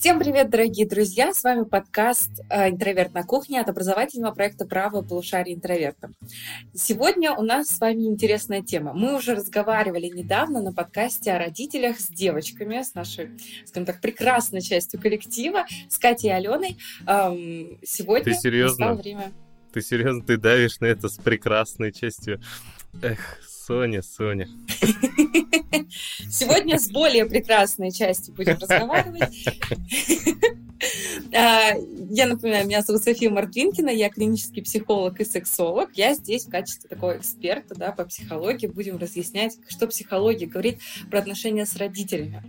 Всем 0.00 0.20
привет, 0.20 0.48
дорогие 0.48 0.86
друзья! 0.86 1.34
С 1.34 1.42
вами 1.42 1.64
подкаст 1.64 2.30
э, 2.50 2.68
«Интроверт 2.70 3.14
на 3.14 3.24
кухне» 3.24 3.60
от 3.60 3.68
образовательного 3.68 4.32
проекта 4.32 4.64
«Право 4.64 5.02
полушария 5.02 5.56
интроверта». 5.56 6.12
Сегодня 6.72 7.32
у 7.32 7.42
нас 7.42 7.66
с 7.66 7.80
вами 7.80 8.04
интересная 8.04 8.62
тема. 8.62 8.92
Мы 8.92 9.16
уже 9.16 9.34
разговаривали 9.34 10.06
недавно 10.06 10.62
на 10.62 10.72
подкасте 10.72 11.32
о 11.32 11.40
родителях 11.40 11.98
с 11.98 12.06
девочками, 12.06 12.80
с 12.80 12.94
нашей, 12.94 13.30
скажем 13.66 13.86
так, 13.86 14.00
прекрасной 14.00 14.60
частью 14.60 15.00
коллектива, 15.00 15.66
с 15.88 15.98
Катей 15.98 16.28
и 16.28 16.32
Аленой. 16.32 16.78
Сегодня 17.84 18.34
Ты 18.34 18.34
серьезно? 18.34 18.94
время... 18.94 19.32
Ты 19.72 19.82
серьезно? 19.82 20.22
Ты 20.24 20.36
давишь 20.36 20.78
на 20.78 20.86
это 20.86 21.08
с 21.08 21.16
прекрасной 21.16 21.90
частью? 21.90 22.40
Эх, 23.02 23.40
Соня, 23.44 24.02
Соня. 24.02 24.48
Сегодня 26.30 26.78
с 26.78 26.90
более 26.90 27.26
прекрасной 27.26 27.92
частью 27.92 28.34
будем 28.34 28.58
разговаривать. 28.60 29.46
А, 31.34 31.72
я 32.10 32.26
напоминаю, 32.26 32.66
меня 32.66 32.80
зовут 32.80 33.02
София 33.02 33.30
Мартвинкина, 33.30 33.90
я 33.90 34.08
клинический 34.08 34.62
психолог 34.62 35.20
и 35.20 35.24
сексолог. 35.24 35.90
Я 35.94 36.14
здесь 36.14 36.46
в 36.46 36.50
качестве 36.50 36.88
такого 36.88 37.18
эксперта 37.18 37.74
да, 37.74 37.92
по 37.92 38.04
психологии 38.04 38.66
будем 38.66 38.96
разъяснять, 38.96 39.58
что 39.68 39.86
психология 39.86 40.46
говорит 40.46 40.78
про 41.10 41.18
отношения 41.18 41.66
с 41.66 41.76
родителями. 41.76 42.42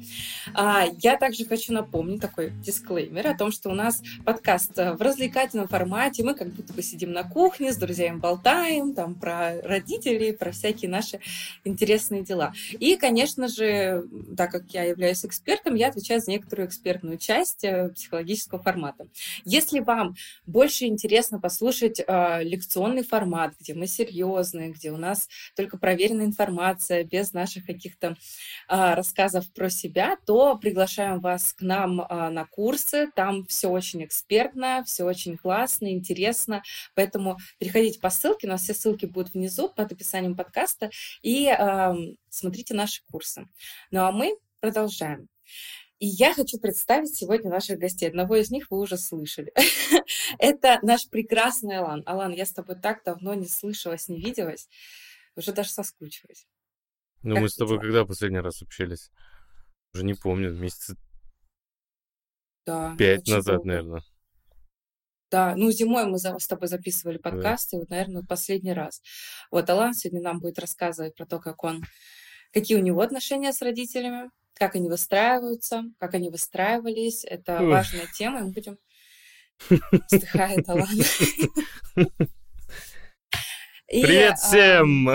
А, 0.53 0.85
я 0.99 1.17
также 1.17 1.45
хочу 1.45 1.73
напомнить 1.73 2.21
такой 2.21 2.51
дисклеймер 2.51 3.27
о 3.27 3.37
том, 3.37 3.51
что 3.51 3.69
у 3.69 3.73
нас 3.73 4.01
подкаст 4.23 4.75
в 4.75 4.97
развлекательном 5.01 5.67
формате. 5.67 6.23
Мы 6.23 6.33
как 6.33 6.49
будто 6.49 6.73
бы 6.73 6.81
сидим 6.81 7.11
на 7.11 7.23
кухне, 7.23 7.73
с 7.73 7.77
друзьями 7.77 8.19
болтаем 8.19 8.93
там 8.93 9.15
про 9.15 9.61
родителей, 9.61 10.31
про 10.31 10.51
всякие 10.51 10.89
наши 10.89 11.19
интересные 11.65 12.23
дела. 12.23 12.53
И, 12.71 12.95
конечно 12.95 13.47
же, 13.47 14.05
так 14.37 14.51
как 14.51 14.71
я 14.71 14.83
являюсь 14.83 15.25
экспертом, 15.25 15.75
я 15.75 15.89
отвечаю 15.89 16.21
за 16.21 16.31
некоторую 16.31 16.67
экспертную 16.67 17.17
часть 17.17 17.63
э, 17.63 17.89
психологического 17.89 18.59
формата. 18.69 19.07
Если 19.45 19.79
вам 19.79 20.15
больше 20.45 20.85
интересно 20.85 21.39
послушать 21.39 21.99
э, 21.99 22.43
лекционный 22.43 23.03
формат, 23.03 23.53
где 23.59 23.73
мы 23.73 23.87
серьезные, 23.87 24.69
где 24.69 24.91
у 24.91 24.97
нас 24.97 25.27
только 25.55 25.77
проверенная 25.77 26.25
информация, 26.25 27.03
без 27.03 27.33
наших 27.33 27.65
каких-то 27.65 28.07
э, 28.07 28.15
рассказов 28.93 29.51
про 29.53 29.69
себя, 29.69 30.17
то 30.25 30.55
приглашаем 30.55 31.19
вас 31.19 31.53
к 31.53 31.61
нам 31.61 32.01
э, 32.01 32.29
на 32.29 32.45
курсы. 32.45 33.09
Там 33.15 33.45
все 33.45 33.69
очень 33.69 34.03
экспертно, 34.03 34.83
все 34.85 35.03
очень 35.03 35.35
классно, 35.37 35.91
интересно. 35.91 36.61
Поэтому 36.93 37.37
переходите 37.57 37.99
по 37.99 38.11
ссылке, 38.11 38.45
у 38.45 38.51
нас 38.51 38.61
все 38.61 38.75
ссылки 38.75 39.07
будут 39.07 39.33
внизу 39.33 39.69
под 39.69 39.91
описанием 39.91 40.35
подкаста, 40.35 40.91
и 41.23 41.47
э, 41.47 41.93
смотрите 42.29 42.75
наши 42.75 43.01
курсы. 43.11 43.47
Ну 43.89 44.01
а 44.03 44.11
мы 44.11 44.37
продолжаем. 44.59 45.27
И 45.99 46.07
я 46.07 46.33
хочу 46.33 46.57
представить 46.59 47.13
сегодня 47.13 47.49
наших 47.49 47.77
гостей. 47.77 48.07
Одного 48.07 48.37
из 48.37 48.49
них 48.51 48.71
вы 48.71 48.79
уже 48.79 48.97
слышали. 48.97 49.53
Это 50.39 50.79
наш 50.81 51.09
прекрасный 51.09 51.77
Алан. 51.77 52.03
Алан, 52.05 52.31
я 52.31 52.45
с 52.45 52.53
тобой 52.53 52.77
так 52.77 53.03
давно 53.03 53.33
не 53.33 53.47
слышалась, 53.47 54.07
не 54.07 54.21
виделась. 54.21 54.69
Уже 55.35 55.51
даже 55.51 55.69
соскучилась. 55.69 56.47
Ну, 57.21 57.35
как 57.35 57.41
мы 57.43 57.49
с 57.49 57.55
тобой 57.55 57.75
дела? 57.75 57.81
когда 57.81 58.05
последний 58.05 58.39
раз 58.39 58.61
общались? 58.61 59.11
Уже 59.93 60.05
не 60.05 60.13
помню, 60.13 60.53
месяца 60.53 60.95
да, 62.65 62.95
пять 62.97 63.27
назад, 63.27 63.55
долго. 63.55 63.67
наверное. 63.67 64.03
Да, 65.31 65.55
ну 65.55 65.69
зимой 65.71 66.05
мы 66.05 66.17
с 66.17 66.47
тобой 66.47 66.67
записывали 66.67 67.17
подкасты, 67.17 67.75
да. 67.75 67.79
вот, 67.79 67.89
наверное, 67.89 68.23
последний 68.23 68.73
раз. 68.73 69.01
Вот 69.51 69.69
Алан 69.69 69.93
сегодня 69.93 70.21
нам 70.21 70.39
будет 70.39 70.59
рассказывать 70.59 71.15
про 71.15 71.25
то, 71.25 71.39
как 71.39 71.63
он, 71.63 71.83
какие 72.53 72.77
у 72.77 72.81
него 72.81 73.01
отношения 73.01 73.51
с 73.51 73.61
родителями, 73.61 74.29
как 74.59 74.75
они 74.75 74.89
выстраиваются, 74.89 75.85
как 75.97 76.13
они 76.13 76.29
выстраивались. 76.29 77.23
Это 77.23 77.61
Ух. 77.61 77.69
важная 77.69 78.07
тема, 78.13 78.39
и 78.39 78.43
мы 78.43 78.51
будем... 78.51 78.77
Вздыхает 80.09 80.69
Алан. 80.69 80.87
Привет 83.87 84.37
всем! 84.37 85.09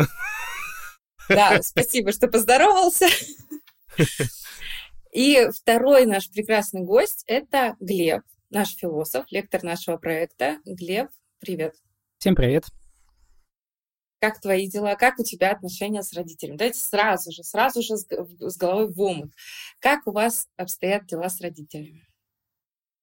Да, 1.28 1.62
спасибо, 1.62 2.12
что 2.12 2.28
поздоровался. 2.28 3.06
И 5.12 5.48
второй 5.54 6.06
наш 6.06 6.28
прекрасный 6.30 6.82
гость– 6.82 7.22
это 7.26 7.76
Глеб, 7.80 8.22
наш 8.50 8.74
философ, 8.74 9.26
лектор 9.30 9.62
нашего 9.62 9.96
проекта. 9.96 10.58
Глеб, 10.64 11.08
привет. 11.38 11.74
Всем 12.18 12.34
привет 12.34 12.64
как 14.24 14.40
твои 14.40 14.68
дела, 14.68 14.94
как 14.94 15.18
у 15.18 15.22
тебя 15.22 15.50
отношения 15.50 16.02
с 16.02 16.14
родителями. 16.14 16.56
Давайте 16.56 16.80
сразу 16.80 17.30
же, 17.30 17.42
сразу 17.42 17.82
же 17.82 17.98
с, 17.98 18.56
головой 18.56 18.90
в 18.90 18.98
омут. 18.98 19.32
Как 19.80 20.06
у 20.06 20.12
вас 20.12 20.46
обстоят 20.56 21.04
дела 21.04 21.28
с 21.28 21.42
родителями? 21.42 22.06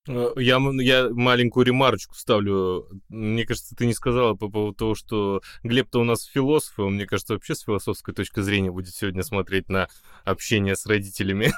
Э, 0.08 0.32
я, 0.38 0.60
я 0.80 1.10
маленькую 1.12 1.68
ремарочку 1.68 2.16
ставлю. 2.16 2.88
Мне 3.08 3.46
кажется, 3.46 3.76
ты 3.76 3.86
не 3.86 3.94
сказала 3.94 4.34
по 4.34 4.50
поводу 4.50 4.74
того, 4.74 4.96
что 4.96 5.42
Глеб-то 5.62 6.00
у 6.00 6.04
нас 6.04 6.24
философ, 6.24 6.80
и 6.80 6.82
он, 6.82 6.96
мне 6.96 7.06
кажется, 7.06 7.36
вообще 7.36 7.54
с 7.54 7.62
философской 7.62 8.16
точки 8.16 8.40
зрения 8.40 8.72
будет 8.72 8.96
сегодня 8.96 9.22
смотреть 9.22 9.70
на 9.70 9.88
общение 10.26 10.76
с 10.76 10.88
родителями. 10.88 11.52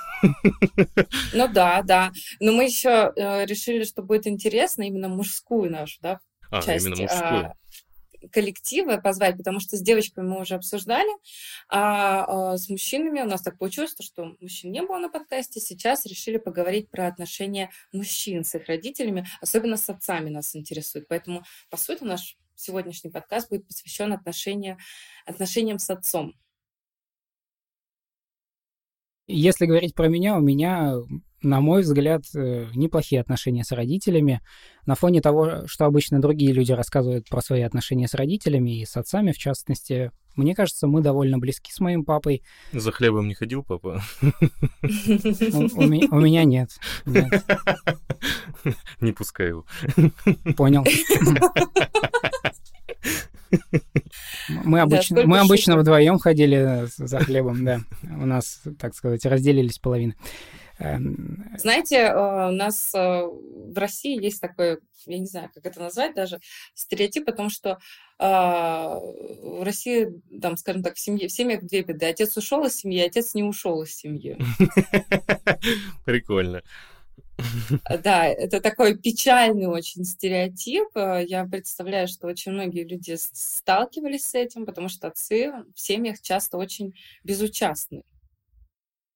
Ну 1.33 1.47
да, 1.47 1.81
да. 1.83 2.11
Но 2.41 2.51
мы 2.51 2.65
еще 2.65 3.13
э, 3.15 3.45
решили, 3.45 3.85
что 3.85 4.03
будет 4.03 4.27
интересно 4.27 4.83
именно 4.83 5.07
мужскую 5.07 5.71
нашу, 5.71 6.01
да, 6.01 6.19
а, 6.51 6.61
часть. 6.61 6.85
именно 6.85 7.01
мужскую. 7.01 7.55
А, 8.23 8.27
коллективы 8.29 9.01
позвать, 9.01 9.37
потому 9.37 9.59
что 9.59 9.77
с 9.77 9.81
девочками 9.81 10.27
мы 10.27 10.41
уже 10.41 10.55
обсуждали, 10.55 11.09
а, 11.69 12.53
а 12.53 12.57
с 12.57 12.69
мужчинами 12.69 13.21
у 13.21 13.25
нас 13.25 13.41
так 13.41 13.57
получилось, 13.57 13.95
что 13.99 14.35
мужчин 14.39 14.71
не 14.71 14.81
было 14.81 14.97
на 14.97 15.09
подкасте. 15.09 15.59
Сейчас 15.59 16.05
решили 16.05 16.37
поговорить 16.37 16.89
про 16.89 17.07
отношения 17.07 17.71
мужчин 17.91 18.43
с 18.43 18.55
их 18.55 18.67
родителями, 18.67 19.27
особенно 19.41 19.77
с 19.77 19.89
отцами 19.89 20.29
нас 20.29 20.55
интересует. 20.55 21.07
Поэтому, 21.07 21.43
по 21.69 21.77
сути, 21.77 22.03
наш 22.03 22.37
сегодняшний 22.55 23.11
подкаст 23.11 23.49
будет 23.49 23.67
посвящен 23.67 24.13
отношения, 24.13 24.77
отношениям 25.25 25.79
с 25.79 25.89
отцом. 25.89 26.35
Если 29.27 29.65
говорить 29.65 29.95
про 29.95 30.09
меня, 30.09 30.35
у 30.35 30.41
меня 30.41 30.95
на 31.43 31.61
мой 31.61 31.81
взгляд, 31.81 32.23
э, 32.33 32.67
неплохие 32.73 33.21
отношения 33.21 33.63
с 33.63 33.71
родителями. 33.71 34.41
На 34.85 34.95
фоне 34.95 35.21
того, 35.21 35.67
что 35.67 35.85
обычно 35.85 36.21
другие 36.21 36.53
люди 36.53 36.71
рассказывают 36.71 37.27
про 37.29 37.41
свои 37.41 37.61
отношения 37.61 38.07
с 38.07 38.13
родителями 38.13 38.81
и 38.81 38.85
с 38.85 38.97
отцами, 38.97 39.31
в 39.31 39.37
частности, 39.37 40.11
мне 40.35 40.55
кажется, 40.55 40.87
мы 40.87 41.01
довольно 41.01 41.37
близки 41.37 41.71
с 41.71 41.79
моим 41.79 42.05
папой. 42.05 42.43
За 42.71 42.91
хлебом 42.91 43.27
не 43.27 43.33
ходил 43.33 43.63
папа? 43.63 44.01
У 44.81 44.87
меня 44.87 46.43
нет. 46.43 46.69
Не 48.99 49.11
пускай 49.11 49.49
его. 49.49 49.65
Понял. 50.55 50.83
Мы 54.63 54.79
обычно, 54.81 55.15
да, 55.17 55.27
мы 55.27 55.39
обычно 55.39 55.77
вдвоем 55.77 56.17
ходили 56.17 56.87
за 56.97 57.19
хлебом, 57.19 57.63
да. 57.63 57.81
У 58.03 58.25
нас, 58.25 58.61
так 58.79 58.95
сказать, 58.95 59.25
разделились 59.25 59.79
половины. 59.79 60.15
Эм, 60.79 61.45
Знаете, 61.57 61.97
э, 61.97 62.47
у 62.49 62.51
нас 62.51 62.93
э, 62.95 63.23
в 63.25 63.77
России 63.77 64.21
есть 64.21 64.41
такой, 64.41 64.79
я 65.05 65.19
не 65.19 65.27
знаю, 65.27 65.49
как 65.53 65.65
это 65.65 65.79
назвать 65.79 66.15
даже, 66.15 66.39
стереотип 66.73 67.29
о 67.29 67.33
том, 67.33 67.49
что 67.49 67.77
а, 68.19 68.99
в 68.99 69.63
России, 69.63 70.07
там, 70.41 70.55
скажем 70.57 70.83
так, 70.83 70.95
в 70.95 70.99
семье, 70.99 71.27
в 71.27 71.31
семьях 71.31 71.63
две 71.63 71.81
беды. 71.83 72.05
Отец 72.05 72.37
ушел 72.37 72.63
из 72.65 72.75
семьи, 72.75 73.01
отец 73.01 73.33
не 73.33 73.43
ушел 73.43 73.81
из 73.83 73.95
семьи. 73.95 74.37
Прикольно. 76.05 76.61
Да, 78.03 78.25
это 78.25 78.61
такой 78.61 78.97
печальный 78.97 79.65
очень 79.65 80.05
стереотип. 80.05 80.87
Я 80.95 81.45
представляю, 81.45 82.07
что 82.07 82.27
очень 82.27 82.51
многие 82.51 82.83
люди 82.83 83.15
сталкивались 83.17 84.25
с 84.25 84.35
этим, 84.35 84.65
потому 84.65 84.87
что 84.87 85.07
отцы 85.07 85.51
в 85.75 85.79
семьях 85.79 86.21
часто 86.21 86.57
очень 86.57 86.93
безучастны. 87.23 88.03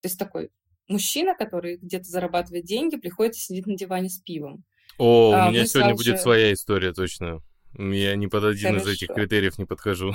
То 0.02 0.06
есть 0.06 0.20
такой 0.20 0.50
мужчина, 0.88 1.36
который 1.36 1.78
где-то 1.78 2.06
зарабатывает 2.06 2.66
деньги, 2.66 2.98
приходит 2.98 3.36
и 3.36 3.40
сидит 3.40 3.68
на 3.68 3.76
диване 3.76 4.10
с 4.10 4.20
пивом. 4.20 4.64
О, 4.98 5.34
а, 5.34 5.48
у 5.48 5.52
меня 5.52 5.66
сегодня 5.66 5.94
будет 5.94 6.18
же... 6.18 6.22
своя 6.22 6.54
история, 6.54 6.94
точно. 6.94 7.42
Я 7.78 8.16
ни 8.16 8.26
под 8.28 8.46
один 8.46 8.70
Хорошо. 8.70 8.90
из 8.90 8.94
этих 8.96 9.08
критериев 9.10 9.58
не 9.58 9.66
подхожу. 9.66 10.14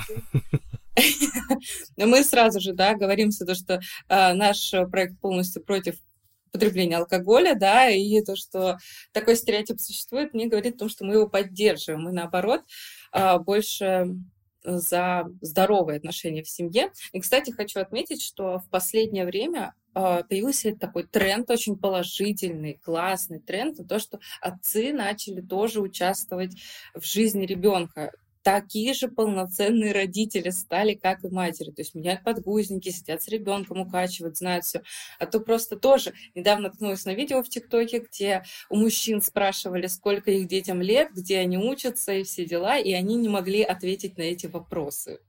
Но 1.97 2.07
мы 2.07 2.23
сразу 2.23 2.59
же, 2.59 2.73
да, 2.73 2.93
говоримся, 2.93 3.45
то, 3.45 3.55
что 3.55 3.79
а, 4.09 4.33
наш 4.33 4.71
проект 4.91 5.19
полностью 5.19 5.63
против 5.63 5.95
потребления 6.51 6.97
алкоголя, 6.97 7.55
да, 7.55 7.89
и 7.89 8.21
то, 8.21 8.35
что 8.35 8.77
такой 9.11 9.35
стереотип 9.35 9.79
существует, 9.79 10.33
не 10.33 10.47
говорит 10.47 10.75
о 10.75 10.79
том, 10.79 10.89
что 10.89 11.03
мы 11.03 11.15
его 11.15 11.27
поддерживаем. 11.27 12.03
Мы, 12.03 12.11
наоборот, 12.11 12.61
а, 13.11 13.39
больше 13.39 14.07
за 14.63 15.25
здоровые 15.41 15.97
отношения 15.97 16.43
в 16.43 16.49
семье. 16.49 16.91
И, 17.11 17.19
кстати, 17.19 17.51
хочу 17.51 17.79
отметить, 17.79 18.21
что 18.21 18.59
в 18.59 18.69
последнее 18.69 19.25
время 19.25 19.73
а, 19.93 20.23
появился 20.23 20.75
такой 20.75 21.03
тренд, 21.03 21.49
очень 21.49 21.77
положительный, 21.77 22.79
классный 22.83 23.39
тренд, 23.39 23.77
то, 23.87 23.99
что 23.99 24.19
отцы 24.41 24.91
начали 24.91 25.41
тоже 25.41 25.81
участвовать 25.81 26.55
в 26.95 27.05
жизни 27.05 27.45
ребенка. 27.45 28.11
Такие 28.43 28.93
же 28.93 29.07
полноценные 29.07 29.93
родители 29.93 30.49
стали, 30.49 30.93
как 30.93 31.23
и 31.23 31.29
матери. 31.29 31.71
То 31.71 31.81
есть 31.81 31.95
меняют 31.95 32.23
подгузники, 32.23 32.89
сидят 32.89 33.23
с 33.23 33.27
ребенком, 33.29 33.79
укачивают, 33.79 34.37
знают 34.37 34.65
все. 34.65 34.83
А 35.17 35.25
то 35.25 35.39
просто 35.39 35.77
тоже 35.77 36.13
недавно 36.35 36.67
наткнулась 36.67 37.05
на 37.05 37.13
видео 37.13 37.41
в 37.41 37.49
ТикТоке, 37.49 37.99
где 37.99 38.43
у 38.69 38.75
мужчин 38.75 39.21
спрашивали, 39.21 39.87
сколько 39.87 40.29
их 40.29 40.47
детям 40.47 40.81
лет, 40.81 41.11
где 41.13 41.39
они 41.39 41.57
учатся 41.57 42.13
и 42.13 42.23
все 42.23 42.45
дела, 42.45 42.77
и 42.77 42.91
они 42.93 43.15
не 43.15 43.29
могли 43.29 43.63
ответить 43.63 44.17
на 44.17 44.23
эти 44.23 44.47
вопросы. 44.47 45.19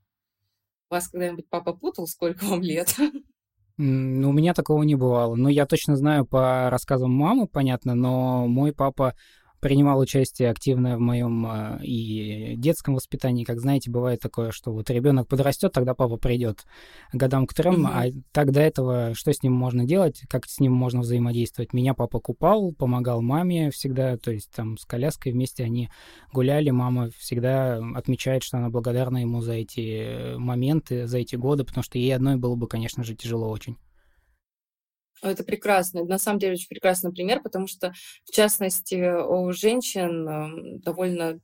Вас 0.89 1.07
когда-нибудь 1.07 1.49
папа 1.49 1.73
путал, 1.73 2.07
сколько 2.07 2.45
вам 2.45 2.61
лет? 2.61 2.95
Ну, 3.77 4.29
у 4.29 4.33
меня 4.33 4.53
такого 4.53 4.83
не 4.83 4.95
бывало. 4.95 5.35
Ну, 5.35 5.49
я 5.49 5.65
точно 5.65 5.97
знаю 5.97 6.25
по 6.25 6.69
рассказам 6.69 7.11
мамы, 7.11 7.45
понятно, 7.45 7.93
но 7.93 8.47
мой 8.47 8.71
папа 8.71 9.15
принимал 9.65 9.97
участие 9.97 10.51
активно 10.51 10.95
в 10.95 10.99
моем 10.99 11.43
э, 11.47 11.79
и 11.83 12.53
детском 12.55 12.93
воспитании. 12.93 13.45
Как 13.45 13.59
знаете, 13.59 13.89
бывает 13.89 14.19
такое, 14.19 14.51
что 14.51 14.71
вот 14.71 14.91
ребенок 14.91 15.27
подрастет, 15.27 15.71
тогда 15.71 15.95
папа 15.95 16.17
придет 16.17 16.67
годам 17.11 17.47
к 17.47 17.55
трем, 17.55 17.85
угу. 17.85 17.89
а 17.91 18.03
так 18.31 18.51
до 18.51 18.59
этого 18.59 19.15
что 19.15 19.33
с 19.33 19.41
ним 19.41 19.53
можно 19.53 19.83
делать, 19.83 20.21
как 20.29 20.45
с 20.45 20.59
ним 20.59 20.73
можно 20.73 21.01
взаимодействовать? 21.01 21.73
Меня 21.73 21.95
папа 21.95 22.19
купал, 22.19 22.73
помогал 22.73 23.23
маме 23.23 23.71
всегда, 23.71 24.17
то 24.17 24.29
есть 24.29 24.51
там 24.51 24.77
с 24.77 24.85
коляской 24.85 25.31
вместе 25.31 25.63
они 25.63 25.89
гуляли, 26.31 26.69
мама 26.69 27.09
всегда 27.17 27.81
отмечает, 27.95 28.43
что 28.43 28.57
она 28.57 28.69
благодарна 28.69 29.17
ему 29.17 29.41
за 29.41 29.53
эти 29.53 30.35
моменты, 30.37 31.07
за 31.07 31.17
эти 31.17 31.37
годы, 31.37 31.63
потому 31.63 31.83
что 31.83 31.97
ей 31.97 32.15
одной 32.15 32.35
было 32.35 32.55
бы, 32.55 32.67
конечно 32.67 33.03
же, 33.03 33.15
тяжело 33.15 33.49
очень. 33.49 33.77
Это 35.29 35.43
прекрасно. 35.43 36.03
На 36.03 36.17
самом 36.17 36.39
деле 36.39 36.53
очень 36.53 36.67
прекрасный 36.67 37.11
пример, 37.11 37.41
потому 37.41 37.67
что, 37.67 37.93
в 38.25 38.31
частности, 38.31 38.95
у 38.95 39.51
женщин 39.51 40.27
эм, 40.27 40.79
довольно 40.81 41.39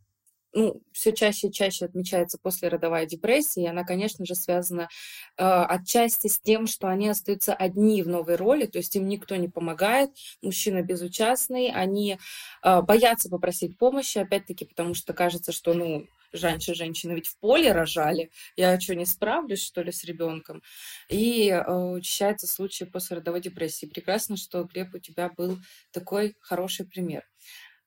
ну, 0.53 0.81
все 0.91 1.13
чаще 1.13 1.47
и 1.47 1.51
чаще 1.51 1.85
отмечается 1.85 2.37
послеродовая 2.41 3.05
депрессия, 3.05 3.63
и 3.63 3.67
она, 3.67 3.83
конечно 3.83 4.25
же, 4.25 4.35
связана 4.35 4.89
э, 5.37 5.43
отчасти 5.43 6.27
с 6.27 6.39
тем, 6.39 6.67
что 6.67 6.89
они 6.89 7.07
остаются 7.07 7.53
одни 7.53 8.03
в 8.03 8.09
новой 8.09 8.35
роли, 8.35 8.65
то 8.65 8.77
есть 8.77 8.95
им 8.95 9.07
никто 9.07 9.35
не 9.37 9.47
помогает, 9.47 10.11
мужчина 10.41 10.81
безучастный, 10.81 11.71
они 11.71 12.17
э, 12.63 12.81
боятся 12.81 13.29
попросить 13.29 13.77
помощи, 13.77 14.17
опять-таки, 14.17 14.65
потому 14.65 14.93
что 14.93 15.13
кажется, 15.13 15.51
что, 15.51 15.73
ну, 15.73 16.07
раньше 16.33 16.73
женщины 16.73 17.13
ведь 17.13 17.27
в 17.27 17.37
поле 17.39 17.71
рожали, 17.71 18.31
я 18.55 18.79
что, 18.79 18.95
не 18.95 19.05
справлюсь, 19.05 19.63
что 19.63 19.81
ли, 19.81 19.91
с 19.91 20.03
ребенком? 20.03 20.61
И 21.09 21.49
э, 21.49 21.71
учащается 21.71 22.47
случай 22.47 22.85
послеродовой 22.85 23.41
депрессии. 23.41 23.85
Прекрасно, 23.85 24.37
что, 24.37 24.63
Глеб, 24.63 24.93
у 24.93 24.99
тебя 24.99 25.29
был 25.29 25.59
такой 25.91 26.35
хороший 26.39 26.85
пример. 26.85 27.23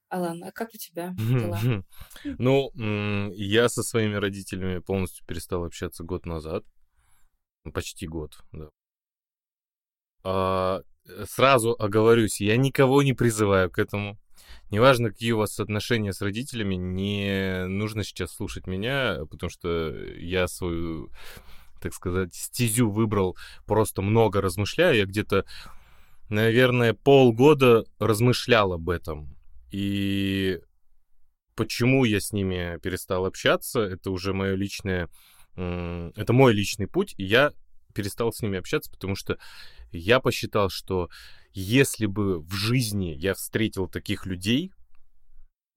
Алан, 0.09 0.45
а 0.45 0.53
как 0.53 0.71
у 0.75 0.79
тебя 0.79 1.15
дела? 1.19 1.85
Ну, 2.39 2.71
я 3.35 3.69
со 3.69 3.83
своими 3.83 4.15
родителями 4.15 4.79
полностью 4.79 5.27
перестал 5.27 5.65
общаться 5.65 6.05
год 6.05 6.27
назад. 6.27 6.65
Почти 7.73 8.07
год, 8.07 8.39
да. 8.53 8.69
А, 10.23 10.83
э, 11.07 11.25
сразу 11.27 11.75
оговорюсь, 11.79 12.41
я 12.41 12.57
никого 12.57 13.03
не 13.03 13.13
призываю 13.15 13.71
к 13.71 13.79
этому. 13.79 14.19
Неважно, 14.71 15.11
какие 15.11 15.33
у 15.33 15.39
вас 15.39 15.61
отношения 15.61 16.13
с 16.13 16.21
родителями, 16.21 16.75
не 16.75 17.67
нужно 17.67 18.05
сейчас 18.05 18.33
слушать 18.33 18.67
меня, 18.67 19.21
потому 19.31 19.51
что 19.51 19.95
я 20.17 20.49
свою, 20.49 21.11
так 21.81 21.95
сказать, 21.95 22.35
стезю 22.35 22.91
выбрал 22.91 23.37
просто 23.67 24.03
много 24.03 24.41
размышляя. 24.41 24.95
Я 24.95 25.07
где-то, 25.07 25.45
наверное, 26.29 26.95
полгода 26.95 27.85
размышлял 27.99 28.73
об 28.73 28.91
этом. 28.91 29.37
И 29.71 30.61
почему 31.57 32.05
я 32.05 32.21
с 32.21 32.33
ними 32.33 32.79
перестал 32.83 33.27
общаться, 33.27 33.81
это 33.81 34.11
уже 34.11 34.33
мое 34.33 34.55
личное, 34.55 35.09
это 35.57 36.33
мой 36.33 36.53
личный 36.53 36.87
путь, 36.87 37.15
и 37.17 37.25
я 37.25 37.53
перестал 37.95 38.33
с 38.33 38.41
ними 38.43 38.59
общаться, 38.59 38.91
потому 38.91 39.15
что 39.15 39.39
я 39.93 40.19
посчитал, 40.21 40.69
что 40.69 41.09
если 41.55 42.07
бы 42.07 42.41
в 42.41 42.53
жизни 42.53 43.15
я 43.17 43.35
встретил 43.35 43.89
таких 43.89 44.27
людей, 44.27 44.73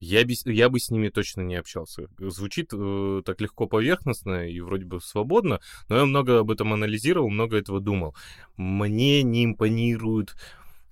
я 0.00 0.24
бы, 0.24 0.32
я 0.44 0.68
бы 0.68 0.78
с 0.78 0.90
ними 0.90 1.08
точно 1.08 1.40
не 1.42 1.56
общался. 1.56 2.08
Звучит 2.18 2.70
э, 2.72 3.22
так 3.24 3.40
легко 3.40 3.66
поверхностно 3.66 4.48
и 4.48 4.60
вроде 4.60 4.84
бы 4.84 5.00
свободно, 5.00 5.60
но 5.88 5.98
я 5.98 6.06
много 6.06 6.40
об 6.40 6.50
этом 6.50 6.72
анализировал, 6.72 7.30
много 7.30 7.56
этого 7.56 7.80
думал. 7.80 8.14
Мне 8.56 9.22
не 9.22 9.44
импонирует 9.44 10.34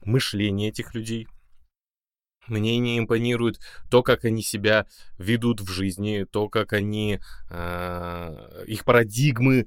мышление 0.04 0.70
этих 0.70 0.94
людей. 0.94 1.28
Мне 2.48 2.78
не 2.78 2.98
импонирует 2.98 3.60
то, 3.90 4.02
как 4.02 4.24
они 4.24 4.42
себя 4.42 4.86
ведут 5.18 5.60
в 5.60 5.68
жизни, 5.68 6.26
то, 6.30 6.48
как 6.48 6.72
они, 6.72 7.18
э, 7.50 8.64
их 8.66 8.84
парадигмы, 8.84 9.66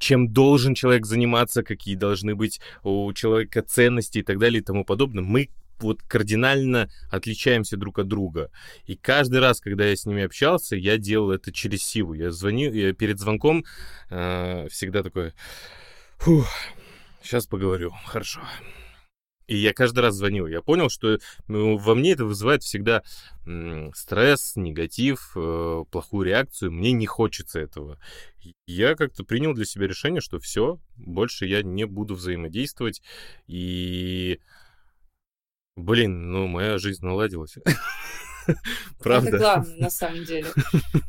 чем 0.00 0.32
должен 0.32 0.74
человек 0.74 1.06
заниматься, 1.06 1.62
какие 1.62 1.94
должны 1.94 2.34
быть 2.34 2.60
у 2.82 3.12
человека 3.12 3.62
ценности 3.62 4.18
и 4.18 4.22
так 4.22 4.38
далее 4.38 4.60
и 4.60 4.64
тому 4.64 4.84
подобное. 4.84 5.22
Мы 5.22 5.50
вот 5.78 6.02
кардинально 6.02 6.90
отличаемся 7.10 7.76
друг 7.76 7.98
от 7.98 8.08
друга. 8.08 8.50
И 8.86 8.96
каждый 8.96 9.40
раз, 9.40 9.60
когда 9.60 9.86
я 9.86 9.94
с 9.94 10.06
ними 10.06 10.24
общался, 10.24 10.76
я 10.76 10.98
делал 10.98 11.30
это 11.30 11.52
через 11.52 11.82
силу. 11.82 12.14
Я 12.14 12.30
звоню, 12.32 12.72
я 12.72 12.92
перед 12.92 13.18
звонком 13.18 13.64
э, 14.10 14.68
всегда 14.70 15.02
такой, 15.02 15.32
фух, 16.18 16.48
сейчас 17.22 17.46
поговорю, 17.46 17.92
хорошо. 18.06 18.40
И 19.50 19.56
я 19.56 19.72
каждый 19.72 19.98
раз 19.98 20.14
звонил. 20.14 20.46
Я 20.46 20.62
понял, 20.62 20.88
что 20.88 21.18
ну, 21.48 21.76
во 21.76 21.96
мне 21.96 22.12
это 22.12 22.24
вызывает 22.24 22.62
всегда 22.62 23.02
стресс, 23.94 24.54
негатив, 24.54 25.32
э, 25.34 25.84
плохую 25.90 26.24
реакцию. 26.24 26.70
Мне 26.70 26.92
не 26.92 27.06
хочется 27.06 27.58
этого. 27.58 27.98
Я 28.68 28.94
как-то 28.94 29.24
принял 29.24 29.52
для 29.52 29.64
себя 29.64 29.88
решение, 29.88 30.20
что 30.20 30.38
все, 30.38 30.78
больше 30.94 31.46
я 31.46 31.64
не 31.64 31.84
буду 31.84 32.14
взаимодействовать. 32.14 33.02
И, 33.48 34.38
блин, 35.74 36.30
ну, 36.30 36.46
моя 36.46 36.78
жизнь 36.78 37.04
наладилась. 37.04 37.56
Правда. 38.98 39.28
Это 39.28 39.38
главное, 39.38 39.76
на 39.76 39.90
самом 39.90 40.24
деле. 40.24 40.46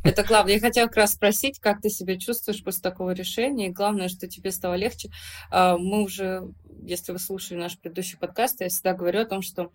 Это 0.04 0.24
главное. 0.24 0.54
Я 0.54 0.60
хотела 0.60 0.88
как 0.88 0.98
раз 0.98 1.14
спросить, 1.14 1.60
как 1.60 1.82
ты 1.82 1.90
себя 1.90 2.18
чувствуешь 2.18 2.64
после 2.64 2.82
такого 2.82 3.12
решения. 3.12 3.68
И 3.68 3.72
главное, 3.72 4.10
что 4.10 4.28
тебе 4.28 4.52
стало 4.52 4.76
легче. 4.76 5.10
А, 5.50 5.78
мы 5.78 6.04
уже, 6.04 6.54
если 6.84 7.12
вы 7.12 7.20
слушали 7.20 7.60
наш 7.60 7.78
предыдущий 7.78 8.18
подкаст, 8.18 8.62
я 8.62 8.70
всегда 8.70 8.94
говорю 8.94 9.22
о 9.22 9.26
том, 9.26 9.42
что 9.42 9.72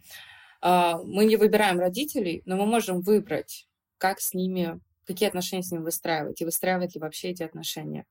а, 0.61 0.99
мы 1.03 1.25
не 1.25 1.37
выбираем 1.37 1.79
родителей, 1.79 2.43
но 2.47 2.57
мы 2.57 2.67
можем 2.67 3.01
выбрать, 3.01 3.69
как 3.99 4.21
с 4.21 4.35
ними, 4.35 4.81
какие 5.07 5.29
отношения 5.29 5.63
с 5.63 5.71
ними 5.71 5.83
выстраивать, 5.83 6.41
и 6.41 6.45
выстраивать 6.45 6.95
ли 6.95 7.01
вообще 7.01 7.31
эти 7.31 7.43
отношения. 7.43 8.07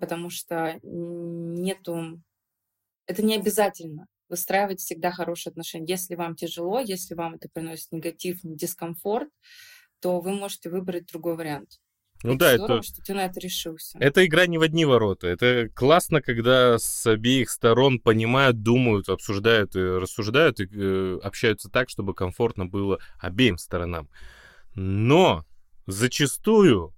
Потому 0.00 0.30
что 0.30 0.78
нету... 0.82 2.20
Это 3.06 3.24
не 3.24 3.36
обязательно 3.36 4.06
выстраивать 4.28 4.80
всегда 4.80 5.10
хорошие 5.10 5.50
отношения. 5.50 5.86
Если 5.86 6.14
вам 6.14 6.34
тяжело, 6.34 6.80
если 6.80 7.14
вам 7.14 7.34
это 7.34 7.48
приносит 7.52 7.92
негатив, 7.92 8.40
дискомфорт, 8.42 9.28
то 10.00 10.20
вы 10.20 10.32
можете 10.32 10.70
выбрать 10.70 11.06
другой 11.06 11.36
вариант. 11.36 11.78
Ну 12.24 12.34
да, 12.34 12.56
здорово, 12.56 12.78
это... 12.78 12.86
что 12.86 13.02
ты 13.02 13.14
на 13.14 13.26
это 13.26 13.38
решился. 13.38 13.96
Это 14.00 14.26
игра 14.26 14.46
не 14.46 14.58
в 14.58 14.62
одни 14.62 14.84
ворота. 14.84 15.28
Это 15.28 15.68
классно, 15.72 16.20
когда 16.20 16.76
с 16.78 17.06
обеих 17.06 17.48
сторон 17.48 18.00
понимают, 18.00 18.62
думают, 18.62 19.08
обсуждают 19.08 19.76
и 19.76 19.80
рассуждают, 19.80 20.58
и 20.58 20.68
э, 20.70 21.18
общаются 21.22 21.68
так, 21.68 21.88
чтобы 21.88 22.14
комфортно 22.14 22.66
было 22.66 22.98
обеим 23.20 23.56
сторонам. 23.56 24.08
Но 24.74 25.44
зачастую 25.86 26.92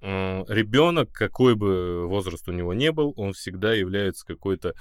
э, 0.00 0.44
ребенок, 0.48 1.12
какой 1.12 1.54
бы 1.54 2.08
возраст 2.08 2.48
у 2.48 2.52
него 2.52 2.74
не 2.74 2.90
был, 2.90 3.12
он 3.16 3.34
всегда 3.34 3.74
является 3.74 4.26
какой-то 4.26 4.74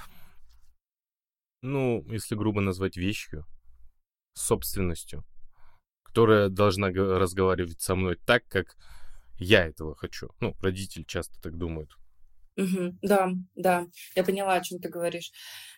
ну, 1.62 2.03
если 2.10 2.36
грубо 2.36 2.62
назвать 2.62 2.98
вещью, 2.98 3.46
собственностью, 4.34 5.25
которая 6.03 6.50
должна 6.50 6.89
разговаривать 6.89 7.82
со 7.82 7.96
мной 7.96 8.18
так, 8.25 8.48
как 8.48 8.75
я 9.39 9.65
этого 9.65 9.96
хочу. 9.96 10.30
Ну, 10.39 10.56
родители 10.62 11.03
часто 11.03 11.41
так 11.41 11.58
думают. 11.58 11.98
Угу, 12.58 12.98
да, 13.01 13.32
да, 13.56 13.88
я 14.15 14.24
поняла, 14.24 14.56
о 14.56 14.62
чем 14.62 14.80
ты 14.80 14.89
говоришь. 14.89 15.32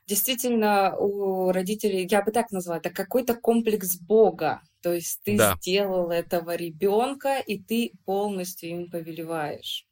Действительно, 0.07 0.95
у 0.97 1.51
родителей, 1.51 2.07
я 2.09 2.23
бы 2.23 2.31
так 2.31 2.51
назвала, 2.51 2.79
это 2.79 2.89
какой-то 2.89 3.35
комплекс 3.35 3.97
Бога. 3.97 4.61
То 4.81 4.91
есть 4.93 5.21
ты 5.23 5.37
да. 5.37 5.55
сделал 5.55 6.09
этого 6.09 6.55
ребенка, 6.55 7.39
и 7.39 7.61
ты 7.61 7.93
полностью 8.05 8.69
им 8.69 8.89
повелеваешь 8.89 9.87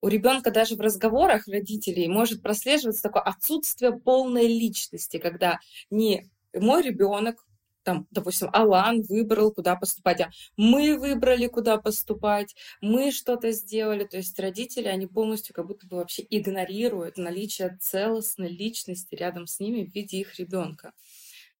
у 0.00 0.08
ребенка 0.08 0.50
даже 0.50 0.76
в 0.76 0.80
разговорах 0.80 1.48
родителей 1.48 2.08
может 2.08 2.42
прослеживаться 2.42 3.02
такое 3.02 3.22
отсутствие 3.22 3.98
полной 3.98 4.46
личности, 4.46 5.18
когда 5.18 5.58
не 5.90 6.30
мой 6.54 6.82
ребенок, 6.82 7.44
там, 7.82 8.06
допустим, 8.10 8.50
Алан 8.52 9.02
выбрал, 9.02 9.52
куда 9.52 9.74
поступать, 9.74 10.20
а 10.20 10.30
мы 10.56 10.98
выбрали, 10.98 11.46
куда 11.46 11.78
поступать, 11.78 12.54
мы 12.80 13.12
что-то 13.12 13.50
сделали. 13.52 14.04
То 14.04 14.18
есть 14.18 14.38
родители, 14.38 14.88
они 14.88 15.06
полностью 15.06 15.54
как 15.54 15.66
будто 15.66 15.86
бы 15.86 15.96
вообще 15.96 16.26
игнорируют 16.28 17.16
наличие 17.16 17.78
целостной 17.80 18.48
личности 18.48 19.14
рядом 19.14 19.46
с 19.46 19.58
ними 19.58 19.84
в 19.84 19.94
виде 19.94 20.18
их 20.18 20.38
ребенка. 20.38 20.92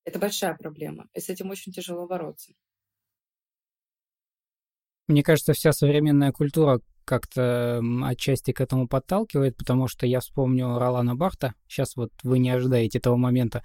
Это 0.04 0.18
большая 0.18 0.54
проблема, 0.54 1.08
и 1.14 1.20
с 1.20 1.28
этим 1.28 1.50
очень 1.50 1.72
тяжело 1.72 2.06
бороться. 2.06 2.52
Мне 5.06 5.22
кажется, 5.22 5.54
вся 5.54 5.72
современная 5.72 6.32
культура 6.32 6.80
как-то 7.08 7.82
отчасти 8.04 8.52
к 8.52 8.60
этому 8.60 8.86
подталкивает, 8.86 9.56
потому 9.56 9.88
что 9.88 10.06
я 10.06 10.20
вспомню 10.20 10.78
Ролана 10.78 11.16
Барта, 11.16 11.54
сейчас 11.66 11.96
вот 11.96 12.10
вы 12.22 12.38
не 12.38 12.50
ожидаете 12.50 12.98
этого 12.98 13.16
момента, 13.16 13.62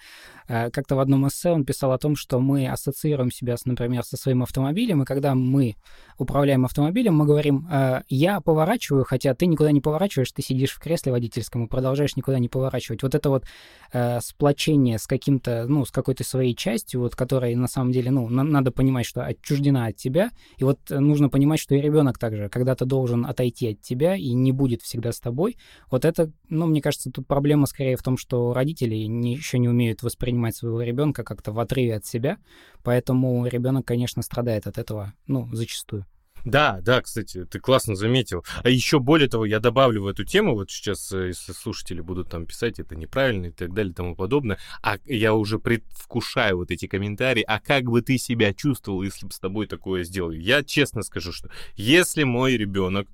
э, 0.48 0.72
как-то 0.72 0.96
в 0.96 1.00
одном 1.00 1.28
эссе 1.28 1.52
он 1.52 1.66
писал 1.66 1.92
о 1.92 1.98
том, 1.98 2.16
что 2.16 2.40
мы 2.40 2.70
ассоциируем 2.70 3.32
себя, 3.32 3.58
например, 3.66 4.04
со 4.04 4.16
своим 4.16 4.44
автомобилем, 4.44 5.04
и 5.04 5.06
когда 5.06 5.36
мы 5.36 5.76
управляем 6.18 6.64
автомобилем, 6.64 7.16
мы 7.16 7.26
говорим, 7.26 7.68
э, 7.70 8.04
я 8.08 8.40
поворачиваю, 8.40 9.04
хотя 9.04 9.36
ты 9.36 9.46
никуда 9.46 9.72
не 9.72 9.82
поворачиваешь, 9.82 10.32
ты 10.32 10.42
сидишь 10.42 10.72
в 10.72 10.80
кресле 10.80 11.12
водительском 11.12 11.66
и 11.66 11.68
продолжаешь 11.68 12.16
никуда 12.16 12.40
не 12.40 12.48
поворачивать. 12.48 13.04
Вот 13.04 13.14
это 13.14 13.30
вот 13.30 13.44
э, 13.92 14.22
сплочение 14.22 15.00
с 15.00 15.06
каким-то, 15.06 15.66
ну, 15.68 15.84
с 15.84 15.92
какой-то 15.92 16.24
своей 16.24 16.56
частью, 16.56 17.02
вот, 17.02 17.18
которая 17.18 17.54
на 17.58 17.68
самом 17.68 17.92
деле, 17.92 18.10
ну, 18.10 18.30
надо 18.30 18.72
понимать, 18.72 19.06
что 19.06 19.26
отчуждена 19.26 19.88
от 19.88 19.98
тебя, 19.98 20.32
и 20.58 20.64
вот 20.64 20.80
нужно 20.90 21.28
понимать, 21.28 21.60
что 21.60 21.76
и 21.76 21.82
ребенок 21.82 22.18
также 22.18 22.48
когда-то 22.48 22.86
должен 22.86 23.26
отойти 23.34 23.72
от 23.72 23.82
тебя 23.82 24.16
и 24.16 24.32
не 24.34 24.52
будет 24.52 24.82
всегда 24.82 25.12
с 25.12 25.20
тобой. 25.20 25.58
Вот 25.92 26.06
это, 26.06 26.32
ну, 26.50 26.66
мне 26.66 26.82
кажется, 26.82 27.12
тут 27.12 27.28
проблема 27.28 27.66
скорее 27.66 27.98
в 27.98 28.04
том, 28.04 28.18
что 28.18 28.54
родители 28.54 28.96
не, 28.96 29.36
еще 29.36 29.60
не 29.60 29.68
умеют 29.68 30.04
воспринимать 30.04 30.56
своего 30.56 30.82
ребенка 30.82 31.24
как-то 31.24 31.52
в 31.52 31.60
отрыве 31.60 31.96
от 31.96 32.06
себя, 32.06 32.38
поэтому 32.84 33.46
ребенок, 33.46 33.86
конечно, 33.86 34.22
страдает 34.22 34.68
от 34.68 34.78
этого, 34.78 35.14
ну, 35.28 35.50
зачастую. 35.52 36.06
Да, 36.46 36.80
да, 36.82 37.02
кстати, 37.02 37.46
ты 37.46 37.60
классно 37.60 37.96
заметил. 37.96 38.44
А 38.64 38.70
еще 38.70 39.00
более 39.00 39.30
того, 39.30 39.46
я 39.46 39.60
добавлю 39.60 40.04
в 40.04 40.08
эту 40.08 40.26
тему, 40.26 40.56
вот 40.56 40.70
сейчас, 40.70 41.12
э, 41.14 41.28
если 41.28 41.54
слушатели 41.54 42.02
будут 42.02 42.30
там 42.30 42.46
писать, 42.46 42.80
это 42.80 42.96
неправильно 42.96 43.46
и 43.46 43.52
так 43.52 43.74
далее 43.74 43.92
и 43.92 43.96
тому 43.96 44.16
подобное, 44.16 44.60
а 44.82 44.98
я 45.06 45.34
уже 45.34 45.58
предвкушаю 45.58 46.58
вот 46.58 46.70
эти 46.70 46.86
комментарии, 46.86 47.46
а 47.48 47.62
как 47.62 47.86
бы 47.86 48.02
ты 48.02 48.18
себя 48.18 48.54
чувствовал, 48.54 49.04
если 49.04 49.26
бы 49.26 49.32
с 49.32 49.40
тобой 49.40 49.68
такое 49.68 50.04
сделали? 50.04 50.38
Я 50.38 50.64
честно 50.64 51.04
скажу, 51.04 51.32
что 51.32 51.50
если 51.76 52.24
мой 52.24 52.58
ребенок, 52.58 53.08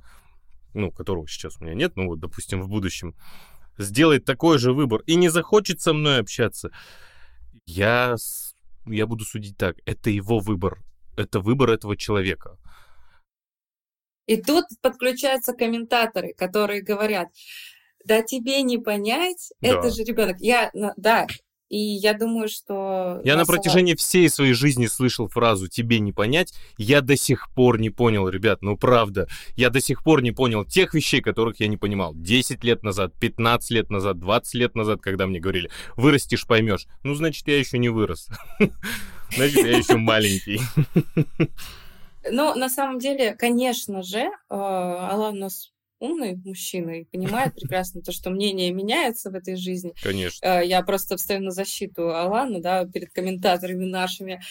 ну, 0.73 0.91
которого 0.91 1.27
сейчас 1.27 1.57
у 1.59 1.63
меня 1.63 1.73
нет, 1.73 1.95
ну 1.95 2.07
вот, 2.07 2.19
допустим, 2.19 2.61
в 2.61 2.69
будущем, 2.69 3.15
сделает 3.77 4.25
такой 4.25 4.57
же 4.57 4.73
выбор 4.73 5.01
и 5.07 5.15
не 5.15 5.29
захочет 5.29 5.81
со 5.81 5.93
мной 5.93 6.19
общаться, 6.19 6.71
я, 7.65 8.15
я 8.85 9.07
буду 9.07 9.25
судить 9.25 9.57
так, 9.57 9.77
это 9.85 10.09
его 10.09 10.39
выбор, 10.39 10.83
это 11.17 11.39
выбор 11.39 11.71
этого 11.71 11.95
человека. 11.95 12.57
И 14.25 14.37
тут 14.41 14.65
подключаются 14.81 15.53
комментаторы, 15.53 16.33
которые 16.33 16.83
говорят, 16.83 17.29
да 18.05 18.21
тебе 18.21 18.61
не 18.61 18.77
понять, 18.77 19.51
да. 19.59 19.69
это 19.69 19.89
же 19.89 20.03
ребенок. 20.03 20.37
Я, 20.39 20.71
да, 20.97 21.27
и 21.69 21.77
я 21.77 22.13
думаю, 22.13 22.49
что... 22.49 23.21
Я 23.23 23.37
на 23.37 23.45
протяжении 23.45 23.93
всей 23.93 24.27
своей 24.29 24.53
жизни 24.53 24.87
слышал 24.87 25.27
фразу 25.27 25.67
«тебе 25.67 25.99
не 25.99 26.11
понять». 26.11 26.53
Я 26.77 27.01
до 27.01 27.15
сих 27.15 27.49
пор 27.53 27.79
не 27.79 27.91
понял, 27.91 28.27
ребят, 28.27 28.61
ну 28.61 28.75
правда. 28.75 29.27
Я 29.55 29.69
до 29.69 29.79
сих 29.79 30.03
пор 30.03 30.23
не 30.23 30.31
понял 30.31 30.65
тех 30.65 30.93
вещей, 30.95 31.21
которых 31.21 31.59
я 31.59 31.67
не 31.67 31.77
понимал. 31.77 32.13
10 32.15 32.63
лет 32.63 32.83
назад, 32.83 33.13
15 33.19 33.69
лет 33.71 33.89
назад, 33.91 34.19
20 34.19 34.53
лет 34.55 34.75
назад, 34.75 35.01
когда 35.01 35.27
мне 35.27 35.39
говорили 35.39 35.69
«вырастешь, 35.95 36.47
поймешь». 36.47 36.87
Ну, 37.03 37.13
значит, 37.13 37.47
я 37.47 37.59
еще 37.59 37.77
не 37.77 37.89
вырос. 37.89 38.27
Значит, 39.35 39.63
я 39.63 39.77
еще 39.77 39.97
маленький. 39.97 40.59
Ну, 42.31 42.53
на 42.53 42.69
самом 42.69 42.99
деле, 42.99 43.33
конечно 43.33 44.03
же, 44.03 44.19
э, 44.19 44.29
Алан 44.49 45.37
у 45.37 45.39
нас 45.39 45.71
умный 45.99 46.35
мужчина 46.35 47.01
и 47.01 47.05
понимает 47.05 47.53
прекрасно 47.55 48.01
то, 48.01 48.11
что 48.11 48.29
мнение 48.29 48.71
меняется 48.71 49.29
в 49.29 49.35
этой 49.35 49.55
жизни. 49.55 49.93
Конечно. 50.01 50.45
Э, 50.45 50.65
я 50.65 50.81
просто 50.83 51.17
встаю 51.17 51.41
на 51.41 51.51
защиту 51.51 52.09
Алана, 52.13 52.59
да, 52.61 52.85
перед 52.85 53.11
комментаторами 53.11 53.85
нашими. 53.85 54.41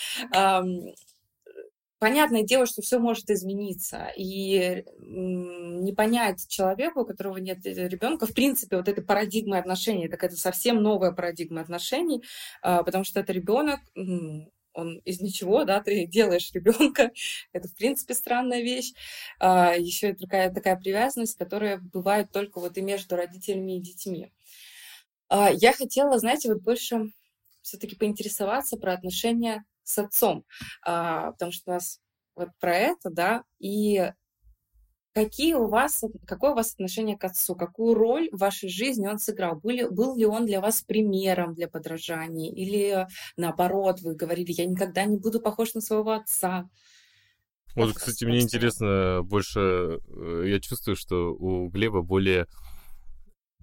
Понятное 2.01 2.45
дело, 2.45 2.65
что 2.65 2.81
все 2.81 3.01
может 3.01 3.29
измениться, 3.29 4.13
и 4.17 4.85
не 5.01 5.93
понять 5.93 6.47
человеку, 6.47 7.01
у 7.01 7.05
которого 7.05 7.39
нет 7.39 7.67
э, 7.67 7.89
ребенка, 7.89 8.27
в 8.27 8.35
принципе, 8.35 8.77
вот 8.77 8.87
этой 8.87 9.03
парадигмы 9.03 9.59
отношений, 9.59 10.07
так 10.07 10.23
это 10.23 10.37
совсем 10.37 10.81
новая 10.81 11.11
парадигма 11.11 11.61
отношений, 11.61 12.23
потому 12.63 13.03
что 13.03 13.19
это 13.19 13.33
ребенок, 13.33 13.81
он 14.79 14.99
из 14.99 15.21
ничего, 15.21 15.65
да, 15.65 15.81
ты 15.81 16.07
делаешь 16.07 16.51
ребенка, 16.53 17.11
это 17.53 17.69
в 17.69 17.75
принципе 17.75 18.15
странная 18.15 18.63
вещь. 18.63 18.93
А, 19.39 19.75
еще 19.77 20.15
такая, 20.15 20.53
такая 20.53 20.77
привязанность, 20.77 21.37
которая 21.37 21.79
бывает 21.79 22.31
только 22.33 22.61
вот 22.61 22.79
и 22.79 22.83
между 22.83 23.17
родителями 23.17 23.77
и 23.77 23.81
детьми. 23.81 24.33
А, 25.29 25.51
я 25.51 25.73
хотела, 25.73 26.19
знаете, 26.19 26.53
вот 26.53 26.63
больше 26.63 27.13
все-таки 27.63 27.97
поинтересоваться 27.97 28.77
про 28.77 28.95
отношения 28.95 29.65
с 29.83 29.99
отцом, 29.99 30.45
а, 30.83 31.33
потому 31.33 31.53
что 31.53 31.71
у 31.71 31.75
нас 31.75 32.01
вот 32.37 32.51
про 32.61 32.77
это, 32.77 33.11
да, 33.11 33.45
и 33.59 34.13
Какие 35.19 35.55
у 35.55 35.67
вас, 35.67 36.05
какое 36.27 36.53
у 36.53 36.55
вас 36.55 36.75
отношение 36.75 37.19
к 37.19 37.25
отцу? 37.25 37.57
Какую 37.57 37.95
роль 37.95 38.29
в 38.31 38.39
вашей 38.39 38.69
жизни 38.69 39.09
он 39.09 39.19
сыграл? 39.19 39.57
Были, 39.57 39.89
был 39.89 40.17
ли 40.17 40.25
он 40.25 40.47
для 40.47 40.61
вас 40.61 40.83
примером 40.83 41.55
для 41.55 41.67
подражания? 41.67 42.53
Или 42.53 43.09
наоборот, 43.37 44.01
вы 44.01 44.15
говорили, 44.15 44.53
я 44.53 44.65
никогда 44.65 45.05
не 45.07 45.17
буду 45.17 45.41
похож 45.41 45.75
на 45.75 45.81
своего 45.81 46.13
отца? 46.13 46.71
Вот, 47.75 47.95
кстати, 47.95 48.25
мне 48.27 48.39
интересно 48.39 49.23
больше, 49.25 49.59
э, 49.59 50.45
я 50.47 50.61
чувствую, 50.61 50.95
что 50.95 51.35
у 51.35 51.69
Глеба 51.69 52.03
более, 52.03 52.47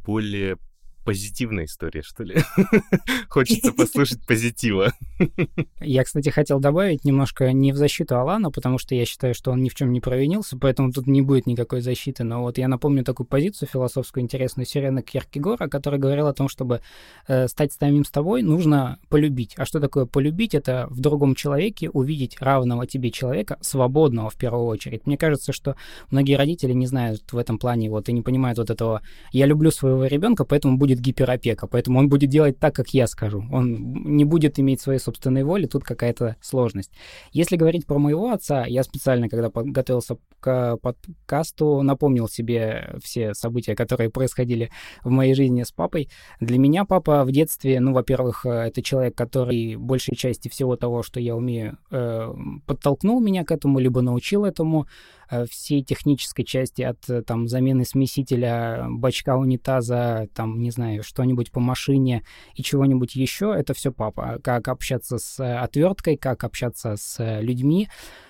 более 0.06 0.58
позитивная 1.06 1.66
история, 1.66 2.02
что 2.02 2.24
ли. 2.24 2.36
Хочется 3.30 3.72
послушать 3.72 4.26
позитива. 4.26 4.92
Я, 5.80 6.04
кстати, 6.04 6.30
хотел 6.30 6.60
добавить 6.60 7.06
немножко 7.06 7.54
не 7.54 7.72
в 7.72 7.78
защиту 7.78 8.18
Алана, 8.18 8.52
потому 8.52 8.80
что 8.80 8.96
я 8.96 9.06
считаю, 9.06 9.34
что 9.34 9.52
он 9.52 9.62
ни 9.62 9.70
в 9.70 9.76
чем 9.76 9.94
не 9.94 10.02
провинился, 10.02 10.58
поэтому 10.58 10.92
тут 10.92 11.08
не 11.08 11.22
будет 11.22 11.46
никакой 11.46 11.82
защиты. 11.82 12.24
Но 12.24 12.42
вот 12.42 12.58
я 12.58 12.68
напомню 12.68 13.04
такую 13.04 13.28
позицию 13.28 13.70
философскую 13.72 14.24
интересную 14.24 14.66
Сирены 14.66 15.04
Киркегора, 15.04 15.68
который 15.68 16.00
говорил 16.00 16.28
о 16.28 16.34
том, 16.34 16.50
чтобы 16.50 16.82
э, 17.28 17.48
стать 17.48 17.72
самим 17.72 18.04
с 18.04 18.10
тобой, 18.10 18.42
нужно 18.42 18.98
полюбить. 19.10 19.54
А 19.58 19.66
что 19.66 19.80
такое 19.80 20.06
полюбить? 20.06 20.56
Это 20.56 20.88
в 20.90 21.00
другом 21.00 21.36
человеке 21.36 21.90
увидеть 21.90 22.38
равного 22.42 22.88
тебе 22.88 23.12
человека, 23.12 23.58
свободного 23.62 24.30
в 24.30 24.36
первую 24.36 24.66
очередь. 24.66 25.06
Мне 25.06 25.18
кажется, 25.18 25.54
что 25.54 25.76
многие 26.10 26.36
родители 26.36 26.74
не 26.74 26.88
знают 26.88 27.32
в 27.32 27.38
этом 27.38 27.60
плане 27.60 27.90
вот 27.90 28.10
и 28.10 28.14
не 28.14 28.22
понимают 28.22 28.58
вот 28.58 28.70
этого 28.70 29.02
«я 29.32 29.46
люблю 29.46 29.72
своего 29.72 30.06
ребенка, 30.06 30.46
поэтому 30.46 30.78
будет 30.78 30.95
будет 30.96 31.02
гиперопека, 31.02 31.68
поэтому 31.68 32.00
он 32.00 32.10
будет 32.10 32.30
делать 32.30 32.60
так, 32.60 32.76
как 32.76 32.90
я 32.90 33.08
скажу. 33.08 33.44
Он 33.52 34.16
не 34.16 34.26
будет 34.26 34.60
иметь 34.60 34.82
своей 34.82 35.00
собственной 35.00 35.44
воли, 35.44 35.66
тут 35.66 35.84
какая-то 35.84 36.36
сложность. 36.42 36.92
Если 37.32 37.58
говорить 37.58 37.86
про 37.86 38.00
моего 38.00 38.32
отца, 38.32 38.66
я 38.66 38.84
специально, 38.84 39.30
когда 39.30 39.50
готовился 39.54 40.18
к 40.40 40.78
подкасту, 40.78 41.82
напомнил 41.82 42.28
себе 42.28 42.96
все 43.04 43.34
события, 43.34 43.76
которые 43.76 44.10
происходили 44.10 44.70
в 45.04 45.10
моей 45.10 45.34
жизни 45.34 45.64
с 45.64 45.72
папой. 45.72 46.10
Для 46.40 46.58
меня 46.58 46.86
папа 46.86 47.24
в 47.24 47.32
детстве, 47.32 47.80
ну, 47.80 47.94
во-первых, 47.94 48.46
это 48.46 48.82
человек, 48.82 49.16
который 49.16 49.76
большей 49.76 50.16
части 50.16 50.50
всего 50.50 50.76
того, 50.76 51.04
что 51.04 51.20
я 51.20 51.36
умею, 51.36 51.78
э, 51.92 52.34
подтолкнул 52.66 53.20
меня 53.20 53.44
к 53.44 53.52
этому, 53.52 53.80
либо 53.80 54.02
научил 54.02 54.46
этому. 54.46 54.88
Э, 55.30 55.46
всей 55.50 55.84
технической 55.84 56.46
части 56.46 56.84
от 56.84 57.10
э, 57.10 57.24
там 57.24 57.48
замены 57.48 57.84
смесителя, 57.84 58.86
бачка 58.90 59.38
унитаза, 59.38 60.28
там, 60.36 60.62
не 60.62 60.70
знаю, 60.70 61.02
что-нибудь 61.04 61.52
по 61.52 61.60
машине 61.60 62.24
и 62.54 62.62
чего-нибудь 62.62 63.16
еще, 63.16 63.54
это 63.58 63.74
все 63.74 63.92
папа. 63.92 64.40
Как 64.44 64.68
общаться 64.68 65.18
с 65.18 65.40
э, 65.40 65.58
отверткой, 65.58 66.18
как 66.18 66.44
общаться 66.44 66.96
с 66.96 67.40
людьми. 67.42 67.90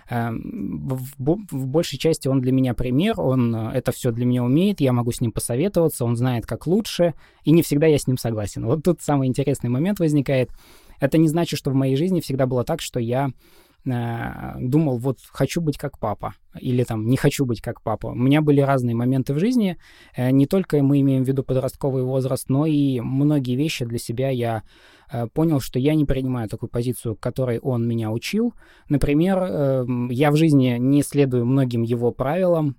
Эм, 0.09 0.87
в, 0.87 1.37
в 1.51 1.67
большей 1.67 1.97
части 1.99 2.27
он 2.27 2.39
для 2.39 2.51
меня 2.51 2.73
пример, 2.73 3.19
он 3.19 3.55
это 3.55 3.91
все 3.91 4.11
для 4.11 4.25
меня 4.25 4.43
умеет, 4.43 4.79
я 4.79 4.93
могу 4.93 5.11
с 5.11 5.19
ним 5.19 5.31
посоветоваться, 5.31 6.05
он 6.05 6.15
знает, 6.15 6.45
как 6.45 6.67
лучше, 6.67 7.13
и 7.43 7.51
не 7.51 7.63
всегда 7.63 7.87
я 7.87 7.97
с 7.97 8.07
ним 8.07 8.17
согласен. 8.17 8.65
Вот 8.65 8.83
тут 8.83 9.01
самый 9.01 9.27
интересный 9.27 9.69
момент 9.69 9.99
возникает. 9.99 10.51
Это 10.99 11.17
не 11.17 11.27
значит, 11.27 11.59
что 11.59 11.71
в 11.71 11.73
моей 11.73 11.95
жизни 11.95 12.21
всегда 12.21 12.45
было 12.45 12.63
так, 12.63 12.81
что 12.81 12.99
я 12.99 13.31
Э, 13.31 13.64
думал, 13.85 14.97
вот 14.97 15.19
хочу 15.27 15.61
быть 15.61 15.77
как 15.77 15.99
папа, 15.99 16.33
или 16.59 16.83
там 16.83 17.07
не 17.07 17.17
хочу 17.17 17.45
быть 17.45 17.61
как 17.61 17.81
папа. 17.81 18.07
У 18.07 18.15
меня 18.15 18.41
были 18.41 18.61
разные 18.61 18.95
моменты 18.95 19.33
в 19.33 19.39
жизни, 19.39 19.77
э, 20.15 20.31
не 20.31 20.47
только 20.47 20.81
мы 20.81 21.01
имеем 21.01 21.23
в 21.23 21.27
виду 21.27 21.43
подростковый 21.43 22.03
возраст, 22.03 22.49
но 22.49 22.65
и 22.65 22.99
многие 22.99 23.55
вещи 23.55 23.85
для 23.85 23.99
себя 23.99 24.29
я 24.29 24.63
э, 25.11 25.27
понял, 25.27 25.59
что 25.59 25.79
я 25.79 25.93
не 25.95 26.05
принимаю 26.05 26.49
такую 26.49 26.69
позицию, 26.69 27.15
которой 27.15 27.59
он 27.59 27.87
меня 27.87 28.11
учил. 28.11 28.53
Например, 28.89 29.85
я 30.09 30.31
в 30.31 30.35
жизни 30.35 30.77
не 30.79 31.03
следую 31.03 31.45
многим 31.45 31.83
его 31.83 32.11
правилам, 32.11 32.75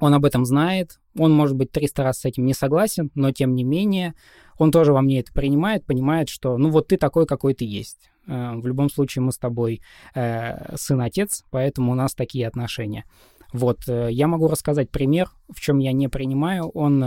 он 0.00 0.14
об 0.14 0.24
этом 0.24 0.44
знает, 0.44 0.98
он, 1.18 1.32
может 1.32 1.56
быть, 1.56 1.72
300 1.72 2.02
раз 2.02 2.20
с 2.20 2.24
этим 2.24 2.46
не 2.46 2.54
согласен, 2.54 3.10
но 3.14 3.32
тем 3.32 3.54
не 3.54 3.64
менее 3.64 4.14
он 4.58 4.70
тоже 4.70 4.92
во 4.92 5.02
мне 5.02 5.20
это 5.20 5.32
принимает, 5.32 5.84
понимает, 5.84 6.28
что 6.28 6.56
ну 6.56 6.70
вот 6.70 6.88
ты 6.88 6.96
такой, 6.96 7.26
какой 7.26 7.54
ты 7.54 7.64
есть. 7.64 8.09
Э, 8.26 8.52
в 8.56 8.66
любом 8.66 8.90
случае 8.90 9.22
мы 9.22 9.32
с 9.32 9.38
тобой 9.38 9.80
э, 10.14 10.76
сын-отец, 10.76 11.44
поэтому 11.50 11.92
у 11.92 11.94
нас 11.94 12.14
такие 12.14 12.46
отношения. 12.46 13.04
Вот, 13.52 13.88
э, 13.88 14.08
я 14.10 14.26
могу 14.26 14.48
рассказать 14.48 14.90
пример, 14.90 15.30
в 15.48 15.60
чем 15.60 15.78
я 15.78 15.92
не 15.92 16.08
принимаю. 16.08 16.68
Он 16.68 17.02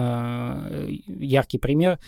яркий 1.07 1.57
пример 1.57 1.99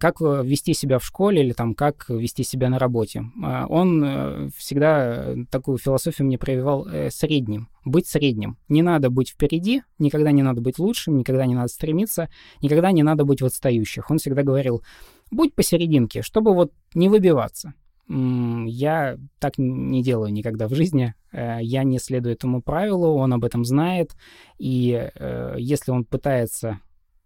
как 0.00 0.20
вести 0.20 0.74
себя 0.74 0.98
в 0.98 1.04
школе 1.04 1.40
или 1.40 1.52
там 1.52 1.72
как 1.72 2.08
вести 2.08 2.42
себя 2.42 2.68
на 2.68 2.80
работе. 2.80 3.26
Он 3.68 4.50
всегда 4.56 5.36
такую 5.52 5.78
философию 5.78 6.26
мне 6.26 6.36
проявлял 6.36 6.84
средним 7.10 7.68
быть 7.88 8.06
средним. 8.06 8.56
Не 8.68 8.82
надо 8.82 9.10
быть 9.10 9.30
впереди, 9.30 9.82
никогда 9.98 10.30
не 10.30 10.42
надо 10.42 10.60
быть 10.60 10.78
лучшим, 10.78 11.16
никогда 11.16 11.46
не 11.46 11.54
надо 11.54 11.68
стремиться, 11.68 12.28
никогда 12.62 12.92
не 12.92 13.02
надо 13.02 13.24
быть 13.24 13.40
в 13.40 13.46
отстающих. 13.46 14.10
Он 14.10 14.18
всегда 14.18 14.42
говорил, 14.42 14.82
будь 15.30 15.54
посерединке, 15.54 16.22
чтобы 16.22 16.54
вот 16.54 16.72
не 16.94 17.08
выбиваться. 17.08 17.74
Я 18.08 19.18
так 19.38 19.58
не 19.58 20.02
делаю 20.02 20.32
никогда 20.32 20.66
в 20.66 20.74
жизни. 20.74 21.14
Э, 21.30 21.58
я 21.60 21.84
не 21.84 21.98
следую 21.98 22.34
этому 22.34 22.62
правилу, 22.62 23.14
он 23.14 23.34
об 23.34 23.44
этом 23.44 23.64
знает. 23.64 24.16
И 24.58 25.10
э, 25.14 25.56
если 25.58 25.90
он 25.90 26.04
пытается 26.04 26.80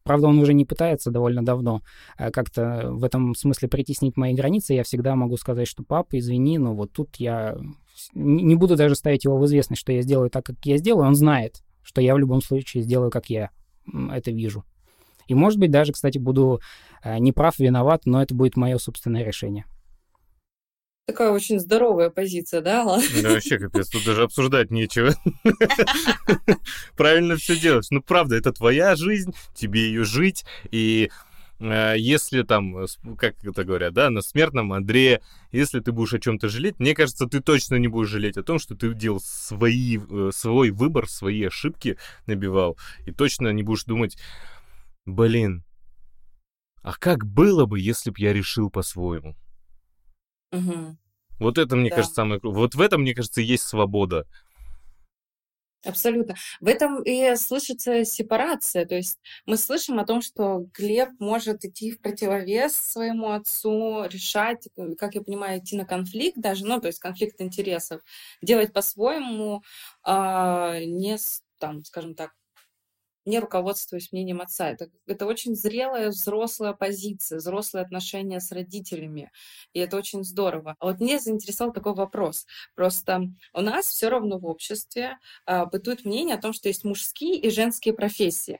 Правда, 0.05 0.27
он 0.27 0.41
уже 0.41 0.53
не 0.53 0.65
пытается 0.65 1.13
довольно 1.13 1.45
давно 1.45 1.81
э, 2.19 2.33
как-то 2.33 2.89
в 2.91 3.05
этом 3.05 3.37
смысле 3.37 3.69
притеснить 3.69 4.17
мои 4.17 4.35
границы. 4.35 4.75
Я 4.75 4.83
всегда 4.83 5.15
могу 5.15 5.37
сказать, 5.37 5.69
что 5.69 5.85
папа, 5.85 6.19
извини, 6.19 6.59
но 6.59 6.75
вот 6.75 6.93
тут 6.93 7.15
я 7.17 7.57
не 8.13 8.57
буду 8.57 8.75
даже 8.75 8.97
ставить 8.97 9.25
его 9.25 9.39
в 9.39 9.47
известность, 9.47 9.81
что 9.81 9.93
я 9.93 10.03
сделаю 10.03 10.29
так, 10.29 10.45
как 10.45 10.57
я 10.65 10.77
сделаю. 10.79 11.07
Он 11.07 11.15
знает, 11.15 11.63
что 11.85 12.01
я 12.01 12.17
в 12.17 12.19
любом 12.19 12.43
случае 12.43 12.83
сделаю, 12.83 13.13
как 13.13 13.31
я 13.31 13.51
это 14.11 14.33
вижу. 14.33 14.65
И, 15.29 15.35
может 15.35 15.61
быть, 15.61 15.71
даже, 15.71 15.93
кстати, 15.93 16.19
буду 16.19 16.61
неправ, 17.05 17.61
виноват, 17.61 18.03
но 18.05 18.21
это 18.21 18.35
будет 18.35 18.57
мое 18.57 18.79
собственное 18.79 19.23
решение. 19.23 19.67
Такая 21.07 21.31
очень 21.31 21.59
здоровая 21.59 22.11
позиция, 22.11 22.61
да, 22.61 22.83
Алла? 22.83 23.01
Да, 23.23 23.31
вообще 23.31 23.59
капец, 23.59 23.89
тут 23.89 24.05
даже 24.05 24.23
обсуждать 24.23 24.71
нечего. 24.71 25.15
Правильно 26.97 27.37
все 27.37 27.59
делаешь. 27.59 27.87
Ну, 27.91 28.01
правда, 28.01 28.37
это 28.37 28.53
твоя 28.53 28.95
жизнь, 28.95 29.35
тебе 29.53 29.87
ее 29.89 30.05
жить, 30.05 30.45
и 30.71 31.11
э, 31.59 31.95
если 31.99 32.43
там, 32.43 32.87
как 33.19 33.35
это 33.45 33.65
говорят, 33.65 33.95
да, 33.95 34.11
на 34.11 34.23
смертном 34.23 34.73
Андрея, 34.73 35.21
если 35.51 35.81
ты 35.81 35.91
будешь 35.91 36.15
о 36.15 36.21
чем-то 36.21 36.49
жалеть, 36.49 36.79
мне 36.79 36.95
кажется, 36.95 37.27
ты 37.27 37.41
точно 37.41 37.77
не 37.77 37.89
будешь 37.89 38.09
жалеть 38.09 38.37
о 38.37 38.45
том, 38.45 38.61
что 38.61 38.77
ты 38.77 38.95
делал 38.95 39.21
свои, 39.21 39.99
э, 39.99 40.31
свой 40.33 40.71
выбор, 40.71 41.09
свои 41.09 41.43
ошибки 41.43 41.99
набивал, 42.27 42.79
и 43.07 43.11
точно 43.11 43.49
не 43.49 43.65
будешь 43.65 43.85
думать, 43.85 44.17
блин, 45.05 45.65
а 46.83 46.93
как 46.93 47.27
было 47.27 47.67
бы, 47.67 47.81
если 47.81 48.11
бы 48.11 48.17
я 48.19 48.33
решил 48.33 48.71
по-своему? 48.71 49.35
Угу. 50.53 50.97
Вот 51.39 51.59
это, 51.59 51.77
мне 51.77 51.91
да. 51.91 51.97
кажется, 51.97 52.17
самое... 52.17 52.41
Вот 52.43 52.75
в 52.75 52.81
этом, 52.81 53.03
мне 53.03 53.15
кажется, 53.15 53.41
есть 53.41 53.65
свобода. 53.65 54.27
Абсолютно. 55.85 56.37
В 56.61 56.69
этом 56.69 57.03
и 57.03 57.35
слышится 57.35 58.05
сепарация. 58.05 58.87
То 58.87 58.95
есть 58.95 59.19
мы 59.47 59.57
слышим 59.57 59.99
о 59.99 60.07
том, 60.07 60.23
что 60.23 60.67
Глеб 60.75 61.09
может 61.19 61.65
идти 61.65 61.91
в 61.91 62.01
противовес 62.01 62.77
своему 62.77 63.31
отцу, 63.33 64.05
решать, 64.05 64.69
как 64.97 65.17
я 65.17 65.23
понимаю, 65.23 65.59
идти 65.59 65.77
на 65.77 65.85
конфликт 65.85 66.39
даже, 66.39 66.65
ну, 66.65 66.81
то 66.81 66.87
есть 66.87 67.01
конфликт 67.01 67.41
интересов, 67.41 68.01
делать 68.43 68.73
по-своему, 68.73 69.63
а, 70.05 70.79
не, 70.79 71.19
там, 71.59 71.85
скажем 71.85 72.15
так, 72.15 72.31
не 73.25 73.39
руководствуюсь 73.39 74.13
мнением 74.13 74.41
отца. 74.41 74.71
Это, 74.71 74.89
это 75.07 75.27
очень 75.27 75.55
зрелая 75.55 76.11
взрослая 76.11 76.73
позиция, 76.73 77.39
взрослые 77.39 77.85
отношения 77.85 78.41
с 78.41 78.51
родителями. 78.53 79.31
И 79.73 79.79
это 79.79 79.97
очень 79.97 80.25
здорово. 80.25 80.77
А 80.79 80.87
вот 80.87 81.01
мне 81.01 81.19
заинтересовал 81.19 81.73
такой 81.73 81.95
вопрос. 81.95 82.47
Просто 82.75 83.31
у 83.53 83.61
нас 83.61 83.87
все 83.87 84.09
равно 84.09 84.39
в 84.39 84.47
обществе 84.47 85.19
а, 85.47 85.67
бытует 85.67 86.05
мнение 86.05 86.37
о 86.37 86.41
том, 86.41 86.53
что 86.53 86.69
есть 86.69 86.85
мужские 86.85 87.37
и 87.37 87.51
женские 87.51 87.95
профессии. 87.95 88.59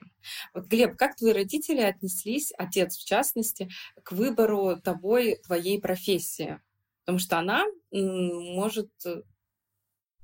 Вот, 0.53 0.65
Глеб, 0.65 0.95
как 0.95 1.15
твои 1.15 1.33
родители 1.33 1.81
отнеслись, 1.81 2.53
отец 2.57 2.97
в 2.97 3.05
частности, 3.05 3.69
к 4.03 4.11
выбору 4.11 4.79
тобой 4.81 5.39
твоей 5.45 5.79
профессии? 5.81 6.59
Потому 7.01 7.19
что 7.19 7.37
она 7.37 7.65
может... 7.91 8.89
Э, 9.05 9.21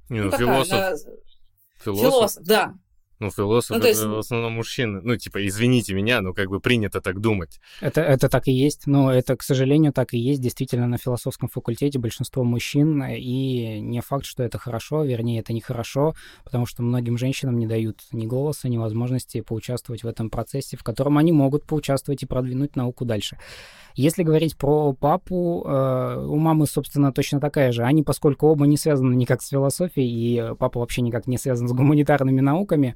Не, 0.10 0.20
ну, 0.20 0.26
ну, 0.26 0.32
такая, 0.32 0.48
философ. 0.48 0.74
Она... 0.74 0.96
Философ. 1.84 2.12
философ, 2.12 2.44
да. 2.46 2.74
Ну, 3.20 3.32
философ 3.32 3.78
ну, 3.78 3.86
есть... 3.86 4.00
это 4.00 4.10
в 4.10 4.18
основном 4.18 4.54
мужчины. 4.54 5.02
Ну, 5.04 5.18
типа, 5.18 5.46
извините 5.46 5.94
меня, 5.94 6.22
но 6.22 6.34
как 6.34 6.50
бы 6.50 6.62
принято 6.62 7.02
так 7.02 7.20
думать. 7.20 7.60
Это, 7.82 8.00
это 8.00 8.30
так 8.30 8.48
и 8.48 8.52
есть. 8.52 8.88
Но 8.88 9.12
это, 9.12 9.36
к 9.36 9.44
сожалению, 9.44 9.92
так 9.92 10.14
и 10.14 10.18
есть. 10.18 10.42
Действительно, 10.42 10.88
на 10.88 10.98
философском 10.98 11.50
факультете 11.50 12.00
большинство 12.00 12.46
мужчин. 12.46 13.04
И 13.04 13.82
не 13.82 14.00
факт, 14.02 14.26
что 14.26 14.44
это 14.44 14.58
хорошо, 14.58 15.04
вернее, 15.04 15.42
это 15.42 15.52
нехорошо, 15.52 16.16
потому 16.46 16.66
что 16.66 16.82
многим 16.82 17.18
женщинам 17.18 17.60
не 17.60 17.68
дают 17.68 18.00
ни 18.14 18.26
голоса, 18.26 18.70
ни 18.70 18.78
возможности 18.78 19.42
поучаствовать 19.42 20.04
в 20.04 20.08
этом 20.08 20.30
процессе, 20.30 20.78
в 20.78 20.84
котором 20.84 21.18
они 21.18 21.34
могут 21.34 21.66
поучаствовать 21.66 22.24
и 22.24 22.26
продвинуть 22.26 22.78
науку 22.78 23.04
дальше. 23.04 23.38
Если 23.96 24.24
говорить 24.24 24.56
про 24.56 24.94
папу, 24.94 25.66
э, 25.68 26.26
у 26.26 26.38
мамы, 26.38 26.68
собственно, 26.68 27.12
точно 27.12 27.42
такая 27.42 27.74
же. 27.74 27.84
Они, 27.84 28.02
поскольку 28.02 28.48
оба 28.48 28.66
не 28.66 28.78
связаны 28.78 29.14
никак 29.14 29.42
с 29.42 29.50
философией, 29.50 30.08
и 30.08 30.56
папа 30.56 30.80
вообще 30.80 31.02
никак 31.02 31.28
не 31.28 31.38
связан 31.38 31.68
с 31.68 31.74
гуманитарными 31.74 32.40
науками, 32.40 32.96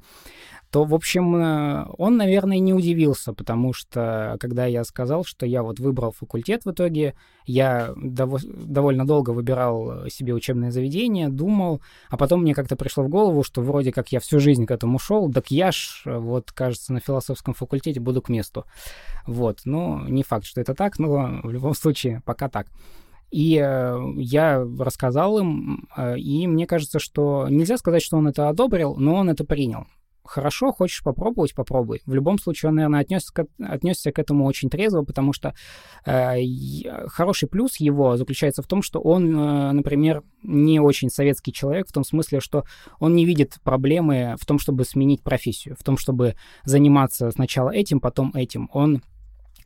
то, 0.74 0.82
в 0.82 0.92
общем, 0.92 1.36
э, 1.36 1.86
он, 1.98 2.16
наверное, 2.16 2.58
не 2.58 2.74
удивился, 2.74 3.32
потому 3.32 3.72
что, 3.72 4.36
когда 4.40 4.66
я 4.66 4.82
сказал, 4.82 5.22
что 5.24 5.46
я 5.46 5.62
вот 5.62 5.78
выбрал 5.78 6.10
факультет 6.10 6.64
в 6.64 6.72
итоге, 6.72 7.14
я 7.46 7.92
дов- 7.94 8.44
довольно 8.44 9.06
долго 9.06 9.30
выбирал 9.30 10.08
себе 10.08 10.34
учебное 10.34 10.72
заведение, 10.72 11.28
думал, 11.28 11.80
а 12.10 12.16
потом 12.16 12.42
мне 12.42 12.54
как-то 12.54 12.74
пришло 12.74 13.04
в 13.04 13.08
голову, 13.08 13.44
что 13.44 13.62
вроде 13.62 13.92
как 13.92 14.10
я 14.10 14.18
всю 14.18 14.40
жизнь 14.40 14.66
к 14.66 14.72
этому 14.72 14.98
шел, 14.98 15.30
так 15.30 15.52
я 15.52 15.70
ж, 15.70 16.02
вот, 16.06 16.50
кажется, 16.50 16.92
на 16.92 16.98
философском 16.98 17.54
факультете 17.54 18.00
буду 18.00 18.20
к 18.20 18.28
месту. 18.28 18.64
Вот, 19.28 19.60
ну, 19.64 20.00
не 20.08 20.24
факт, 20.24 20.44
что 20.44 20.60
это 20.60 20.74
так, 20.74 20.98
но 20.98 21.38
в 21.44 21.52
любом 21.52 21.74
случае 21.74 22.20
пока 22.24 22.48
так. 22.48 22.66
И 23.30 23.62
э, 23.64 23.96
я 24.16 24.66
рассказал 24.80 25.38
им, 25.38 25.88
э, 25.96 26.18
и 26.18 26.48
мне 26.48 26.66
кажется, 26.66 26.98
что 26.98 27.46
нельзя 27.48 27.76
сказать, 27.78 28.02
что 28.02 28.16
он 28.16 28.26
это 28.26 28.48
одобрил, 28.48 28.96
но 28.96 29.14
он 29.14 29.30
это 29.30 29.44
принял 29.44 29.86
хорошо, 30.24 30.72
хочешь 30.72 31.02
попробовать, 31.02 31.54
попробуй. 31.54 32.02
В 32.06 32.14
любом 32.14 32.38
случае, 32.38 32.70
он, 32.70 32.76
наверное, 32.76 33.00
отнесся 33.00 33.32
к, 33.32 33.46
отнесся 33.58 34.12
к 34.12 34.18
этому 34.18 34.46
очень 34.46 34.70
трезво, 34.70 35.02
потому 35.02 35.32
что 35.32 35.54
э, 36.06 36.38
хороший 37.08 37.48
плюс 37.48 37.76
его 37.76 38.16
заключается 38.16 38.62
в 38.62 38.66
том, 38.66 38.82
что 38.82 39.00
он, 39.00 39.36
э, 39.36 39.72
например, 39.72 40.22
не 40.42 40.80
очень 40.80 41.10
советский 41.10 41.52
человек 41.52 41.88
в 41.88 41.92
том 41.92 42.04
смысле, 42.04 42.40
что 42.40 42.64
он 42.98 43.14
не 43.14 43.24
видит 43.24 43.58
проблемы 43.62 44.36
в 44.40 44.46
том, 44.46 44.58
чтобы 44.58 44.84
сменить 44.84 45.22
профессию, 45.22 45.76
в 45.78 45.84
том, 45.84 45.96
чтобы 45.96 46.36
заниматься 46.64 47.30
сначала 47.30 47.70
этим, 47.70 48.00
потом 48.00 48.32
этим. 48.34 48.70
Он 48.72 49.02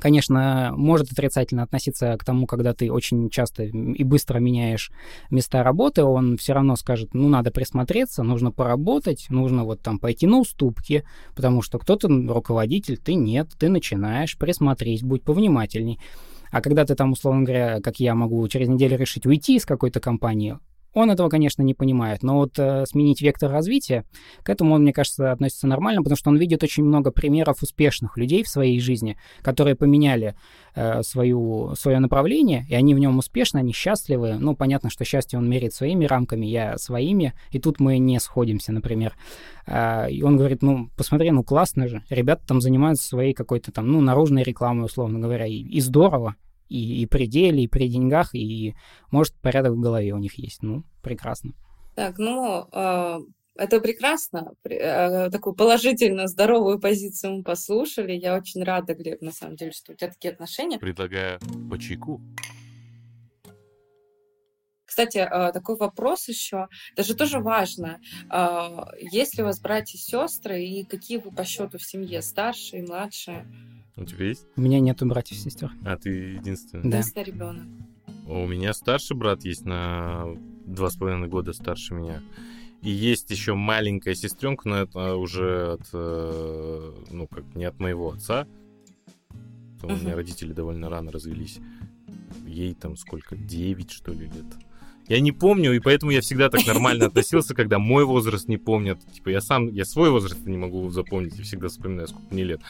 конечно, 0.00 0.72
может 0.76 1.10
отрицательно 1.10 1.64
относиться 1.64 2.16
к 2.16 2.24
тому, 2.24 2.46
когда 2.46 2.72
ты 2.72 2.90
очень 2.90 3.30
часто 3.30 3.64
и 3.64 4.04
быстро 4.04 4.38
меняешь 4.38 4.92
места 5.30 5.62
работы, 5.62 6.04
он 6.04 6.36
все 6.36 6.52
равно 6.52 6.76
скажет, 6.76 7.14
ну, 7.14 7.28
надо 7.28 7.50
присмотреться, 7.50 8.22
нужно 8.22 8.52
поработать, 8.52 9.26
нужно 9.28 9.64
вот 9.64 9.82
там 9.82 9.98
пойти 9.98 10.26
на 10.26 10.38
уступки, 10.38 11.04
потому 11.34 11.62
что 11.62 11.78
кто-то 11.78 12.08
руководитель, 12.08 12.96
ты 12.96 13.14
нет, 13.14 13.50
ты 13.58 13.68
начинаешь, 13.68 14.38
присмотреть, 14.38 15.02
будь 15.02 15.22
повнимательней. 15.22 16.00
А 16.50 16.62
когда 16.62 16.84
ты 16.84 16.94
там, 16.94 17.12
условно 17.12 17.42
говоря, 17.42 17.80
как 17.80 18.00
я 18.00 18.14
могу 18.14 18.46
через 18.48 18.68
неделю 18.68 18.96
решить 18.96 19.26
уйти 19.26 19.56
из 19.56 19.66
какой-то 19.66 20.00
компании, 20.00 20.58
он 20.98 21.10
этого, 21.10 21.28
конечно, 21.28 21.62
не 21.62 21.74
понимает, 21.74 22.22
но 22.22 22.36
вот 22.36 22.58
э, 22.58 22.84
сменить 22.86 23.22
вектор 23.22 23.50
развития, 23.50 24.04
к 24.42 24.50
этому 24.50 24.74
он, 24.74 24.82
мне 24.82 24.92
кажется, 24.92 25.32
относится 25.32 25.66
нормально, 25.66 26.02
потому 26.02 26.16
что 26.16 26.30
он 26.30 26.36
видит 26.36 26.62
очень 26.62 26.84
много 26.84 27.10
примеров 27.10 27.62
успешных 27.62 28.16
людей 28.16 28.42
в 28.42 28.48
своей 28.48 28.80
жизни, 28.80 29.16
которые 29.42 29.76
поменяли 29.76 30.34
э, 30.74 31.02
свою, 31.02 31.74
свое 31.76 31.98
направление, 31.98 32.66
и 32.68 32.74
они 32.74 32.94
в 32.94 32.98
нем 32.98 33.18
успешны, 33.18 33.58
они 33.58 33.72
счастливы. 33.72 34.36
Ну, 34.38 34.54
понятно, 34.56 34.90
что 34.90 35.04
счастье 35.04 35.38
он 35.38 35.48
меряет 35.48 35.74
своими 35.74 36.04
рамками, 36.04 36.46
я 36.46 36.78
своими, 36.78 37.34
и 37.50 37.58
тут 37.58 37.80
мы 37.80 37.98
не 37.98 38.18
сходимся, 38.20 38.72
например. 38.72 39.14
Э, 39.66 40.10
и 40.10 40.22
он 40.22 40.36
говорит, 40.36 40.62
ну, 40.62 40.90
посмотри, 40.96 41.30
ну, 41.30 41.44
классно 41.44 41.88
же, 41.88 42.02
ребята 42.10 42.42
там 42.46 42.60
занимаются 42.60 43.06
своей 43.06 43.34
какой-то 43.34 43.72
там, 43.72 43.90
ну, 43.90 44.00
наружной 44.00 44.42
рекламой, 44.42 44.86
условно 44.86 45.18
говоря, 45.18 45.46
и, 45.46 45.56
и 45.56 45.80
здорово, 45.80 46.34
и, 46.68 47.02
и 47.02 47.06
при 47.06 47.26
деле, 47.26 47.62
и 47.62 47.68
при 47.68 47.88
деньгах, 47.88 48.34
и, 48.34 48.74
может, 49.10 49.34
порядок 49.40 49.72
в 49.72 49.80
голове 49.80 50.12
у 50.12 50.18
них 50.18 50.38
есть. 50.38 50.62
Ну, 50.62 50.84
прекрасно. 51.02 51.52
Так, 51.94 52.18
ну, 52.18 52.68
э, 52.72 53.18
это 53.56 53.80
прекрасно. 53.80 54.52
Э, 54.64 55.30
такую 55.30 55.56
положительно 55.56 56.28
здоровую 56.28 56.78
позицию 56.78 57.38
мы 57.38 57.42
послушали. 57.42 58.12
Я 58.12 58.36
очень 58.36 58.62
рада, 58.62 58.94
Глеб, 58.94 59.20
на 59.20 59.32
самом 59.32 59.56
деле, 59.56 59.72
что 59.72 59.92
у 59.92 59.94
тебя 59.96 60.10
такие 60.10 60.32
отношения. 60.32 60.78
Предлагаю 60.78 61.40
по 61.68 61.76
чайку. 61.78 62.20
Кстати, 64.84 65.18
э, 65.18 65.52
такой 65.52 65.76
вопрос 65.76 66.28
еще, 66.28 66.68
даже 66.96 67.14
тоже 67.14 67.40
важно. 67.40 68.00
Есть 69.00 69.36
ли 69.36 69.42
у 69.42 69.46
вас 69.46 69.60
братья 69.60 69.98
и 69.98 70.00
сестры, 70.00 70.62
и 70.62 70.84
какие 70.84 71.18
вы 71.18 71.30
по 71.30 71.44
счету 71.44 71.78
в 71.78 71.82
семье, 71.82 72.22
старшие, 72.22 72.82
младшие? 72.82 73.44
У 73.98 74.04
тебя 74.04 74.26
есть? 74.26 74.46
У 74.56 74.60
меня 74.60 74.78
нету 74.80 75.06
братьев 75.06 75.38
и 75.38 75.40
сестер. 75.40 75.72
А 75.84 75.96
ты 75.96 76.10
единственный? 76.10 76.88
Да. 76.88 76.98
Единственный 76.98 77.24
ребенок. 77.24 77.64
У 78.26 78.46
меня 78.46 78.72
старший 78.72 79.16
брат 79.16 79.44
есть 79.44 79.64
на 79.64 80.26
два 80.66 80.90
с 80.90 80.96
половиной 80.96 81.28
года 81.28 81.52
старше 81.52 81.94
меня. 81.94 82.22
И 82.82 82.90
есть 82.90 83.30
еще 83.30 83.54
маленькая 83.54 84.14
сестренка, 84.14 84.68
но 84.68 84.76
это 84.76 85.16
уже 85.16 85.72
от, 85.72 85.88
э, 85.92 86.92
ну, 87.10 87.26
как 87.26 87.44
не 87.56 87.64
от 87.64 87.80
моего 87.80 88.12
отца. 88.12 88.46
У 89.82 89.88
меня 89.88 90.14
родители 90.14 90.52
довольно 90.52 90.88
рано 90.88 91.10
развелись. 91.10 91.58
Ей 92.46 92.74
там 92.74 92.96
сколько, 92.96 93.36
9, 93.36 93.90
что 93.90 94.12
ли, 94.12 94.26
лет. 94.26 94.46
Я 95.08 95.20
не 95.20 95.32
помню, 95.32 95.72
и 95.72 95.80
поэтому 95.80 96.12
я 96.12 96.20
всегда 96.20 96.50
так 96.50 96.66
нормально 96.66 97.06
относился, 97.06 97.54
когда 97.54 97.78
мой 97.78 98.04
возраст 98.04 98.46
не 98.46 98.58
помнят. 98.58 99.00
Типа 99.12 99.30
я 99.30 99.40
сам, 99.40 99.68
я 99.68 99.84
свой 99.84 100.10
возраст 100.10 100.46
не 100.46 100.58
могу 100.58 100.88
запомнить 100.90 101.38
и 101.38 101.42
всегда 101.42 101.68
вспоминаю, 101.68 102.08
сколько 102.08 102.32
мне 102.32 102.44
лет. 102.44 102.60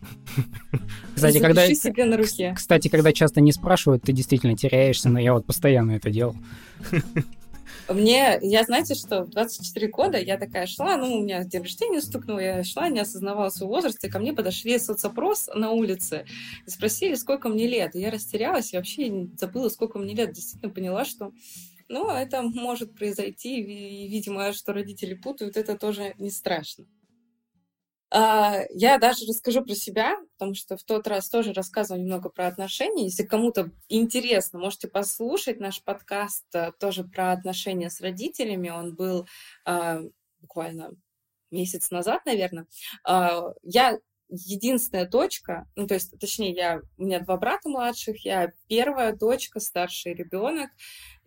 Кстати, 1.14 1.38
когда, 1.38 1.66
себе 1.66 2.04
на 2.04 2.16
руке. 2.16 2.54
кстати, 2.56 2.88
когда 2.88 3.12
часто 3.12 3.40
не 3.40 3.52
спрашивают, 3.52 4.02
ты 4.04 4.12
действительно 4.12 4.56
теряешься, 4.56 5.10
но 5.10 5.18
я 5.18 5.34
вот 5.34 5.44
постоянно 5.44 5.92
это 5.92 6.10
делал. 6.10 6.34
Мне, 7.88 8.38
я, 8.40 8.62
знаете, 8.62 8.94
что 8.94 9.24
в 9.24 9.30
24 9.30 9.88
года 9.88 10.18
я 10.18 10.38
такая 10.38 10.66
шла, 10.66 10.96
ну, 10.96 11.16
у 11.16 11.22
меня 11.22 11.42
день 11.42 11.62
рождения 11.62 12.00
стукнул, 12.00 12.38
я 12.38 12.62
шла, 12.62 12.88
не 12.88 13.00
осознавала 13.00 13.48
свой 13.48 13.68
возраст, 13.68 14.02
и 14.04 14.08
ко 14.08 14.20
мне 14.20 14.32
подошли 14.32 14.78
соцопрос 14.78 15.48
на 15.54 15.72
улице 15.72 16.24
и 16.66 16.70
спросили, 16.70 17.14
сколько 17.16 17.48
мне 17.48 17.66
лет. 17.66 17.96
И 17.96 18.00
я 18.00 18.10
растерялась, 18.10 18.72
и 18.72 18.76
вообще 18.76 19.28
забыла, 19.36 19.68
сколько 19.68 19.98
мне 19.98 20.14
лет. 20.14 20.32
Действительно 20.32 20.72
поняла, 20.72 21.04
что 21.04 21.32
ну, 21.88 22.08
это 22.08 22.42
может 22.42 22.94
произойти, 22.94 23.60
и, 23.60 24.08
видимо, 24.08 24.52
что 24.52 24.72
родители 24.72 25.14
путают, 25.14 25.56
это 25.56 25.76
тоже 25.76 26.14
не 26.18 26.30
страшно. 26.30 26.84
А, 28.12 28.62
я 28.70 28.98
даже 28.98 29.24
расскажу 29.26 29.62
про 29.64 29.74
себя, 29.74 30.16
потому 30.32 30.54
что 30.54 30.76
в 30.76 30.82
тот 30.82 31.06
раз 31.06 31.28
тоже 31.28 31.52
рассказывала 31.52 32.00
немного 32.00 32.28
про 32.28 32.48
отношения. 32.48 33.04
Если 33.04 33.22
кому-то 33.24 33.70
интересно, 33.88 34.58
можете 34.58 34.88
послушать 34.88 35.60
наш 35.60 35.82
подкаст 35.82 36.44
э, 36.54 36.72
тоже 36.80 37.04
про 37.04 37.32
отношения 37.32 37.88
с 37.88 38.00
родителями. 38.00 38.68
Он 38.68 38.94
был 38.96 39.28
а, 39.64 40.00
буквально 40.40 40.90
месяц 41.52 41.90
назад, 41.90 42.26
наверное. 42.26 42.66
А, 43.04 43.52
я 43.62 43.98
единственная 44.30 45.08
дочка, 45.08 45.66
ну, 45.76 45.86
то 45.86 45.94
есть, 45.94 46.18
точнее, 46.18 46.52
я, 46.52 46.80
у 46.96 47.04
меня 47.04 47.20
два 47.20 47.36
брата 47.36 47.68
младших, 47.68 48.24
я 48.24 48.52
первая 48.68 49.14
дочка, 49.14 49.60
старший 49.60 50.14
ребенок, 50.14 50.70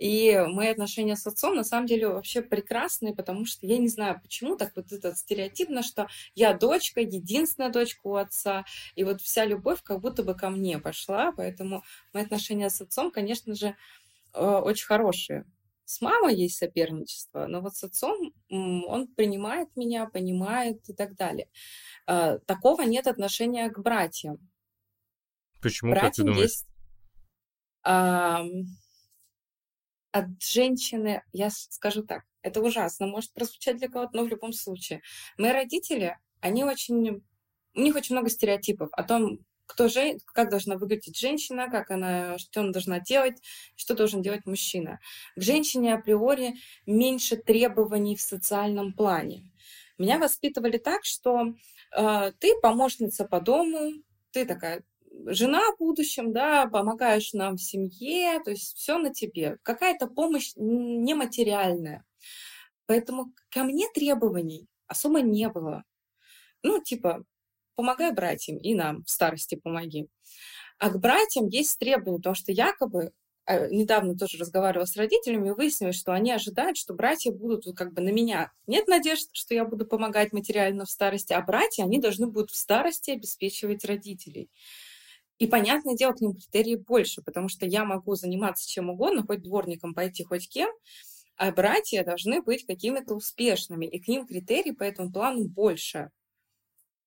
и 0.03 0.37
мои 0.49 0.67
отношения 0.67 1.15
с 1.15 1.25
отцом 1.25 1.55
на 1.55 1.63
самом 1.63 1.87
деле 1.87 2.09
вообще 2.09 2.41
прекрасные, 2.41 3.15
потому 3.15 3.45
что 3.45 3.65
я 3.65 3.77
не 3.77 3.87
знаю, 3.87 4.19
почему 4.21 4.57
так 4.57 4.75
вот 4.75 4.91
это 4.91 5.15
стереотипно, 5.15 5.81
что 5.81 6.09
я 6.35 6.53
дочка, 6.53 6.99
единственная 6.99 7.69
дочка 7.69 8.01
у 8.03 8.15
отца, 8.15 8.65
и 8.95 9.05
вот 9.05 9.21
вся 9.21 9.45
любовь 9.45 9.81
как 9.81 10.01
будто 10.01 10.23
бы 10.23 10.35
ко 10.35 10.49
мне 10.49 10.77
пошла, 10.77 11.31
поэтому 11.31 11.85
мои 12.11 12.23
отношения 12.23 12.69
с 12.69 12.81
отцом, 12.81 13.11
конечно 13.11 13.55
же, 13.55 13.77
э, 14.33 14.45
очень 14.45 14.87
хорошие. 14.87 15.45
С 15.85 16.01
мамой 16.01 16.35
есть 16.35 16.57
соперничество, 16.57 17.47
но 17.47 17.61
вот 17.61 17.77
с 17.77 17.85
отцом 17.85 18.33
он 18.49 19.07
принимает 19.07 19.73
меня, 19.77 20.05
понимает 20.07 20.81
и 20.89 20.93
так 20.93 21.15
далее. 21.15 21.47
Э, 22.07 22.39
такого 22.45 22.81
нет 22.81 23.07
отношения 23.07 23.69
к 23.69 23.79
братьям. 23.79 24.37
Почему, 25.61 25.91
братьям 25.91 26.09
как 26.09 26.15
ты 26.15 26.23
думаешь? 26.23 26.49
Есть, 26.49 26.67
от 30.13 30.41
женщины, 30.41 31.23
я 31.33 31.49
скажу 31.49 32.03
так, 32.03 32.23
это 32.43 32.61
ужасно, 32.61 33.07
может 33.07 33.33
прозвучать 33.33 33.77
для 33.77 33.89
кого-то, 33.89 34.15
но 34.15 34.23
в 34.23 34.27
любом 34.27 34.53
случае. 34.53 35.01
Мои 35.37 35.51
родители, 35.51 36.17
они 36.39 36.63
очень, 36.63 37.23
у 37.73 37.79
них 37.81 37.95
очень 37.95 38.15
много 38.15 38.29
стереотипов 38.29 38.89
о 38.93 39.03
том, 39.03 39.39
кто 39.65 39.87
же, 39.87 40.17
как 40.27 40.51
должна 40.51 40.77
выглядеть 40.77 41.17
женщина, 41.17 41.67
как 41.69 41.89
она, 41.89 42.37
что 42.37 42.61
она 42.61 42.71
должна 42.71 42.99
делать, 42.99 43.41
что 43.75 43.95
должен 43.95 44.21
делать 44.21 44.45
мужчина. 44.45 44.99
К 45.35 45.41
женщине 45.41 45.95
априори 45.95 46.55
меньше 46.85 47.37
требований 47.37 48.15
в 48.15 48.21
социальном 48.21 48.93
плане. 48.93 49.51
Меня 49.97 50.19
воспитывали 50.19 50.77
так, 50.77 51.05
что 51.05 51.55
э, 51.95 52.31
ты 52.39 52.53
помощница 52.61 53.25
по 53.25 53.41
дому, 53.41 53.93
ты 54.31 54.45
такая 54.45 54.83
жена 55.25 55.61
в 55.71 55.77
будущем, 55.79 56.33
да, 56.33 56.67
помогаешь 56.67 57.33
нам 57.33 57.57
в 57.57 57.61
семье, 57.61 58.41
то 58.43 58.51
есть 58.51 58.75
все 58.77 58.97
на 58.97 59.13
тебе. 59.13 59.57
Какая-то 59.63 60.07
помощь 60.07 60.53
нематериальная. 60.55 62.05
Поэтому 62.85 63.33
ко 63.49 63.63
мне 63.63 63.87
требований 63.93 64.67
особо 64.87 65.21
не 65.21 65.49
было. 65.49 65.83
Ну, 66.63 66.81
типа, 66.81 67.23
помогай 67.75 68.11
братьям 68.11 68.57
и 68.57 68.75
нам 68.75 69.03
в 69.03 69.09
старости 69.09 69.55
помоги. 69.55 70.07
А 70.79 70.89
к 70.89 70.99
братьям 70.99 71.47
есть 71.47 71.77
требования, 71.79 72.17
потому 72.17 72.35
что 72.35 72.51
якобы 72.51 73.11
Э, 73.45 73.67
недавно 73.69 74.17
тоже 74.17 74.37
разговаривала 74.37 74.85
с 74.85 74.95
родителями, 74.95 75.49
и 75.49 75.51
выяснилось, 75.51 75.97
что 75.97 76.13
они 76.13 76.31
ожидают, 76.31 76.77
что 76.77 76.93
братья 76.93 77.31
будут 77.31 77.65
как 77.75 77.93
бы 77.93 78.01
на 78.01 78.09
меня. 78.09 78.51
Нет 78.67 78.87
надежд, 78.87 79.29
что 79.33 79.53
я 79.53 79.65
буду 79.65 79.85
помогать 79.85 80.31
материально 80.31 80.85
в 80.85 80.89
старости, 80.89 81.33
а 81.33 81.41
братья, 81.41 81.83
они 81.83 81.99
должны 81.99 82.27
будут 82.27 82.51
в 82.51 82.55
старости 82.55 83.11
обеспечивать 83.11 83.83
родителей. 83.83 84.49
И, 85.43 85.47
понятное 85.47 85.97
дело, 85.97 86.13
к 86.13 86.21
ним 86.21 86.35
критерии 86.35 86.77
больше, 86.77 87.21
потому 87.21 87.49
что 87.49 87.65
я 87.65 87.83
могу 87.83 88.15
заниматься 88.15 88.65
чем 88.65 88.89
угодно, 88.89 89.23
хоть 89.23 89.41
дворником 89.41 89.93
пойти, 89.93 90.23
хоть 90.23 90.47
кем, 90.47 90.69
а 91.35 91.51
братья 91.51 92.05
должны 92.05 92.41
быть 92.41 92.65
какими-то 92.65 93.13
успешными, 93.13 93.85
и 93.85 93.99
к 93.99 94.07
ним 94.07 94.25
критерий 94.25 94.71
по 94.71 94.83
этому 94.83 95.11
плану 95.11 95.49
больше. 95.49 96.11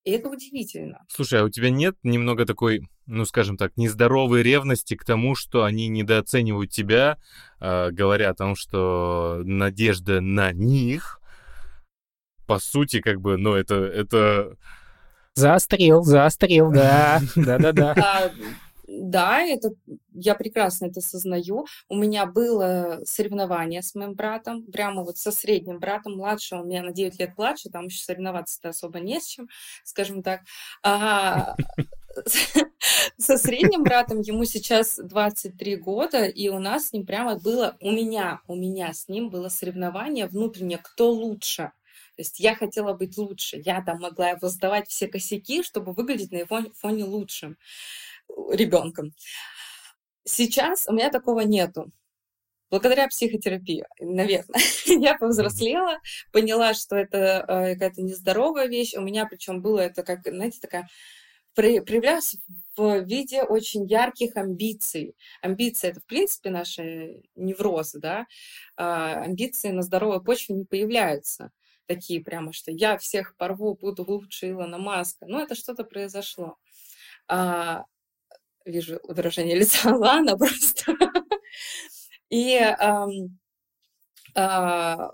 И 0.04 0.10
это 0.10 0.28
удивительно. 0.28 1.06
Слушай, 1.08 1.40
а 1.40 1.44
у 1.44 1.48
тебя 1.48 1.70
нет 1.70 1.96
немного 2.02 2.44
такой, 2.44 2.82
ну, 3.06 3.24
скажем 3.24 3.56
так, 3.56 3.74
нездоровой 3.78 4.42
ревности 4.42 4.96
к 4.96 5.04
тому, 5.06 5.34
что 5.34 5.64
они 5.64 5.88
недооценивают 5.88 6.70
тебя, 6.70 7.16
э, 7.58 7.90
говоря 7.90 8.28
о 8.28 8.34
том, 8.34 8.54
что 8.54 9.40
надежда 9.44 10.20
на 10.20 10.52
них, 10.52 11.22
по 12.46 12.58
сути, 12.58 13.00
как 13.00 13.22
бы, 13.22 13.38
ну, 13.38 13.54
это... 13.54 13.76
это... 13.76 14.58
Заострил, 15.36 16.02
заострил, 16.02 16.72
да, 16.72 17.20
да-да-да. 17.36 17.92
А, 17.92 18.30
да, 18.88 19.42
это 19.42 19.72
я 20.14 20.34
прекрасно 20.34 20.86
это 20.86 21.02
сознаю. 21.02 21.66
У 21.90 21.94
меня 21.94 22.24
было 22.24 23.00
соревнование 23.04 23.82
с 23.82 23.94
моим 23.94 24.14
братом, 24.14 24.64
прямо 24.64 25.04
вот 25.04 25.18
со 25.18 25.30
средним 25.30 25.78
братом, 25.78 26.16
младшим, 26.16 26.60
у 26.60 26.64
меня 26.64 26.82
на 26.82 26.92
9 26.92 27.20
лет 27.20 27.36
младше, 27.36 27.68
там 27.68 27.84
еще 27.84 28.02
соревноваться-то 28.02 28.70
особо 28.70 28.98
не 29.00 29.20
с 29.20 29.26
чем, 29.26 29.48
скажем 29.84 30.22
так. 30.22 30.40
А, 30.82 31.54
со 33.18 33.36
средним 33.36 33.82
братом 33.82 34.22
ему 34.22 34.46
сейчас 34.46 34.96
23 34.96 35.76
года, 35.76 36.24
и 36.24 36.48
у 36.48 36.58
нас 36.58 36.88
с 36.88 36.92
ним 36.94 37.04
прямо 37.04 37.38
было, 37.38 37.76
у 37.80 37.90
меня, 37.90 38.40
у 38.46 38.54
меня 38.54 38.94
с 38.94 39.06
ним 39.08 39.28
было 39.28 39.50
соревнование 39.50 40.28
внутреннее, 40.28 40.78
кто 40.82 41.10
лучше. 41.10 41.72
То 42.16 42.22
есть 42.22 42.40
я 42.40 42.54
хотела 42.54 42.94
быть 42.94 43.18
лучше, 43.18 43.60
я 43.64 43.82
там 43.82 44.00
могла 44.00 44.30
его 44.30 44.48
сдавать 44.48 44.88
все 44.88 45.06
косяки, 45.06 45.62
чтобы 45.62 45.92
выглядеть 45.92 46.32
на 46.32 46.38
его 46.38 46.62
фоне 46.74 47.04
лучшим 47.04 47.58
ребенком. 48.50 49.12
Сейчас 50.24 50.86
у 50.88 50.92
меня 50.92 51.10
такого 51.10 51.40
нету. 51.40 51.92
Благодаря 52.70 53.06
психотерапии, 53.06 53.84
наверное. 54.00 54.60
я 54.86 55.16
повзрослела, 55.16 56.00
поняла, 56.32 56.74
что 56.74 56.96
это 56.96 57.44
э, 57.46 57.74
какая-то 57.74 58.02
нездоровая 58.02 58.66
вещь. 58.66 58.94
У 58.94 59.02
меня 59.02 59.26
причем 59.26 59.62
было 59.62 59.80
это 59.80 60.02
как, 60.02 60.26
знаете, 60.26 60.58
такая 60.60 60.88
проявлялась 61.54 62.36
в 62.76 63.04
виде 63.04 63.42
очень 63.42 63.86
ярких 63.86 64.36
амбиций. 64.36 65.16
Амбиции— 65.40 65.88
это, 65.90 66.00
в 66.00 66.04
принципе, 66.04 66.50
наши 66.50 67.22
неврозы, 67.34 67.98
да. 67.98 68.26
А, 68.76 69.22
амбиции 69.22 69.70
на 69.70 69.82
здоровой 69.82 70.22
почве 70.22 70.54
не 70.54 70.64
появляются. 70.64 71.50
Такие 71.86 72.20
прямо, 72.22 72.52
что 72.52 72.70
я 72.70 72.98
всех 72.98 73.36
порву, 73.36 73.74
буду 73.74 74.04
лучше 74.06 74.50
Илона 74.50 74.78
Маска. 74.78 75.26
Ну, 75.26 75.40
это 75.40 75.54
что-то 75.54 75.84
произошло. 75.84 76.58
А, 77.28 77.84
вижу 78.64 79.00
выражение 79.04 79.56
лица 79.60 79.94
Лана 79.94 80.36
просто. 80.38 80.96
И 82.30 82.56
а, 84.34 85.10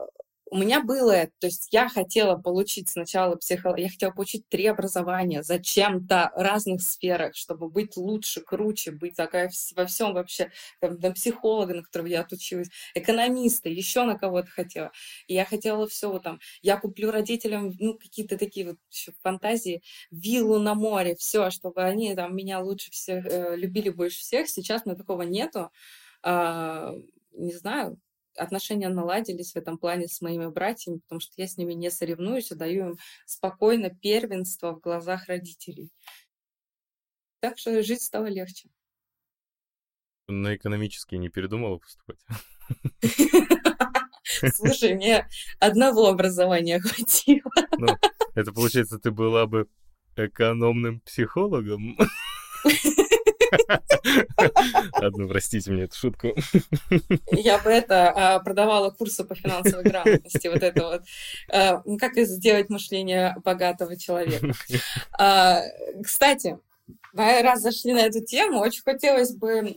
у 0.52 0.58
меня 0.58 0.82
было, 0.82 1.28
то 1.38 1.46
есть 1.46 1.68
я 1.70 1.88
хотела 1.88 2.36
получить 2.36 2.90
сначала 2.90 3.36
психологию, 3.36 3.86
я 3.86 3.90
хотела 3.90 4.10
получить 4.10 4.46
три 4.50 4.66
образования 4.66 5.42
зачем-то 5.42 6.30
в 6.36 6.40
разных 6.42 6.82
сферах, 6.82 7.34
чтобы 7.34 7.70
быть 7.70 7.96
лучше, 7.96 8.42
круче, 8.42 8.90
быть 8.90 9.16
такая 9.16 9.50
во 9.74 9.86
всем 9.86 10.12
вообще, 10.12 10.50
там, 10.78 11.00
там, 11.00 11.14
психолога, 11.14 11.72
на 11.72 11.82
которого 11.82 12.06
я 12.06 12.20
отучилась, 12.20 12.68
экономиста, 12.94 13.70
еще 13.70 14.04
на 14.04 14.18
кого-то 14.18 14.50
хотела. 14.50 14.92
И 15.26 15.32
я 15.32 15.46
хотела 15.46 15.88
все 15.88 16.18
там, 16.18 16.38
я 16.60 16.76
куплю 16.76 17.10
родителям, 17.10 17.72
ну, 17.78 17.94
какие-то 17.94 18.36
такие 18.36 18.66
вот 18.66 18.76
фантазии, 19.22 19.82
виллу 20.10 20.58
на 20.58 20.74
море, 20.74 21.16
все, 21.16 21.48
чтобы 21.48 21.82
они 21.82 22.14
там 22.14 22.36
меня 22.36 22.60
лучше 22.60 22.90
всех, 22.90 23.24
э, 23.24 23.56
любили 23.56 23.88
больше 23.88 24.18
всех. 24.18 24.50
Сейчас 24.50 24.82
у 24.84 24.90
меня 24.90 24.98
такого 24.98 25.22
нету. 25.22 25.70
А, 26.22 26.94
не 27.32 27.54
знаю, 27.54 27.98
отношения 28.42 28.88
наладились 28.88 29.52
в 29.52 29.57
этом 29.57 29.78
плане 29.78 30.09
с 30.09 30.20
моими 30.20 30.46
братьями, 30.46 30.98
потому 30.98 31.20
что 31.20 31.33
я 31.37 31.46
с 31.46 31.57
ними 31.57 31.72
не 31.72 31.90
соревнуюсь, 31.90 32.52
а 32.52 32.57
даю 32.57 32.90
им 32.90 32.98
спокойно 33.26 33.90
первенство 33.90 34.72
в 34.72 34.81
глазах 34.81 35.26
родителей. 35.26 35.90
Так 37.40 37.59
что 37.59 37.83
жить 37.83 38.02
стало 38.02 38.26
легче. 38.26 38.68
На 40.28 40.55
экономические 40.55 41.18
не 41.18 41.28
передумала 41.28 41.78
поступать? 41.78 42.18
Слушай, 44.55 44.94
мне 44.94 45.28
одного 45.59 46.09
образования 46.09 46.81
хватило. 46.81 47.50
Ну, 47.78 47.88
это 48.35 48.52
получается, 48.52 48.98
ты 48.98 49.11
была 49.11 49.46
бы 49.46 49.68
экономным 50.16 51.00
психологом? 51.00 51.98
Ладно, 55.00 55.28
простите 55.28 55.70
мне 55.70 55.84
эту 55.84 55.96
шутку. 55.96 56.34
Я 57.30 57.58
бы 57.58 57.70
это 57.70 58.10
а, 58.10 58.38
продавала 58.40 58.90
курсы 58.90 59.24
по 59.24 59.34
финансовой 59.34 59.84
грамотности. 59.84 60.48
Вот 60.48 60.62
это 60.62 60.82
вот. 60.84 61.02
А, 61.50 61.82
как 61.98 62.16
сделать 62.16 62.68
мышление 62.70 63.36
богатого 63.44 63.96
человека. 63.96 64.52
А, 65.18 65.62
кстати, 66.02 66.58
Раз 67.14 67.61
зашли 67.61 67.92
на 67.92 67.99
эту 67.99 68.25
тему, 68.25 68.61
очень 68.61 68.83
хотелось 68.83 69.35
бы 69.35 69.51
э, 69.51 69.77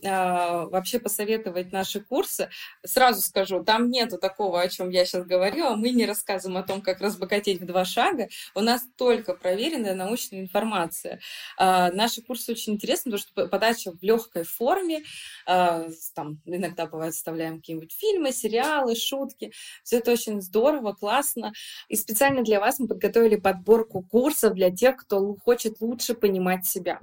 вообще 0.68 1.00
посоветовать 1.00 1.74
наши 1.74 2.00
курсы. 2.00 2.50
Сразу 2.86 3.22
скажу, 3.22 3.62
там 3.62 3.90
нету 3.90 4.18
такого, 4.18 4.62
о 4.62 4.70
чем 4.70 4.90
я 4.90 5.06
сейчас 5.06 5.26
говорила. 5.26 5.76
Мы 5.76 5.90
не 5.90 6.06
рассказываем 6.06 6.58
о 6.58 6.64
том, 6.64 6.82
как 6.82 7.02
разбогатеть 7.02 7.60
в 7.60 7.66
два 7.66 7.84
шага. 7.84 8.30
У 8.54 8.62
нас 8.62 8.88
только 8.96 9.34
проверенная 9.34 9.96
научная 9.96 10.40
информация. 10.40 11.20
Э, 11.60 11.92
наши 11.92 12.22
курсы 12.22 12.54
очень 12.54 12.74
интересны, 12.74 13.12
потому 13.12 13.20
что 13.20 13.48
подача 13.50 13.92
в 13.92 14.02
легкой 14.02 14.46
форме. 14.46 15.04
Э, 15.46 15.90
там 16.14 16.40
иногда 16.46 16.86
бывает 16.86 17.16
вставляем 17.16 17.58
какие-нибудь 17.58 17.92
фильмы, 17.92 18.32
сериалы, 18.32 18.96
шутки. 18.96 19.52
Все 19.84 19.98
это 19.98 20.14
очень 20.14 20.42
здорово, 20.42 20.94
классно. 20.94 21.52
И 21.90 21.98
специально 21.98 22.44
для 22.44 22.62
вас 22.62 22.80
мы 22.80 22.88
подготовили 22.88 23.36
подборку 23.36 24.02
курсов 24.02 24.54
для 24.54 24.72
тех, 24.72 24.96
кто 24.96 25.36
хочет 25.44 25.82
лучше 25.82 26.14
понимать 26.14 26.66
себя. 26.66 26.95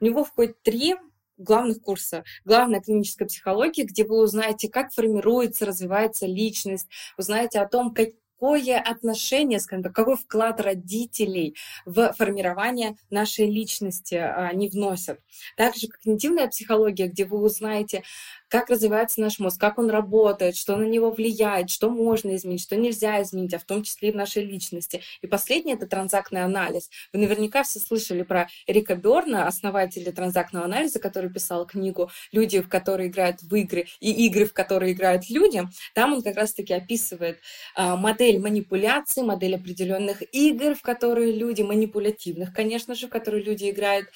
В 0.00 0.04
него 0.04 0.24
входит 0.24 0.62
три 0.62 0.96
главных 1.36 1.80
курса. 1.80 2.24
Главная 2.44 2.80
клиническая 2.80 3.26
психология, 3.26 3.84
где 3.84 4.04
вы 4.04 4.22
узнаете, 4.22 4.68
как 4.68 4.92
формируется, 4.92 5.66
развивается 5.66 6.26
личность, 6.26 6.88
узнаете 7.16 7.60
о 7.60 7.68
том, 7.68 7.92
как 7.92 8.10
какое 8.44 8.78
отношение, 8.78 9.58
скажем 9.58 9.82
так, 9.84 9.94
какой 9.94 10.16
вклад 10.16 10.60
родителей 10.60 11.56
в 11.86 12.12
формирование 12.12 12.96
нашей 13.08 13.50
личности 13.50 14.16
они 14.16 14.68
вносят. 14.68 15.18
Также 15.56 15.88
когнитивная 15.88 16.48
психология, 16.48 17.06
где 17.08 17.24
вы 17.24 17.40
узнаете, 17.40 18.02
как 18.48 18.70
развивается 18.70 19.20
наш 19.20 19.38
мозг, 19.38 19.60
как 19.60 19.78
он 19.78 19.90
работает, 19.90 20.56
что 20.56 20.76
на 20.76 20.84
него 20.84 21.10
влияет, 21.10 21.70
что 21.70 21.90
можно 21.90 22.36
изменить, 22.36 22.62
что 22.62 22.76
нельзя 22.76 23.20
изменить, 23.22 23.54
а 23.54 23.58
в 23.58 23.64
том 23.64 23.82
числе 23.82 24.10
и 24.10 24.12
в 24.12 24.16
нашей 24.16 24.44
личности. 24.44 25.00
И 25.22 25.26
последнее— 25.26 25.74
это 25.76 25.86
транзактный 25.86 26.44
анализ. 26.44 26.90
Вы 27.12 27.20
наверняка 27.20 27.64
все 27.64 27.80
слышали 27.80 28.22
про 28.22 28.48
Эрика 28.66 28.94
Берна, 28.94 29.48
основателя 29.48 30.12
транзактного 30.12 30.66
анализа, 30.66 31.00
который 31.00 31.30
писал 31.30 31.66
книгу 31.66 32.10
«Люди, 32.30 32.60
в 32.60 32.68
которые 32.68 33.08
играют 33.08 33.42
в 33.42 33.52
игры» 33.56 33.86
и 33.98 34.26
«Игры, 34.26 34.44
в 34.44 34.52
которые 34.52 34.92
играют 34.92 35.28
люди». 35.30 35.66
Там 35.94 36.12
он 36.12 36.22
как 36.22 36.36
раз-таки 36.36 36.74
описывает 36.74 37.40
а, 37.74 37.96
модель 38.34 38.42
манипуляции, 38.42 39.22
модель 39.22 39.54
определенных 39.56 40.22
игр, 40.32 40.74
в 40.74 40.82
которые 40.82 41.32
люди, 41.32 41.62
манипулятивных, 41.62 42.52
конечно 42.52 42.94
же, 42.94 43.06
в 43.06 43.10
которые 43.10 43.42
люди 43.42 43.70
играют, 43.70 44.08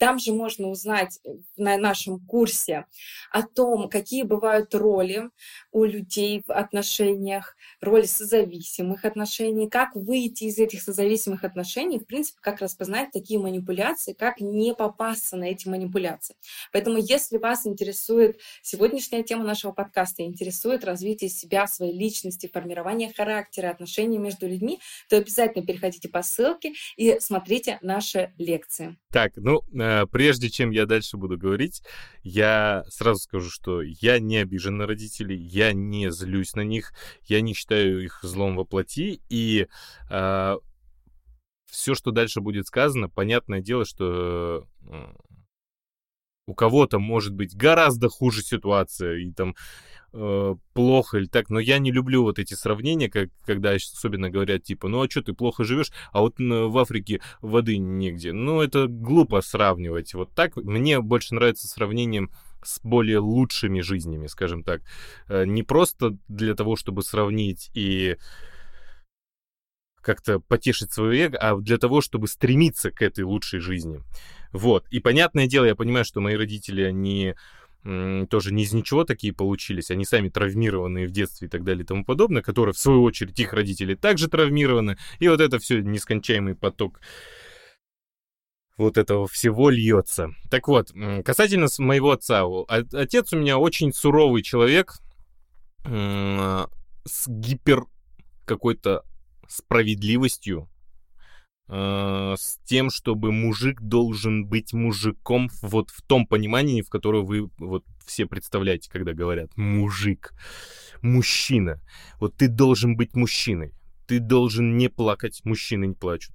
там 0.00 0.18
же 0.18 0.32
можно 0.32 0.68
узнать 0.68 1.20
э, 1.24 1.34
на 1.58 1.76
нашем 1.76 2.18
курсе 2.20 2.86
о 3.30 3.42
том, 3.42 3.90
какие 3.90 4.22
бывают 4.22 4.74
роли 4.74 5.28
у 5.72 5.84
людей 5.84 6.42
в 6.46 6.52
отношениях, 6.52 7.54
роли 7.82 8.06
созависимых 8.06 9.04
отношений, 9.04 9.68
как 9.68 9.94
выйти 9.94 10.44
из 10.44 10.58
этих 10.58 10.80
созависимых 10.80 11.44
отношений, 11.44 11.98
в 11.98 12.06
принципе, 12.06 12.38
как 12.40 12.60
распознать 12.60 13.10
такие 13.12 13.38
манипуляции, 13.38 14.14
как 14.14 14.40
не 14.40 14.74
попасться 14.74 15.36
на 15.36 15.44
эти 15.44 15.68
манипуляции. 15.68 16.34
Поэтому, 16.72 16.96
если 16.96 17.36
вас 17.36 17.66
интересует 17.66 18.40
сегодняшняя 18.62 19.22
тема 19.22 19.44
нашего 19.44 19.72
подкаста, 19.72 20.22
интересует 20.22 20.82
развитие 20.82 21.28
себя, 21.28 21.66
своей 21.66 21.92
личности, 21.92 22.50
формирование 22.50 23.12
характера, 23.14 23.68
отношений 23.68 24.16
между 24.16 24.48
людьми, 24.48 24.80
то 25.10 25.18
обязательно 25.18 25.66
переходите 25.66 26.08
по 26.08 26.22
ссылке 26.22 26.72
и 26.96 27.18
смотрите 27.20 27.78
наши 27.82 28.32
лекции. 28.38 28.96
Так, 29.12 29.32
ну, 29.36 29.60
э, 29.74 29.89
прежде 30.10 30.50
чем 30.50 30.70
я 30.70 30.86
дальше 30.86 31.16
буду 31.16 31.38
говорить, 31.38 31.82
я 32.22 32.84
сразу 32.88 33.20
скажу, 33.20 33.50
что 33.50 33.82
я 33.82 34.18
не 34.18 34.38
обижен 34.38 34.76
на 34.76 34.86
родителей, 34.86 35.36
я 35.36 35.72
не 35.72 36.10
злюсь 36.10 36.54
на 36.54 36.62
них, 36.62 36.92
я 37.24 37.40
не 37.40 37.54
считаю 37.54 38.04
их 38.04 38.20
злом 38.22 38.56
во 38.56 38.64
плоти, 38.64 39.20
и 39.28 39.66
э, 40.10 40.56
все, 41.66 41.94
что 41.94 42.10
дальше 42.10 42.40
будет 42.40 42.66
сказано, 42.66 43.08
понятное 43.08 43.60
дело, 43.60 43.84
что 43.84 44.66
э, 44.82 45.12
у 46.50 46.54
кого-то 46.54 46.98
может 46.98 47.32
быть 47.32 47.56
гораздо 47.56 48.08
хуже 48.08 48.42
ситуация, 48.42 49.18
и 49.18 49.30
там 49.30 49.54
э, 50.12 50.54
плохо 50.72 51.18
или 51.18 51.26
так, 51.26 51.48
но 51.48 51.60
я 51.60 51.78
не 51.78 51.92
люблю 51.92 52.24
вот 52.24 52.40
эти 52.40 52.54
сравнения, 52.54 53.08
как, 53.08 53.28
когда 53.46 53.70
особенно 53.70 54.30
говорят, 54.30 54.64
типа, 54.64 54.88
ну 54.88 55.00
а 55.00 55.08
что 55.08 55.22
ты 55.22 55.32
плохо 55.32 55.62
живешь, 55.62 55.92
а 56.12 56.22
вот 56.22 56.38
в 56.38 56.78
Африке 56.78 57.20
воды 57.40 57.78
негде. 57.78 58.32
Ну, 58.32 58.60
это 58.60 58.88
глупо 58.88 59.40
сравнивать. 59.42 60.12
Вот 60.14 60.34
так 60.34 60.56
мне 60.56 61.00
больше 61.00 61.36
нравится 61.36 61.68
сравнением 61.68 62.32
с 62.64 62.80
более 62.82 63.20
лучшими 63.20 63.80
жизнями, 63.80 64.26
скажем 64.26 64.64
так. 64.64 64.82
Э, 65.28 65.44
не 65.46 65.62
просто 65.62 66.16
для 66.26 66.56
того, 66.56 66.74
чтобы 66.74 67.04
сравнить 67.04 67.70
и 67.74 68.16
как-то 70.02 70.40
потешить 70.40 70.92
свое 70.92 71.26
эго, 71.26 71.38
а 71.38 71.56
для 71.56 71.78
того, 71.78 72.00
чтобы 72.00 72.26
стремиться 72.26 72.90
к 72.90 73.02
этой 73.02 73.22
лучшей 73.22 73.60
жизни. 73.60 74.00
Вот. 74.52 74.86
И 74.90 75.00
понятное 75.00 75.46
дело, 75.46 75.64
я 75.64 75.74
понимаю, 75.74 76.04
что 76.04 76.20
мои 76.20 76.36
родители, 76.36 76.82
они 76.82 77.34
тоже 77.82 78.52
не 78.52 78.64
из 78.64 78.74
ничего 78.74 79.04
такие 79.04 79.32
получились, 79.32 79.90
они 79.90 80.04
сами 80.04 80.28
травмированные 80.28 81.06
в 81.06 81.12
детстве 81.12 81.48
и 81.48 81.50
так 81.50 81.64
далее 81.64 81.82
и 81.84 81.86
тому 81.86 82.04
подобное, 82.04 82.42
которые, 82.42 82.74
в 82.74 82.78
свою 82.78 83.02
очередь, 83.02 83.40
их 83.40 83.54
родители 83.54 83.94
также 83.94 84.28
травмированы, 84.28 84.98
и 85.18 85.28
вот 85.28 85.40
это 85.40 85.58
все 85.58 85.80
нескончаемый 85.80 86.54
поток 86.54 87.00
вот 88.76 88.98
этого 88.98 89.26
всего 89.28 89.70
льется. 89.70 90.34
Так 90.50 90.68
вот, 90.68 90.92
касательно 91.24 91.68
моего 91.78 92.10
отца. 92.10 92.44
Отец 92.68 93.32
у 93.32 93.38
меня 93.38 93.56
очень 93.58 93.92
суровый 93.94 94.42
человек 94.42 94.98
с 95.84 96.66
гипер 97.28 97.84
какой-то 98.44 99.04
справедливостью, 99.48 100.68
Э, 101.72 102.34
с 102.36 102.58
тем, 102.64 102.90
чтобы 102.90 103.30
мужик 103.30 103.80
должен 103.80 104.44
быть 104.44 104.72
мужиком 104.72 105.48
вот 105.62 105.90
в 105.90 106.02
том 106.02 106.26
понимании, 106.26 106.82
в 106.82 106.88
которое 106.88 107.22
вы 107.22 107.48
вот 107.58 107.84
все 108.04 108.26
представляете, 108.26 108.90
когда 108.90 109.12
говорят 109.12 109.56
мужик, 109.56 110.32
мужчина. 111.00 111.80
Вот 112.18 112.34
ты 112.34 112.48
должен 112.48 112.96
быть 112.96 113.14
мужчиной. 113.14 113.72
Ты 114.08 114.18
должен 114.18 114.78
не 114.78 114.88
плакать. 114.88 115.42
Мужчины 115.44 115.84
не 115.84 115.94
плачут. 115.94 116.34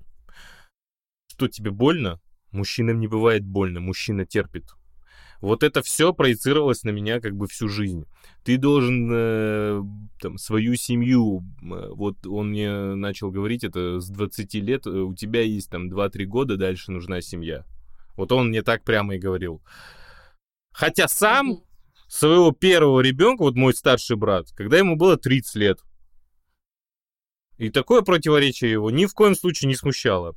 Что 1.27 1.49
тебе 1.49 1.71
больно? 1.71 2.21
Мужчинам 2.51 3.01
не 3.01 3.07
бывает 3.07 3.43
больно. 3.43 3.81
Мужчина 3.81 4.25
терпит. 4.25 4.73
Вот 5.41 5.63
это 5.63 5.81
все 5.81 6.13
проецировалось 6.13 6.83
на 6.83 6.89
меня 6.89 7.19
как 7.19 7.35
бы 7.35 7.47
всю 7.47 7.69
жизнь. 7.69 8.05
Ты 8.43 8.57
должен 8.57 9.09
э, 9.11 9.81
там, 10.19 10.37
свою 10.37 10.75
семью, 10.75 11.43
э, 11.61 11.89
вот 11.91 12.25
он 12.25 12.49
мне 12.49 12.95
начал 12.95 13.31
говорить 13.31 13.63
это 13.63 13.99
с 13.99 14.09
20 14.09 14.53
лет, 14.55 14.87
э, 14.87 14.89
у 14.89 15.13
тебя 15.13 15.41
есть 15.41 15.69
там 15.69 15.89
2-3 15.89 16.25
года, 16.25 16.57
дальше 16.57 16.91
нужна 16.91 17.21
семья. 17.21 17.65
Вот 18.15 18.31
он 18.31 18.49
мне 18.49 18.61
так 18.61 18.83
прямо 18.83 19.15
и 19.15 19.19
говорил. 19.19 19.61
Хотя 20.71 21.07
сам 21.07 21.63
своего 22.07 22.51
первого 22.51 23.01
ребенка, 23.01 23.43
вот 23.43 23.55
мой 23.55 23.73
старший 23.73 24.15
брат, 24.15 24.51
когда 24.55 24.77
ему 24.77 24.95
было 24.95 25.17
30 25.17 25.55
лет, 25.55 25.79
и 27.57 27.69
такое 27.69 28.01
противоречие 28.01 28.71
его 28.71 28.91
ни 28.91 29.05
в 29.05 29.13
коем 29.13 29.35
случае 29.35 29.69
не 29.69 29.75
смущало. 29.75 30.35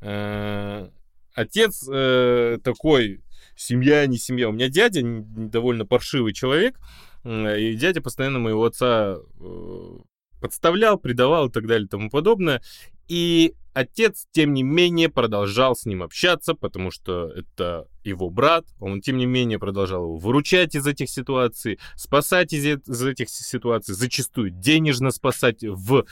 Э, 0.00 0.88
отец 1.34 1.86
э, 1.88 2.58
такой 2.62 3.22
семья, 3.56 4.06
не 4.06 4.18
семья. 4.18 4.48
У 4.48 4.52
меня 4.52 4.68
дядя 4.68 5.00
довольно 5.02 5.86
паршивый 5.86 6.32
человек, 6.32 6.78
и 7.24 7.74
дядя 7.74 8.00
постоянно 8.00 8.38
моего 8.38 8.64
отца 8.64 9.16
э, 9.40 9.98
подставлял, 10.40 10.98
предавал 10.98 11.48
и 11.48 11.52
так 11.52 11.66
далее 11.66 11.86
и 11.86 11.88
тому 11.88 12.08
подобное. 12.08 12.62
И 13.08 13.54
отец, 13.72 14.26
тем 14.30 14.54
не 14.54 14.62
менее, 14.62 15.08
продолжал 15.08 15.74
с 15.74 15.86
ним 15.86 16.04
общаться, 16.04 16.54
потому 16.54 16.92
что 16.92 17.28
это 17.28 17.88
его 18.04 18.30
брат. 18.30 18.64
Он, 18.78 19.00
тем 19.00 19.16
не 19.16 19.26
менее, 19.26 19.58
продолжал 19.58 20.04
его 20.04 20.16
выручать 20.16 20.76
из 20.76 20.86
этих 20.86 21.10
ситуаций, 21.10 21.80
спасать 21.96 22.52
из, 22.52 22.64
из 22.64 23.02
этих 23.02 23.28
ситуаций, 23.28 23.94
зачастую 23.94 24.50
денежно 24.50 25.10
спасать 25.10 25.64
в 25.64 26.04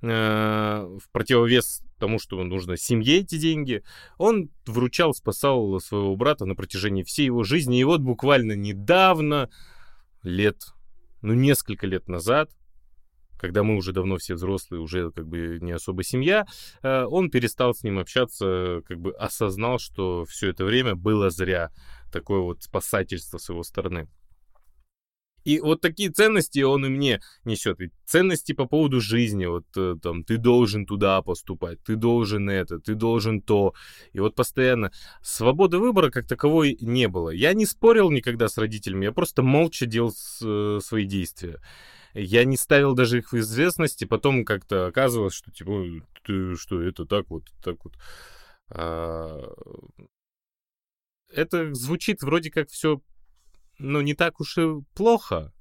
Э, 0.00 0.96
в 1.00 1.10
противовес 1.10 1.82
тому, 1.98 2.18
что 2.18 2.42
нужно 2.42 2.76
семье 2.76 3.18
эти 3.18 3.38
деньги, 3.38 3.82
он 4.16 4.50
вручал, 4.66 5.14
спасал 5.14 5.80
своего 5.80 6.16
брата 6.16 6.44
на 6.44 6.54
протяжении 6.54 7.02
всей 7.02 7.26
его 7.26 7.44
жизни. 7.44 7.80
И 7.80 7.84
вот 7.84 8.00
буквально 8.00 8.52
недавно, 8.52 9.50
лет, 10.22 10.72
ну, 11.22 11.34
несколько 11.34 11.86
лет 11.86 12.08
назад, 12.08 12.50
когда 13.38 13.62
мы 13.62 13.76
уже 13.76 13.92
давно 13.92 14.16
все 14.16 14.34
взрослые, 14.34 14.80
уже 14.80 15.10
как 15.12 15.26
бы 15.26 15.58
не 15.60 15.72
особо 15.72 16.02
семья, 16.02 16.46
э, 16.82 17.04
он 17.04 17.30
перестал 17.30 17.74
с 17.74 17.82
ним 17.84 17.98
общаться, 17.98 18.82
как 18.86 18.98
бы 18.98 19.12
осознал, 19.12 19.78
что 19.78 20.24
все 20.24 20.50
это 20.50 20.64
время 20.64 20.96
было 20.96 21.30
зря 21.30 21.70
такое 22.12 22.40
вот 22.40 22.62
спасательство 22.62 23.38
с 23.38 23.48
его 23.48 23.62
стороны. 23.62 24.08
И 25.48 25.60
вот 25.60 25.80
такие 25.80 26.10
ценности 26.10 26.60
он 26.60 26.84
и 26.84 26.90
мне 26.90 27.22
несет. 27.44 27.78
Ведь 27.78 27.92
ценности 28.04 28.52
по 28.52 28.66
поводу 28.66 29.00
жизни, 29.00 29.46
вот 29.46 29.64
э, 29.78 29.94
там, 30.02 30.22
ты 30.22 30.36
должен 30.36 30.84
туда 30.84 31.22
поступать, 31.22 31.82
ты 31.82 31.96
должен 31.96 32.50
это, 32.50 32.78
ты 32.78 32.94
должен 32.94 33.40
то. 33.40 33.72
И 34.12 34.20
вот 34.20 34.34
постоянно 34.34 34.92
свободы 35.22 35.78
выбора 35.78 36.10
как 36.10 36.26
таковой 36.26 36.76
не 36.82 37.08
было. 37.08 37.30
Я 37.30 37.54
не 37.54 37.64
спорил 37.64 38.10
никогда 38.10 38.48
с 38.48 38.58
родителями, 38.58 39.06
я 39.06 39.12
просто 39.12 39.42
молча 39.42 39.86
делал 39.86 40.12
э, 40.42 40.80
свои 40.82 41.06
действия. 41.06 41.62
Я 42.12 42.44
не 42.44 42.58
ставил 42.58 42.92
даже 42.92 43.16
их 43.16 43.32
в 43.32 43.38
известность, 43.38 44.02
и 44.02 44.06
потом 44.06 44.44
как-то 44.44 44.88
оказывалось, 44.88 45.32
что 45.32 45.50
типа, 45.50 46.04
ты 46.26 46.56
что, 46.56 46.82
это 46.82 47.06
так 47.06 47.30
вот, 47.30 47.44
так 47.64 47.82
вот. 47.84 47.94
А... 48.68 49.50
Это 51.32 51.72
звучит 51.72 52.22
вроде 52.22 52.50
как 52.50 52.68
все 52.68 53.00
ну, 53.78 54.00
не 54.00 54.14
так 54.14 54.40
уж 54.40 54.58
и 54.58 54.80
плохо. 54.94 55.52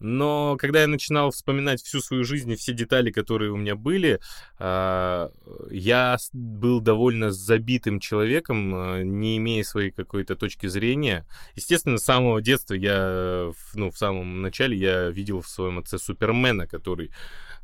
Но 0.00 0.56
когда 0.58 0.82
я 0.82 0.86
начинал 0.86 1.30
вспоминать 1.32 1.82
всю 1.82 2.00
свою 2.00 2.24
жизнь 2.24 2.50
и 2.52 2.56
все 2.56 2.72
детали, 2.72 3.10
которые 3.10 3.50
у 3.50 3.56
меня 3.56 3.74
были, 3.74 4.20
а, 4.58 5.30
я 5.70 6.16
был 6.32 6.80
довольно 6.80 7.32
забитым 7.32 7.98
человеком, 7.98 8.72
а, 8.74 9.02
не 9.02 9.38
имея 9.38 9.64
своей 9.64 9.90
какой-то 9.90 10.36
точки 10.36 10.68
зрения. 10.68 11.26
Естественно, 11.56 11.98
с 11.98 12.04
самого 12.04 12.40
детства 12.40 12.74
я, 12.74 13.50
ну, 13.74 13.90
в 13.90 13.98
самом 13.98 14.40
начале 14.40 14.76
я 14.76 15.10
видел 15.10 15.40
в 15.40 15.48
своем 15.48 15.80
отце 15.80 15.98
Супермена, 15.98 16.68
который 16.68 17.10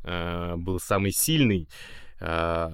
а, 0.03 0.57
был 0.57 0.79
самый 0.79 1.11
сильный. 1.11 1.69
А, 2.21 2.71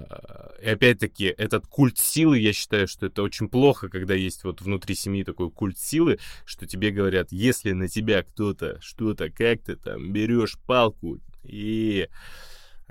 и 0.62 0.68
опять-таки, 0.68 1.26
этот 1.26 1.66
культ 1.68 1.98
силы, 1.98 2.38
я 2.40 2.54
считаю, 2.54 2.88
что 2.88 3.08
это 3.08 3.24
очень 3.24 3.50
плохо, 3.50 3.90
когда 3.90 4.14
есть 4.14 4.44
вот 4.44 4.62
внутри 4.62 4.96
семьи 4.96 5.24
такой 5.24 5.50
культ 5.50 5.80
силы, 5.80 6.20
что 6.46 6.68
тебе 6.68 6.92
говорят, 6.92 7.32
если 7.32 7.72
на 7.72 7.88
тебя 7.88 8.24
кто-то 8.24 8.80
что-то 8.82 9.30
как-то 9.30 9.76
там 9.76 10.14
берешь 10.14 10.60
палку 10.68 11.20
и 11.44 12.08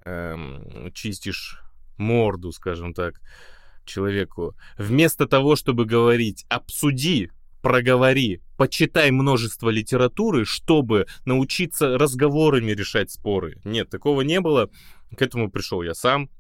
эм, 0.05 0.91
чистишь 0.93 1.61
морду, 1.97 2.51
скажем 2.51 2.95
так, 2.95 3.21
человеку, 3.85 4.57
вместо 4.77 5.27
того, 5.27 5.55
чтобы 5.57 5.85
говорить 5.85 6.47
«обсуди», 6.49 7.31
проговори, 7.63 8.41
почитай 8.57 9.11
множество 9.11 9.69
литературы, 9.69 10.45
чтобы 10.45 11.07
научиться 11.25 11.99
разговорами 11.99 12.73
решать 12.73 13.11
споры. 13.11 13.61
Нет, 13.65 13.91
такого 13.91 14.23
не 14.23 14.41
было. 14.41 14.71
К 15.17 15.23
этому 15.23 15.51
пришел 15.51 15.83
я 15.83 15.95
сам. 15.95 16.31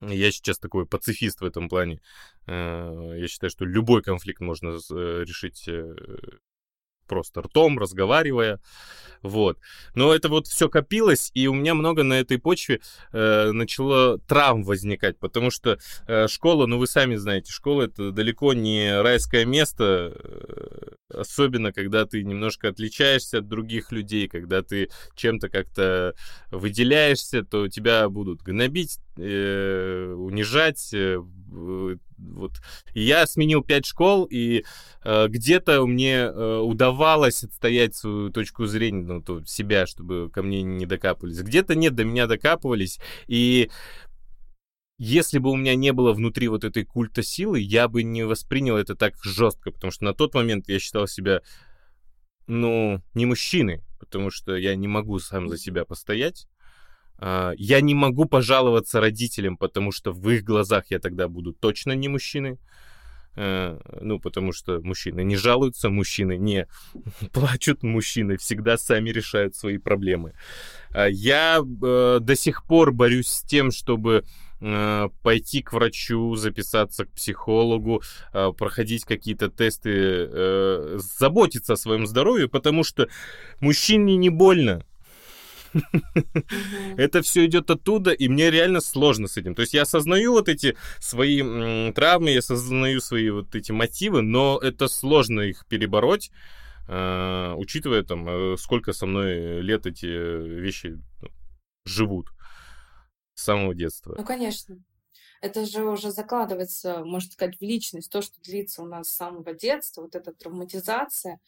Я 0.00 0.32
сейчас 0.32 0.58
такой 0.58 0.86
пацифист 0.86 1.40
в 1.40 1.44
этом 1.44 1.68
плане. 1.68 2.00
Э, 2.46 3.14
я 3.16 3.28
считаю, 3.28 3.50
что 3.50 3.64
любой 3.64 4.02
конфликт 4.02 4.40
можно 4.40 4.68
э, 4.70 5.24
решить 5.26 5.68
э, 5.68 5.94
просто 7.10 7.42
ртом, 7.42 7.78
разговаривая. 7.78 8.60
Вот. 9.22 9.58
Но 9.94 10.14
это 10.14 10.28
вот 10.28 10.46
все 10.46 10.68
копилось, 10.68 11.30
и 11.34 11.48
у 11.48 11.54
меня 11.54 11.74
много 11.74 12.02
на 12.02 12.14
этой 12.20 12.38
почве 12.38 12.80
э, 13.12 13.50
начало 13.50 14.18
травм 14.20 14.62
возникать, 14.62 15.18
потому 15.18 15.50
что 15.50 15.78
э, 16.06 16.28
школа, 16.28 16.66
ну 16.66 16.78
вы 16.78 16.86
сами 16.86 17.16
знаете, 17.16 17.52
школа 17.52 17.82
это 17.82 18.12
далеко 18.12 18.54
не 18.54 19.02
райское 19.02 19.44
место, 19.44 20.96
особенно 21.14 21.72
когда 21.72 22.04
ты 22.06 22.22
немножко 22.22 22.68
отличаешься 22.68 23.38
от 23.38 23.48
других 23.48 23.92
людей, 23.92 24.28
когда 24.28 24.62
ты 24.62 24.90
чем-то 25.14 25.48
как-то 25.48 26.14
выделяешься, 26.50 27.42
то 27.42 27.68
тебя 27.68 28.08
будут 28.08 28.42
гнобить, 28.42 28.98
э, 29.16 30.14
унижать, 30.16 30.90
э, 30.92 31.18
вот. 31.50 32.52
И 32.94 33.02
я 33.02 33.26
сменил 33.26 33.62
пять 33.62 33.86
школ, 33.86 34.24
и 34.24 34.64
э, 35.04 35.28
где-то 35.28 35.86
мне 35.86 36.16
э, 36.16 36.58
удавалось 36.58 37.42
отстоять 37.42 37.94
свою 37.94 38.30
точку 38.30 38.66
зрения, 38.66 39.04
ну, 39.04 39.22
то, 39.22 39.44
себя, 39.44 39.86
чтобы 39.86 40.30
ко 40.30 40.42
мне 40.42 40.62
не 40.62 40.86
докапывались. 40.86 41.40
Где-то 41.40 41.74
нет, 41.74 41.94
до 41.94 42.04
меня 42.04 42.26
докапывались. 42.26 42.98
И 43.26 43.70
если 45.02 45.38
бы 45.38 45.50
у 45.50 45.56
меня 45.56 45.74
не 45.76 45.94
было 45.94 46.12
внутри 46.12 46.48
вот 46.48 46.62
этой 46.62 46.84
культа 46.84 47.22
силы, 47.22 47.58
я 47.58 47.88
бы 47.88 48.02
не 48.02 48.22
воспринял 48.22 48.76
это 48.76 48.94
так 48.94 49.14
жестко, 49.24 49.70
потому 49.70 49.90
что 49.90 50.04
на 50.04 50.12
тот 50.12 50.34
момент 50.34 50.68
я 50.68 50.78
считал 50.78 51.06
себя, 51.06 51.40
ну, 52.46 53.02
не 53.14 53.24
мужчиной, 53.24 53.80
потому 53.98 54.30
что 54.30 54.54
я 54.54 54.74
не 54.76 54.88
могу 54.88 55.18
сам 55.18 55.48
за 55.48 55.56
себя 55.56 55.86
постоять. 55.86 56.48
А, 57.16 57.54
я 57.56 57.80
не 57.80 57.94
могу 57.94 58.26
пожаловаться 58.26 59.00
родителям, 59.00 59.56
потому 59.56 59.90
что 59.90 60.12
в 60.12 60.28
их 60.28 60.44
глазах 60.44 60.90
я 60.90 60.98
тогда 60.98 61.28
буду 61.28 61.54
точно 61.54 61.92
не 61.92 62.08
мужчиной. 62.08 62.58
Э, 63.36 63.78
ну, 64.02 64.18
потому 64.20 64.52
что 64.52 64.82
мужчины 64.82 65.22
не 65.22 65.36
жалуются, 65.36 65.88
мужчины 65.88 66.36
не 66.36 66.66
плачут, 67.32 67.82
мужчины 67.82 68.36
всегда 68.36 68.76
сами 68.76 69.08
решают 69.08 69.56
свои 69.56 69.78
проблемы. 69.78 70.34
А 70.90 71.06
я 71.06 71.60
э, 71.60 72.18
до 72.20 72.36
сих 72.36 72.66
пор 72.66 72.92
борюсь 72.92 73.28
с 73.28 73.42
тем, 73.42 73.70
чтобы 73.70 74.24
пойти 74.60 75.62
к 75.62 75.72
врачу, 75.72 76.36
записаться 76.36 77.06
к 77.06 77.12
психологу, 77.12 78.02
проходить 78.32 79.04
какие-то 79.04 79.48
тесты, 79.48 80.98
заботиться 80.98 81.72
о 81.72 81.76
своем 81.76 82.06
здоровье, 82.06 82.48
потому 82.48 82.84
что 82.84 83.08
мужчине 83.60 84.16
не 84.16 84.28
больно. 84.28 84.84
Это 86.96 87.22
все 87.22 87.46
идет 87.46 87.70
оттуда, 87.70 88.10
и 88.10 88.28
мне 88.28 88.50
реально 88.50 88.80
сложно 88.80 89.28
с 89.28 89.36
этим. 89.36 89.54
То 89.54 89.62
есть 89.62 89.72
я 89.72 89.82
осознаю 89.82 90.32
вот 90.32 90.48
эти 90.48 90.76
свои 90.98 91.92
травмы, 91.92 92.30
я 92.30 92.40
осознаю 92.40 93.00
свои 93.00 93.30
вот 93.30 93.54
эти 93.54 93.72
мотивы, 93.72 94.22
но 94.22 94.58
это 94.62 94.88
сложно 94.88 95.42
их 95.42 95.66
перебороть, 95.68 96.30
учитывая 96.88 98.02
там, 98.02 98.28
э, 98.28 98.56
сколько 98.58 98.92
со 98.92 99.06
мной 99.06 99.60
лет 99.60 99.86
эти 99.86 100.06
вещи 100.06 100.98
ну, 101.22 101.28
живут 101.84 102.32
с 103.40 103.44
самого 103.44 103.74
детства. 103.74 104.14
Ну, 104.16 104.24
конечно. 104.24 104.82
Это 105.40 105.64
же 105.64 105.84
уже 105.84 106.10
закладывается, 106.10 107.02
можно 107.04 107.30
сказать, 107.32 107.58
в 107.58 107.62
личность, 107.62 108.12
то, 108.12 108.20
что 108.20 108.40
длится 108.42 108.82
у 108.82 108.86
нас 108.86 109.08
с 109.08 109.16
самого 109.16 109.54
детства, 109.54 110.02
вот 110.02 110.14
эта 110.14 110.32
травматизация, 110.32 111.40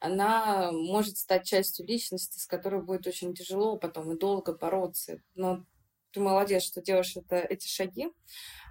она 0.00 0.70
может 0.70 1.16
стать 1.16 1.46
частью 1.46 1.86
личности, 1.86 2.38
с 2.38 2.46
которой 2.46 2.82
будет 2.82 3.06
очень 3.06 3.34
тяжело 3.34 3.76
потом 3.76 4.12
и 4.12 4.18
долго 4.18 4.52
бороться. 4.52 5.20
Но 5.34 5.64
ты 6.12 6.20
молодец, 6.20 6.62
что 6.62 6.82
делаешь 6.82 7.16
это, 7.16 7.36
эти 7.36 7.66
шаги. 7.66 8.08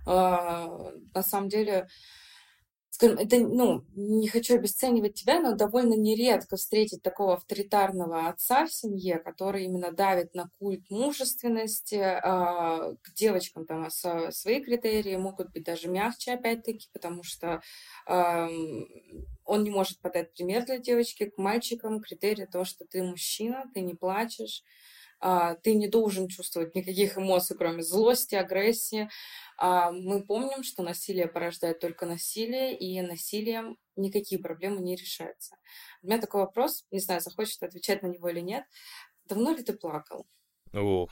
А, 0.05 0.91
на 1.13 1.23
самом 1.23 1.49
деле, 1.49 1.87
скажем, 2.97 3.19
это, 3.19 3.37
ну, 3.37 3.85
не 3.95 4.27
хочу 4.27 4.55
обесценивать 4.55 5.13
тебя, 5.13 5.39
но 5.39 5.53
довольно 5.53 5.93
нередко 5.93 6.55
встретить 6.55 7.03
такого 7.03 7.35
авторитарного 7.35 8.27
отца 8.27 8.65
в 8.65 8.73
семье, 8.73 9.19
который 9.19 9.65
именно 9.65 9.91
давит 9.91 10.33
на 10.33 10.49
культ 10.57 10.89
мужественности, 10.89 12.01
а, 12.01 12.95
к 12.95 13.13
девочкам 13.13 13.67
там 13.67 13.87
свои 13.91 14.63
критерии 14.63 15.15
могут 15.15 15.51
быть 15.51 15.63
даже 15.63 15.89
мягче, 15.89 16.33
опять-таки, 16.33 16.87
потому 16.91 17.21
что 17.21 17.61
он 18.07 19.63
не 19.63 19.69
может 19.69 19.99
подать 20.01 20.33
пример 20.33 20.65
для 20.65 20.79
девочки, 20.79 21.29
к 21.29 21.37
мальчикам 21.37 22.01
критерий 22.01 22.47
того, 22.47 22.65
что 22.65 22.83
ты 22.85 23.03
мужчина, 23.03 23.65
ты 23.75 23.81
не 23.81 23.93
плачешь, 23.93 24.63
а, 24.63 24.86
ты 25.19 25.73
не 25.75 25.87
должен 25.87 26.27
чувствовать 26.27 26.75
никаких 26.75 27.17
эмоций, 27.17 27.57
кроме 27.57 27.83
злости, 27.83 28.35
агрессии. 28.35 29.09
А, 29.57 29.91
мы 29.91 30.23
помним, 30.23 30.63
что 30.63 30.83
насилие 30.83 31.27
порождает 31.27 31.79
только 31.79 32.05
насилие, 32.05 32.77
и 32.77 33.01
насилием 33.01 33.77
никакие 33.95 34.39
проблемы 34.39 34.81
не 34.81 34.95
решаются. 34.95 35.55
У 36.03 36.07
меня 36.07 36.19
такой 36.19 36.41
вопрос, 36.41 36.85
не 36.91 36.99
знаю, 36.99 37.21
захочешь 37.21 37.57
отвечать 37.61 38.03
на 38.03 38.07
него 38.07 38.29
или 38.29 38.41
нет. 38.41 38.65
Давно 39.25 39.51
ли 39.51 39.63
ты 39.63 39.73
плакал? 39.73 40.27
О, 40.73 41.07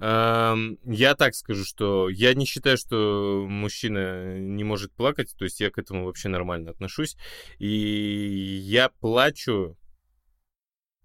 я 0.00 1.14
так 1.16 1.34
скажу, 1.34 1.64
что 1.64 2.08
я 2.08 2.34
не 2.34 2.44
считаю, 2.46 2.76
что 2.76 3.46
мужчина 3.48 4.38
не 4.38 4.64
может 4.64 4.92
плакать, 4.92 5.34
то 5.38 5.44
есть 5.44 5.60
я 5.60 5.70
к 5.70 5.78
этому 5.78 6.04
вообще 6.06 6.28
нормально 6.28 6.72
отношусь. 6.72 7.16
И 7.58 7.68
я 7.68 8.88
плачу 8.88 9.78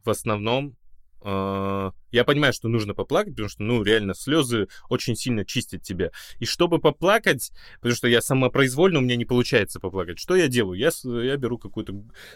в 0.03 0.09
основном 0.09 0.69
а, 0.69 0.88
я 1.23 2.23
понимаю, 2.25 2.53
что 2.53 2.69
нужно 2.69 2.93
поплакать, 2.93 3.33
потому 3.33 3.49
что, 3.49 3.63
ну, 3.63 3.83
реально, 3.83 4.13
слезы 4.13 4.67
очень 4.89 5.15
сильно 5.15 5.45
чистят 5.45 5.81
тебя. 5.81 6.11
И 6.39 6.45
чтобы 6.45 6.79
поплакать, 6.79 7.51
потому 7.75 7.95
что 7.95 8.07
я 8.07 8.21
самопроизвольно, 8.21 8.99
у 8.99 9.01
меня 9.01 9.15
не 9.15 9.25
получается 9.25 9.79
поплакать, 9.79 10.19
что 10.19 10.35
я 10.35 10.47
делаю? 10.47 10.79
Я, 10.79 10.91
я 11.03 11.37
беру 11.37 11.57
какой-то 11.57 11.93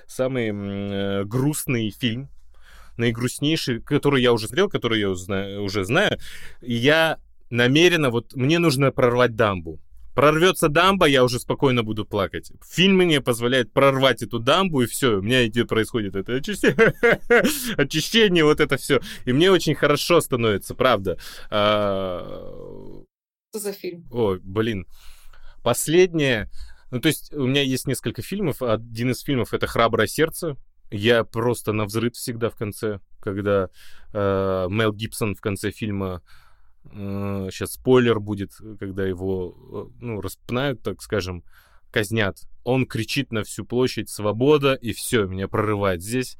самый 0.08 0.50
э, 0.52 1.24
грустный 1.24 1.92
фильм, 1.92 2.30
наигрустнейший, 2.98 3.82
который 3.82 4.22
я 4.22 4.34
уже 4.34 4.48
смотрел, 4.48 4.70
который 4.70 5.00
я 5.00 5.10
уже 5.10 5.86
знаю. 5.86 6.20
И 6.62 6.74
я 6.74 7.20
намеренно, 7.50 8.10
вот 8.10 8.36
мне 8.36 8.60
нужно 8.60 8.92
прорвать 8.92 9.36
дамбу. 9.36 9.80
Прорвется 10.16 10.70
дамба, 10.70 11.08
я 11.08 11.24
уже 11.24 11.40
спокойно 11.40 11.84
буду 11.84 12.06
плакать. 12.06 12.52
Фильм 12.70 12.98
мне 12.98 13.20
позволяет 13.20 13.74
прорвать 13.74 14.22
эту 14.22 14.40
дамбу, 14.40 14.82
и 14.82 14.86
все, 14.86 15.18
у 15.18 15.22
меня 15.22 15.46
идет, 15.48 15.70
происходит 15.70 16.16
это 16.16 16.36
очищение, 16.36 16.94
очищение, 17.78 18.44
вот 18.44 18.60
это 18.60 18.78
все. 18.78 19.02
И 19.26 19.34
мне 19.34 19.52
очень 19.52 19.76
хорошо 19.76 20.22
становится, 20.22 20.76
правда. 20.76 21.18
А, 21.50 23.04
что 23.50 23.60
за 23.60 23.72
фильм? 23.72 24.08
Ой, 24.12 24.40
блин. 24.44 24.86
Последнее... 25.64 26.50
Ну, 26.92 27.00
то 27.00 27.08
есть 27.08 27.34
у 27.34 27.48
меня 27.48 27.64
есть 27.64 27.88
несколько 27.88 28.22
фильмов. 28.22 28.62
Один 28.62 29.12
из 29.12 29.22
фильмов— 29.22 29.54
это 29.56 29.66
«Храброе 29.66 30.06
сердце», 30.06 30.58
Я 30.92 31.24
просто 31.24 31.74
на 31.74 31.86
взрыв 31.86 32.14
всегда 32.14 32.52
в 32.52 32.56
конце, 32.56 33.00
когда 33.20 33.70
э, 34.14 34.68
Мел 34.70 34.94
Гибсон 34.94 35.34
в 35.34 35.42
конце 35.42 35.72
фильма 35.72 36.22
сейчас 36.92 37.74
спойлер 37.74 38.20
будет, 38.20 38.52
когда 38.80 39.06
его 39.06 39.56
э, 39.72 40.00
ну, 40.02 40.22
распинают, 40.22 40.82
так 40.84 41.02
скажем, 41.02 41.44
казнят. 41.92 42.38
Он 42.64 42.86
кричит 42.86 43.32
на 43.32 43.44
всю 43.44 43.66
площадь 43.66 44.10
«Свобода!» 44.10 44.74
и 44.74 44.94
все, 44.94 45.26
меня 45.26 45.48
прорывает 45.48 46.02
здесь. 46.02 46.38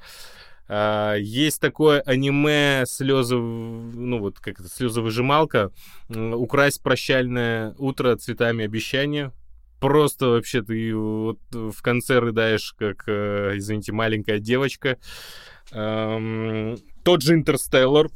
А, 0.68 1.16
есть 1.16 1.60
такое 1.60 2.02
аниме 2.02 2.86
слезы, 2.88 3.36
ну 3.36 4.20
вот 4.20 4.40
как 4.40 4.60
это, 4.60 4.70
слезовыжималка, 4.70 5.72
украсть 6.10 6.82
прощальное 6.82 7.76
утро 7.78 8.16
цветами 8.16 8.66
обещания. 8.66 9.32
Просто 9.80 10.28
вообще 10.28 10.62
ты 10.62 10.96
вот 10.96 11.40
в 11.52 11.82
конце 11.82 12.20
рыдаешь, 12.20 12.74
как, 12.78 13.04
э, 13.08 13.54
извините, 13.56 13.92
маленькая 13.92 14.40
девочка. 14.40 14.98
Тот 15.70 17.22
же 17.22 17.34
Интерстеллар, 17.34 18.10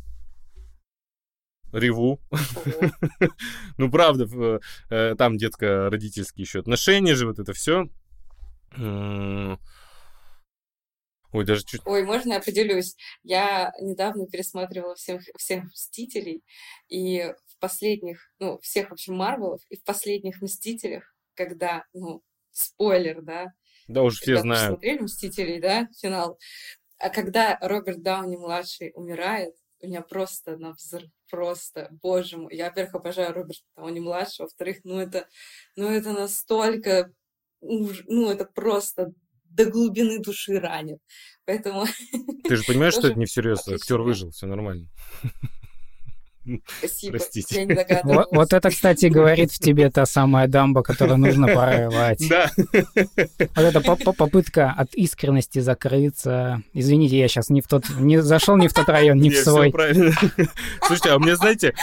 реву. 1.71 2.19
ну, 3.77 3.91
правда, 3.91 4.59
э, 4.89 5.15
там 5.17 5.37
детско-родительские 5.37 6.43
еще 6.43 6.59
отношения 6.59 7.15
же, 7.15 7.27
вот 7.27 7.39
это 7.39 7.53
все. 7.53 7.89
Ой, 11.33 11.45
даже 11.45 11.63
чуть... 11.63 11.81
Ой, 11.85 12.03
можно 12.03 12.33
я 12.33 12.39
поделюсь? 12.39 12.95
Я 13.23 13.71
недавно 13.81 14.27
пересматривала 14.27 14.95
всех, 14.95 15.21
всех 15.37 15.65
«Мстителей», 15.65 16.43
и 16.87 17.33
в 17.45 17.59
последних, 17.59 18.31
ну, 18.39 18.59
всех, 18.59 18.89
в 18.89 18.93
общем, 18.93 19.15
Марвелов, 19.15 19.61
и 19.69 19.77
в 19.77 19.83
последних 19.83 20.41
«Мстителях», 20.41 21.15
когда, 21.33 21.83
ну, 21.93 22.23
спойлер, 22.51 23.21
да? 23.21 23.53
Да, 23.87 24.03
уже 24.03 24.19
все 24.21 24.37
знают. 24.37 24.67
смотрели 24.67 24.99
«Мстителей», 24.99 25.59
да, 25.59 25.87
финал. 25.99 26.39
А 26.97 27.09
когда 27.09 27.57
Роберт 27.61 28.01
Дауни-младший 28.01 28.91
умирает, 28.95 29.53
у 29.81 29.87
меня 29.87 30.01
просто 30.01 30.57
на 30.57 30.71
взрыв, 30.71 31.09
просто, 31.29 31.89
боже 32.01 32.37
мой. 32.37 32.55
Я, 32.55 32.65
во-первых, 32.69 32.95
обожаю 32.95 33.33
Роберта 33.33 33.63
Дауни-младшего, 33.75 34.45
во-вторых, 34.45 34.77
ну 34.83 34.99
это, 34.99 35.27
ну 35.75 35.89
это 35.89 36.13
настолько, 36.13 37.11
ну 37.61 38.29
это 38.29 38.45
просто 38.45 39.13
до 39.45 39.65
глубины 39.65 40.19
души 40.19 40.59
ранит. 40.59 40.99
Поэтому... 41.45 41.85
Ты 42.43 42.55
же 42.55 42.63
понимаешь, 42.63 42.93
что 42.93 43.07
это 43.07 43.19
не 43.19 43.25
всерьез, 43.25 43.67
актер 43.67 44.01
выжил, 44.01 44.31
все 44.31 44.45
нормально. 44.47 44.87
Спасибо. 46.79 47.11
Простите. 47.17 47.55
Я 47.55 47.65
не 47.65 47.73
догадывалась. 47.75 48.27
Вот, 48.31 48.37
вот 48.37 48.53
это, 48.53 48.69
кстати, 48.69 49.05
говорит 49.07 49.51
в 49.51 49.59
тебе 49.59 49.89
та 49.89 50.05
самая 50.05 50.47
дамба, 50.47 50.83
которую 50.83 51.17
нужно 51.17 51.47
прорывать. 51.47 52.23
Да. 52.29 52.49
Вот 52.57 53.57
эта 53.57 53.81
поп- 53.81 54.15
попытка 54.15 54.71
от 54.77 54.93
искренности 54.93 55.59
закрыться. 55.59 56.61
Извините, 56.73 57.17
я 57.17 57.27
сейчас 57.27 57.49
не 57.49 57.61
в 57.61 57.67
тот, 57.67 57.85
не 57.99 58.21
зашел 58.21 58.57
не 58.57 58.67
в 58.67 58.73
тот 58.73 58.87
район, 58.89 59.17
не 59.17 59.29
в 59.29 59.37
свой. 59.37 59.71
правильно. 59.71 60.13
Слушайте, 60.81 61.09
а 61.11 61.17
у 61.17 61.19
меня, 61.19 61.35
знаете, 61.35 61.73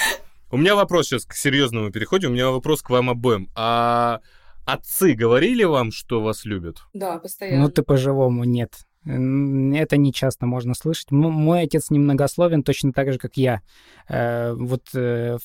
у 0.51 0.57
меня 0.57 0.75
вопрос 0.77 1.07
сейчас 1.09 1.25
к 1.25 1.35
серьезному 1.35 1.91
переходе, 1.91 2.27
у 2.29 2.31
меня 2.31 2.51
вопрос 2.51 2.83
к 2.83 2.91
вам 2.91 3.11
обоим. 3.11 3.49
А 3.55 4.21
отцы 4.65 5.15
говорили 5.15 5.65
вам, 5.65 5.93
что 5.93 6.23
вас 6.23 6.45
любят? 6.45 6.79
Да, 6.93 7.19
постоянно. 7.19 7.63
Ну 7.65 7.69
ты 7.71 7.83
по-живому 7.83 8.45
нет. 8.45 8.73
Это 9.07 9.97
не 9.99 10.13
часто 10.13 10.47
можно 10.47 10.75
слышать. 10.75 11.11
Мой 11.11 11.63
отец 11.63 11.91
немногословен, 11.91 12.63
точно 12.63 12.93
так 12.93 13.13
же, 13.13 13.19
как 13.19 13.37
я. 13.37 13.61
Э, 14.09 14.55
Вот 14.55 14.83
э, 14.95 15.37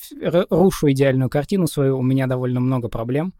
рушу 0.50 0.90
идеальную 0.90 1.28
картину 1.28 1.66
свою, 1.66 1.98
у 1.98 2.02
меня 2.02 2.26
довольно 2.26 2.60
много 2.60 2.88
проблем, 2.88 3.34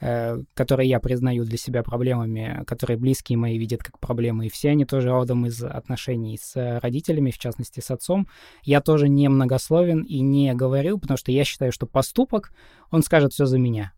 э, 0.00 0.38
которые 0.54 0.88
я 0.88 1.00
признаю 1.00 1.44
для 1.44 1.58
себя 1.58 1.82
проблемами, 1.82 2.62
которые 2.64 2.96
близкие 2.96 3.38
мои 3.38 3.58
видят 3.58 3.82
как 3.82 3.98
проблемы. 3.98 4.46
И 4.46 4.50
все 4.50 4.70
они 4.70 4.84
тоже 4.84 5.10
родом 5.10 5.46
из 5.46 5.62
отношений 5.64 6.38
с 6.40 6.80
родителями, 6.80 7.32
в 7.32 7.38
частности, 7.38 7.80
с 7.80 7.90
отцом. 7.90 8.28
Я 8.62 8.80
тоже 8.80 9.08
не 9.08 9.28
многословен 9.28 10.02
и 10.02 10.20
не 10.20 10.54
говорю, 10.54 10.98
потому 10.98 11.18
что 11.18 11.32
я 11.32 11.42
считаю, 11.44 11.72
что 11.72 11.86
поступок, 11.86 12.52
он 12.92 13.02
скажет 13.02 13.32
все 13.32 13.46
за 13.46 13.58
меня. 13.58 13.92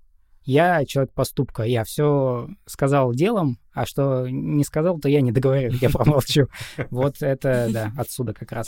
Я 0.48 0.86
человек 0.86 1.12
поступка, 1.12 1.62
я 1.64 1.84
все 1.84 2.48
сказал 2.64 3.12
делом, 3.12 3.58
а 3.74 3.84
что 3.84 4.26
не 4.30 4.64
сказал, 4.64 4.98
то 4.98 5.06
я 5.06 5.20
не 5.20 5.30
договорю, 5.30 5.72
я 5.78 5.90
промолчу. 5.90 6.48
Вот 6.90 7.20
это, 7.20 7.68
да, 7.70 7.92
отсюда 7.98 8.32
как 8.32 8.52
раз. 8.52 8.66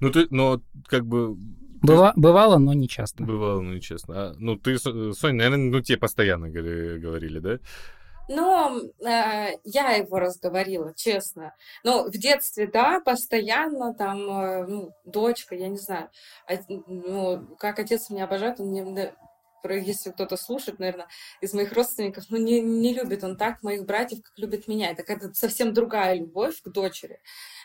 Ну, 0.00 0.10
ты, 0.10 0.26
но 0.30 0.60
как 0.88 1.06
бы 1.06 1.36
Быва- 1.80 2.12
бывало, 2.16 2.58
но 2.58 2.72
не 2.72 2.88
часто. 2.88 3.22
бывало, 3.22 3.60
ну, 3.60 3.78
честно. 3.78 4.14
А, 4.16 4.34
ну, 4.36 4.56
ты, 4.56 4.76
Со- 4.78 5.12
Соня, 5.12 5.44
наверное, 5.44 5.70
ну, 5.70 5.80
тебе 5.80 5.96
постоянно 5.98 6.46
говори- 6.46 6.98
говорили, 6.98 7.38
да? 7.38 7.58
Но 8.28 8.80
э, 9.06 9.58
я 9.64 9.90
его 9.92 10.18
разговорила, 10.18 10.92
честно. 10.96 11.54
Но 11.84 12.04
в 12.08 12.12
детстве, 12.18 12.66
да, 12.66 13.00
постоянно 13.00 13.94
там, 13.94 14.18
э, 14.28 14.66
ну, 14.66 14.90
дочка, 15.04 15.54
я 15.54 15.68
не 15.68 15.78
знаю, 15.78 16.08
а, 16.48 16.54
ну, 16.88 17.46
как 17.60 17.78
отец 17.78 18.10
меня 18.10 18.24
обожает, 18.24 18.58
он 18.58 18.70
мне, 18.70 19.12
если 19.70 20.10
кто-то 20.10 20.36
слушает, 20.36 20.78
наверное, 20.78 21.08
из 21.40 21.52
моих 21.54 21.72
родственников, 21.72 22.24
ну, 22.28 22.36
не, 22.36 22.60
не 22.60 22.94
любит 22.94 23.24
он 23.24 23.36
так 23.36 23.62
моих 23.62 23.84
братьев, 23.84 24.22
как 24.22 24.32
любит 24.38 24.68
меня. 24.68 24.90
Это 24.90 25.02
какая-то 25.02 25.34
совсем 25.34 25.72
другая 25.72 26.14
любовь 26.14 26.60
к 26.62 26.68
дочери. 26.68 27.20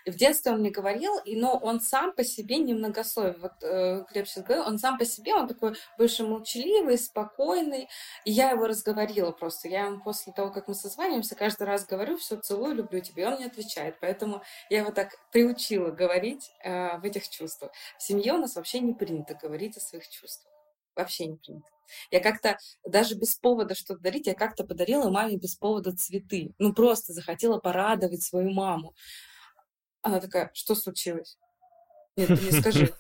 И 0.06 0.12
в 0.12 0.16
детстве 0.16 0.52
он 0.54 0.60
мне 0.60 0.70
говорил, 0.70 1.18
и, 1.26 1.36
но 1.36 1.58
он 1.58 1.82
сам 1.82 2.14
по 2.14 2.24
себе 2.24 2.58
немногословен. 2.58 3.40
Вот 3.42 3.62
э, 3.62 4.06
Глеб 4.12 4.28
сейчас 4.28 4.44
говорил, 4.46 4.66
он 4.66 4.80
сам 4.80 4.98
по 4.98 5.06
себе, 5.06 5.36
он 5.36 5.48
такой 5.48 5.76
больше 5.98 6.24
молчаливый, 6.24 6.98
спокойный. 6.98 7.90
И 8.24 8.32
я 8.32 8.52
его 8.52 8.68
разговорила 8.68 9.32
просто. 9.32 9.68
Я 9.68 9.88
ему 9.88 10.02
после 10.02 10.32
того, 10.34 10.52
как 10.52 10.68
мы 10.68 10.76
созваниваемся, 10.76 11.36
каждый 11.36 11.64
раз 11.64 11.86
говорю, 11.86 12.18
все, 12.18 12.38
целую, 12.38 12.76
люблю 12.76 13.02
тебя. 13.02 13.24
И 13.24 13.26
он 13.34 13.40
не 13.40 13.46
отвечает. 13.46 13.98
Поэтому 14.00 14.42
я 14.70 14.80
его 14.80 14.92
так 14.92 15.18
приучила 15.32 15.92
говорить 15.92 16.52
э, 16.64 16.98
в 17.00 17.04
этих 17.04 17.28
чувствах. 17.30 17.72
В 17.98 18.04
семье 18.04 18.34
у 18.34 18.38
нас 18.38 18.56
вообще 18.56 18.80
не 18.80 18.94
принято 18.94 19.34
говорить 19.36 19.78
о 19.78 19.82
своих 19.82 20.08
чувствах. 20.08 20.54
Вообще 20.96 21.26
не 21.26 21.36
принято. 21.36 21.77
Я 22.12 22.20
как-то 22.20 22.58
даже 22.86 23.16
без 23.16 23.36
повода 23.36 23.76
что-то 23.76 24.02
дарить, 24.02 24.28
я 24.28 24.34
как-то 24.34 24.64
подарила 24.64 25.10
маме 25.10 25.38
без 25.38 25.56
повода 25.56 25.96
цветы. 25.96 26.54
Ну, 26.60 26.74
просто 26.74 27.14
захотела 27.14 27.60
порадовать 27.60 28.24
свою 28.24 28.52
маму. 28.52 28.94
Она 30.02 30.20
такая, 30.20 30.52
что 30.54 30.76
случилось? 30.76 31.38
Нет, 32.16 32.28
ты 32.30 32.36
мне 32.36 32.52
скажи, 32.52 32.94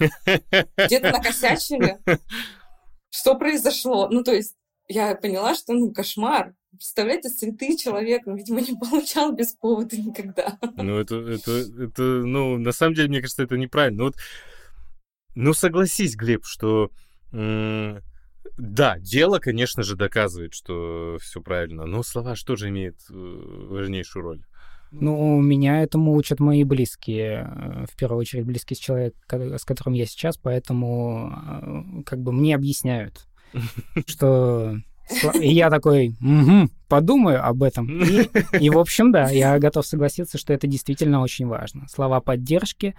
где-то 0.77 1.11
накосячили? 1.11 1.97
Что 3.09 3.35
произошло? 3.35 4.09
Ну, 4.09 4.23
то 4.23 4.33
есть 4.33 4.55
я 4.87 5.15
поняла, 5.15 5.55
что, 5.55 5.73
ну, 5.73 5.91
кошмар. 5.91 6.53
Представляете, 6.71 7.29
цветы 7.29 7.75
человек, 7.77 8.23
ну, 8.25 8.35
видимо, 8.35 8.61
не 8.61 8.75
получал 8.75 9.31
без 9.31 9.53
повода 9.53 9.97
никогда. 9.97 10.59
Ну, 10.75 10.99
это, 10.99 11.15
это, 11.15 11.51
это, 11.51 12.01
ну, 12.01 12.57
на 12.57 12.71
самом 12.71 12.93
деле, 12.93 13.07
мне 13.07 13.21
кажется, 13.21 13.43
это 13.43 13.57
неправильно. 13.57 13.97
Ну, 13.97 14.03
вот, 14.05 14.15
ну, 15.33 15.53
согласись, 15.53 16.15
Глеб, 16.15 16.45
что, 16.45 16.91
да, 18.77 18.99
дело, 18.99 19.39
конечно 19.39 19.81
же, 19.81 19.95
доказывает, 19.95 20.53
что 20.53 21.17
все 21.19 21.41
правильно, 21.41 21.85
но 21.85 22.03
слова 22.03 22.35
что 22.35 22.55
же 22.55 22.69
имеют 22.69 22.97
э, 23.09 23.13
важнейшую 23.13 24.23
роль? 24.23 24.43
Ну, 24.91 25.41
меня 25.41 25.81
этому 25.81 26.13
учат 26.13 26.39
мои 26.39 26.63
близкие, 26.63 27.49
э, 27.49 27.85
в 27.91 27.97
первую 27.97 28.19
очередь 28.19 28.45
близкий 28.45 28.75
человек, 28.75 29.15
с 29.31 29.65
которым 29.65 29.93
я 29.93 30.05
сейчас, 30.05 30.37
поэтому 30.37 31.33
э, 31.33 32.03
как 32.05 32.21
бы 32.21 32.31
мне 32.31 32.53
объясняют, 32.53 33.27
что... 34.05 34.77
И 35.39 35.53
я 35.53 35.69
такой, 35.69 36.15
«Мгм, 36.19 36.69
подумаю 36.87 37.45
об 37.45 37.63
этом. 37.63 37.87
И, 38.03 38.29
и, 38.59 38.69
в 38.69 38.77
общем, 38.77 39.11
да, 39.11 39.29
я 39.29 39.57
готов 39.59 39.85
согласиться, 39.85 40.37
что 40.37 40.53
это 40.53 40.67
действительно 40.67 41.21
очень 41.21 41.47
важно. 41.47 41.87
Слова 41.89 42.19
поддержки, 42.21 42.93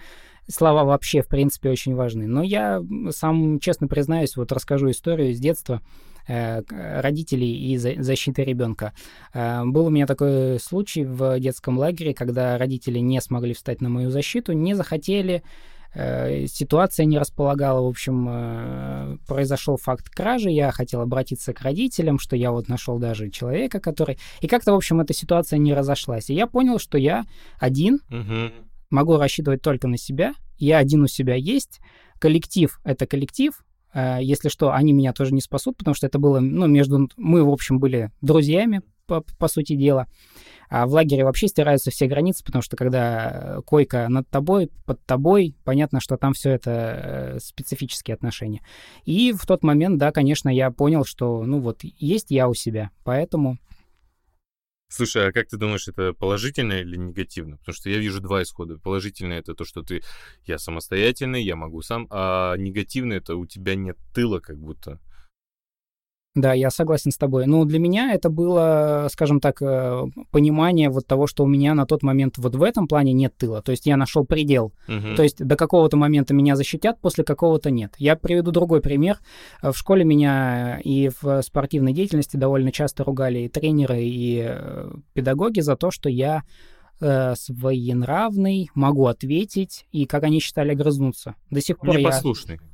слова 0.49 0.85
вообще, 0.85 1.23
в 1.23 1.29
принципе, 1.29 1.71
очень 1.71 1.95
важны. 1.95 2.27
Но 2.27 2.43
я 2.43 2.83
сам, 3.11 3.59
честно 3.61 3.89
признаюсь, 3.89 4.37
вот 4.37 4.53
расскажу 4.53 4.91
историю 4.91 5.31
из 5.31 5.39
детства 5.39 5.83
э, 6.27 6.63
родителей 7.01 7.73
и 7.73 7.77
за- 7.79 8.03
защиты 8.03 8.45
ребенка. 8.45 8.93
Э, 9.35 9.63
Был 9.65 9.87
у 9.87 9.91
меня 9.91 10.07
такой 10.07 10.59
случай 10.61 11.05
в 11.05 11.39
детском 11.41 11.79
лагере, 11.79 12.15
когда 12.15 12.57
родители 12.59 12.99
не 12.99 13.21
смогли 13.21 13.55
встать 13.55 13.81
на 13.81 13.89
мою 13.89 14.11
защиту, 14.11 14.53
не 14.53 14.75
захотели, 14.75 15.43
ситуация 16.47 17.07
не 17.07 17.19
располагала. 17.19 17.83
В 17.83 17.89
общем, 17.89 18.27
э, 18.29 19.17
произошел 19.27 19.77
факт 19.77 20.09
кражи, 20.09 20.51
я 20.51 20.71
хотел 20.71 21.01
обратиться 21.01 21.53
к 21.53 21.61
родителям, 21.63 22.19
что 22.19 22.37
я 22.37 22.53
вот 22.53 22.69
нашел 22.69 22.99
даже 22.99 23.31
человека, 23.31 23.81
который... 23.81 24.19
И 24.41 24.47
как-то, 24.47 24.73
в 24.73 24.77
общем, 24.77 25.01
эта 25.01 25.13
ситуация 25.13 25.59
не 25.59 25.75
разошлась. 25.75 26.31
И 26.31 26.35
я 26.35 26.47
понял, 26.47 26.79
что 26.79 26.99
я 26.99 27.25
один, 27.59 28.01
Мгм. 28.09 28.53
могу 28.91 29.17
рассчитывать 29.17 29.63
только 29.63 29.89
на 29.89 29.99
себя, 29.99 30.35
я 30.59 30.79
один 30.79 31.03
у 31.03 31.09
себя 31.09 31.35
есть, 31.35 31.81
коллектив— 32.19 32.81
это 32.85 33.07
коллектив, 33.07 33.53
Э, 33.95 34.19
если 34.21 34.49
что, 34.49 34.73
они 34.73 34.93
меня 34.93 35.13
тоже 35.13 35.35
не 35.35 35.41
спасут, 35.41 35.77
потому 35.77 35.95
что 35.95 36.07
это 36.07 36.19
было, 36.19 36.41
ну, 36.41 36.67
между... 36.67 37.09
Мы, 37.17 37.45
в 37.45 37.51
общем, 37.51 37.79
были 37.79 38.11
друзьями, 38.21 38.83
по, 39.09 39.23
по 39.39 39.49
сути 39.49 39.75
дела. 39.75 40.07
А 40.71 40.87
в 40.87 40.93
лагере 40.93 41.25
вообще 41.25 41.49
стираются 41.49 41.91
все 41.91 42.07
границы, 42.07 42.45
потому 42.45 42.63
что 42.63 42.77
когда 42.77 43.31
э, 43.59 43.63
койка 43.63 44.07
над 44.09 44.29
тобой, 44.29 44.71
под 44.85 45.03
тобой, 45.07 45.57
понятно, 45.65 45.99
что 45.99 46.19
там 46.19 46.35
все 46.35 46.51
это 46.51 46.71
э, 46.71 47.39
специфические 47.41 48.15
отношения. 48.15 48.61
И 49.07 49.33
в 49.33 49.47
тот 49.47 49.65
момент, 49.65 49.99
да, 49.99 50.13
конечно, 50.13 50.51
я 50.51 50.71
понял, 50.71 51.05
что, 51.05 51.43
ну, 51.45 51.61
вот, 51.61 51.81
есть 51.83 52.31
я 52.31 52.49
у 52.49 52.55
себя, 52.55 52.91
поэтому 53.03 53.59
Слушай, 54.91 55.29
а 55.29 55.33
как 55.33 55.49
ты 55.49 55.59
думаешь, 55.59 55.87
это 55.87 56.15
положительно 56.15 56.73
или 56.73 56.97
негативно? 56.97 57.59
Потому 57.59 57.75
что 57.75 57.91
я 57.91 57.99
вижу 57.99 58.23
два 58.23 58.43
исхода. 58.43 58.79
Положительное 58.79 59.39
это 59.39 59.55
то, 59.55 59.67
что 59.67 59.83
ты 59.83 60.03
я 60.47 60.59
самостоятельный, 60.59 61.43
я 61.43 61.57
могу 61.57 61.83
сам, 61.83 62.07
а 62.11 62.57
негативное 62.57 63.19
это 63.19 63.37
у 63.37 63.45
тебя 63.45 63.75
нет 63.75 63.99
тыла 64.15 64.41
как 64.41 64.59
будто. 64.59 64.99
Да, 66.35 66.53
я 66.53 66.71
согласен 66.71 67.11
с 67.11 67.17
тобой. 67.17 67.47
Ну, 67.47 67.65
для 67.65 67.79
меня 67.79 68.13
это 68.13 68.31
было, 68.31 69.09
скажем 69.11 69.41
так, 69.41 69.61
э, 69.61 70.03
понимание 70.31 70.89
вот 70.91 71.07
того, 71.07 71.27
что 71.27 71.43
у 71.43 71.47
меня 71.47 71.75
на 71.75 71.87
тот 71.87 72.03
момент 72.03 72.39
вот 72.39 72.55
в 72.55 72.63
этом 72.63 72.87
плане 72.87 73.13
нет 73.13 73.37
тыла. 73.37 73.63
То 73.63 73.73
есть 73.73 73.87
я 73.87 73.97
нашел 73.97 74.25
предел. 74.25 74.73
Угу. 74.89 75.17
То 75.17 75.23
есть 75.23 75.45
до 75.45 75.57
какого-то 75.57 75.97
момента 75.97 76.35
меня 76.35 76.55
защитят, 76.55 77.01
после 77.01 77.25
какого-то 77.25 77.71
нет. 77.71 77.95
Я 77.99 78.15
приведу 78.15 78.51
другой 78.51 78.81
пример. 78.81 79.19
В 79.63 79.75
школе 79.75 80.05
меня 80.05 80.81
и 80.85 81.11
в 81.21 81.43
спортивной 81.43 81.93
деятельности 81.93 82.37
довольно 82.37 82.73
часто 82.73 83.05
ругали 83.05 83.41
и 83.41 83.49
тренеры, 83.49 84.03
и 84.03 84.45
э, 84.47 84.91
педагоги 85.15 85.61
за 85.61 85.77
то, 85.77 85.91
что 85.91 86.09
я 86.09 86.43
э, 87.01 87.35
своенравный, 87.37 88.71
могу 88.75 89.07
ответить, 89.07 89.87
и, 89.93 90.05
как 90.05 90.25
они 90.25 90.41
считали, 90.41 90.73
огрызнуться. 90.73 91.35
До 91.51 91.61
сих 91.61 91.79
пор 91.79 91.99
Непослушный. 91.99 92.61
я... 92.63 92.68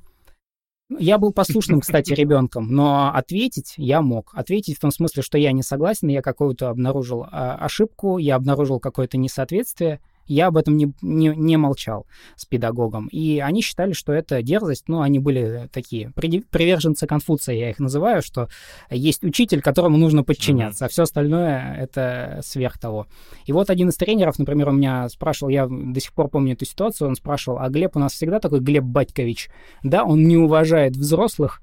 Я 0.90 1.18
был 1.18 1.32
послушным, 1.32 1.80
кстати, 1.82 2.12
ребенком, 2.12 2.68
но 2.68 3.12
ответить 3.14 3.74
я 3.76 4.02
мог. 4.02 4.30
Ответить 4.34 4.76
в 4.76 4.80
том 4.80 4.90
смысле, 4.90 5.22
что 5.22 5.38
я 5.38 5.52
не 5.52 5.62
согласен, 5.62 6.08
я 6.08 6.22
какую-то 6.22 6.68
обнаружил 6.68 7.26
а, 7.30 7.56
ошибку, 7.56 8.18
я 8.18 8.36
обнаружил 8.36 8.80
какое-то 8.80 9.16
несоответствие, 9.16 10.00
я 10.26 10.48
об 10.48 10.56
этом 10.56 10.76
не, 10.76 10.92
не, 11.02 11.28
не 11.28 11.56
молчал 11.56 12.06
с 12.36 12.44
педагогом. 12.44 13.08
И 13.08 13.38
они 13.40 13.62
считали, 13.62 13.92
что 13.92 14.12
это 14.12 14.42
дерзость. 14.42 14.88
Ну, 14.88 15.00
они 15.00 15.18
были 15.18 15.68
такие 15.72 16.10
приверженцы 16.14 17.06
Конфуция, 17.06 17.54
я 17.54 17.70
их 17.70 17.78
называю, 17.78 18.22
что 18.22 18.48
есть 18.90 19.24
учитель, 19.24 19.60
которому 19.60 19.96
нужно 19.96 20.24
подчиняться, 20.24 20.86
а 20.86 20.88
все 20.88 21.02
остальное— 21.02 21.76
это 21.78 22.40
сверх 22.42 22.78
того. 22.78 23.06
И 23.46 23.52
вот 23.52 23.70
один 23.70 23.88
из 23.88 23.96
тренеров, 23.96 24.38
например, 24.38 24.68
у 24.68 24.72
меня 24.72 25.08
спрашивал, 25.08 25.50
я 25.50 25.66
до 25.66 26.00
сих 26.00 26.12
пор 26.12 26.28
помню 26.28 26.54
эту 26.54 26.64
ситуацию, 26.64 27.08
он 27.08 27.16
спрашивал, 27.16 27.58
а 27.58 27.68
Глеб 27.68 27.96
у 27.96 27.98
нас 27.98 28.12
всегда 28.12 28.40
такой 28.40 28.60
Глеб 28.60 28.84
Батькович? 28.84 29.50
Да, 29.82 30.04
он 30.04 30.24
не 30.24 30.36
уважает 30.36 30.96
взрослых, 30.96 31.60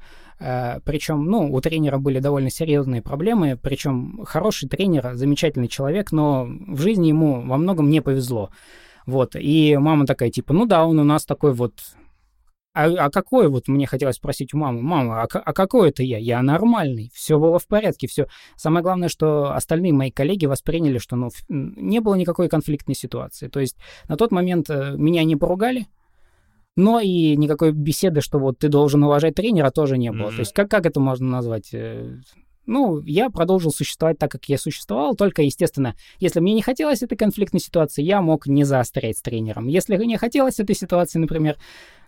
причем, 0.86 1.26
ну, 1.26 1.54
у 1.54 1.62
тренера 1.62 1.98
были 1.98 2.20
довольно 2.20 2.50
серьезные 2.50 3.02
проблемы, 3.02 3.60
причем 3.62 4.24
хороший 4.26 4.68
тренер, 4.68 5.14
замечательный 5.14 5.68
человек, 5.68 6.12
но 6.12 6.46
в 6.46 6.82
жизни 6.82 7.10
ему 7.10 7.42
во 7.42 7.58
многом 7.58 7.90
не 7.90 8.02
повезло. 8.02 8.50
Вот, 9.06 9.36
и 9.36 9.78
мама 9.78 10.06
такая, 10.06 10.30
типа, 10.30 10.54
ну 10.54 10.66
да, 10.66 10.86
он 10.86 11.00
у 11.00 11.04
нас 11.04 11.26
такой 11.26 11.54
вот 11.54 11.74
а, 12.74 12.86
а 12.86 13.10
какой 13.10 13.50
вот 13.50 13.68
мне 13.68 13.86
хотелось 13.86 14.16
спросить 14.16 14.54
у 14.54 14.58
мамы, 14.58 14.82
мама, 14.82 15.24
а, 15.24 15.28
а 15.28 15.54
какой 15.54 15.90
это 15.90 16.04
я? 16.04 16.18
Я 16.18 16.42
нормальный, 16.42 17.12
все 17.14 17.38
было 17.38 17.60
в 17.60 17.68
порядке, 17.68 18.08
все. 18.08 18.28
Самое 18.56 18.82
главное, 18.82 19.10
что 19.10 19.54
остальные 19.54 19.92
мои 19.92 20.10
коллеги 20.10 20.46
восприняли, 20.46 20.98
что 20.98 21.18
ну, 21.18 21.30
не 21.50 22.00
было 22.00 22.16
никакой 22.16 22.48
конфликтной 22.48 22.96
ситуации. 22.96 23.50
То 23.50 23.60
есть 23.60 23.76
на 24.08 24.16
тот 24.16 24.32
момент 24.32 24.70
э, 24.70 24.94
меня 24.96 25.26
не 25.26 25.36
поругали, 25.36 25.88
но 26.76 27.00
и 27.00 27.36
никакой 27.36 27.72
беседы, 27.72 28.22
что 28.22 28.40
вот 28.40 28.60
ты 28.60 28.70
должен 28.70 29.04
уважать 29.04 29.36
тренера, 29.36 29.72
тоже 29.72 29.98
не 29.98 30.12
было. 30.12 30.30
Mm-hmm. 30.30 30.36
То 30.36 30.40
есть 30.40 30.54
как, 30.54 30.70
как 30.70 30.86
это 30.86 31.00
можно 31.00 31.28
назвать? 31.28 31.70
Э, 31.74 32.18
ну, 32.66 33.02
я 33.02 33.30
продолжил 33.30 33.72
существовать 33.72 34.18
так, 34.18 34.32
как 34.32 34.46
я 34.46 34.58
существовал, 34.58 35.16
только, 35.16 35.42
естественно, 35.42 35.96
если 36.20 36.40
мне 36.40 36.54
не 36.54 36.62
хотелось 36.62 37.02
этой 37.02 37.18
конфликтной 37.18 37.60
ситуации, 37.60 38.04
я 38.04 38.22
мог 38.22 38.48
не 38.48 38.64
заострять 38.64 39.18
с 39.18 39.22
тренером. 39.22 39.68
Если 39.68 39.96
не 39.98 40.18
хотелось 40.18 40.60
этой 40.60 40.76
ситуации, 40.76 41.20
например, 41.20 41.58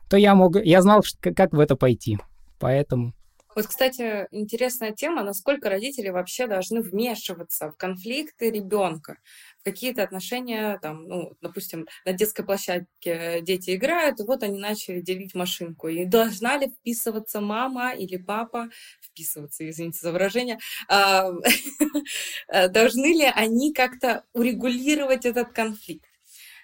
то 0.09 0.17
я 0.17 0.35
мог, 0.35 0.63
я 0.63 0.81
знал, 0.81 1.03
как 1.19 1.53
в 1.53 1.59
это 1.59 1.75
пойти. 1.75 2.19
Поэтому... 2.59 3.13
Вот, 3.55 3.67
кстати, 3.67 4.27
интересная 4.31 4.93
тема, 4.93 5.23
насколько 5.23 5.69
родители 5.69 6.09
вообще 6.09 6.47
должны 6.47 6.81
вмешиваться 6.81 7.69
в 7.69 7.77
конфликты 7.77 8.49
ребенка 8.49 9.17
какие-то 9.63 10.03
отношения, 10.03 10.77
там, 10.81 11.07
ну, 11.07 11.33
допустим, 11.41 11.87
на 12.05 12.13
детской 12.13 12.45
площадке 12.45 13.41
дети 13.41 13.75
играют, 13.75 14.19
и 14.19 14.23
вот 14.23 14.43
они 14.43 14.59
начали 14.59 15.01
делить 15.01 15.35
машинку. 15.35 15.87
И 15.87 16.05
должна 16.05 16.57
ли 16.57 16.67
вписываться 16.67 17.41
мама 17.41 17.93
или 17.93 18.17
папа, 18.17 18.69
вписываться, 19.01 19.67
извините 19.69 19.99
за 20.01 20.11
выражение, 20.11 20.59
а, 20.87 21.31
должны 22.69 23.13
ли 23.17 23.31
они 23.33 23.73
как-то 23.73 24.25
урегулировать 24.33 25.25
этот 25.25 25.51
конфликт? 25.53 26.09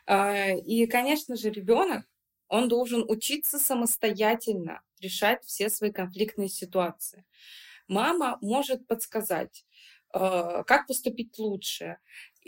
А, 0.05 0.51
и, 0.51 0.85
конечно 0.87 1.35
же, 1.35 1.49
ребенок, 1.51 2.05
он 2.47 2.67
должен 2.67 3.05
учиться 3.07 3.59
самостоятельно 3.59 4.81
решать 4.99 5.43
все 5.45 5.69
свои 5.69 5.91
конфликтные 5.91 6.49
ситуации. 6.49 7.25
Мама 7.87 8.37
может 8.41 8.87
подсказать, 8.87 9.65
а, 10.11 10.63
как 10.63 10.87
поступить 10.87 11.37
лучше, 11.37 11.97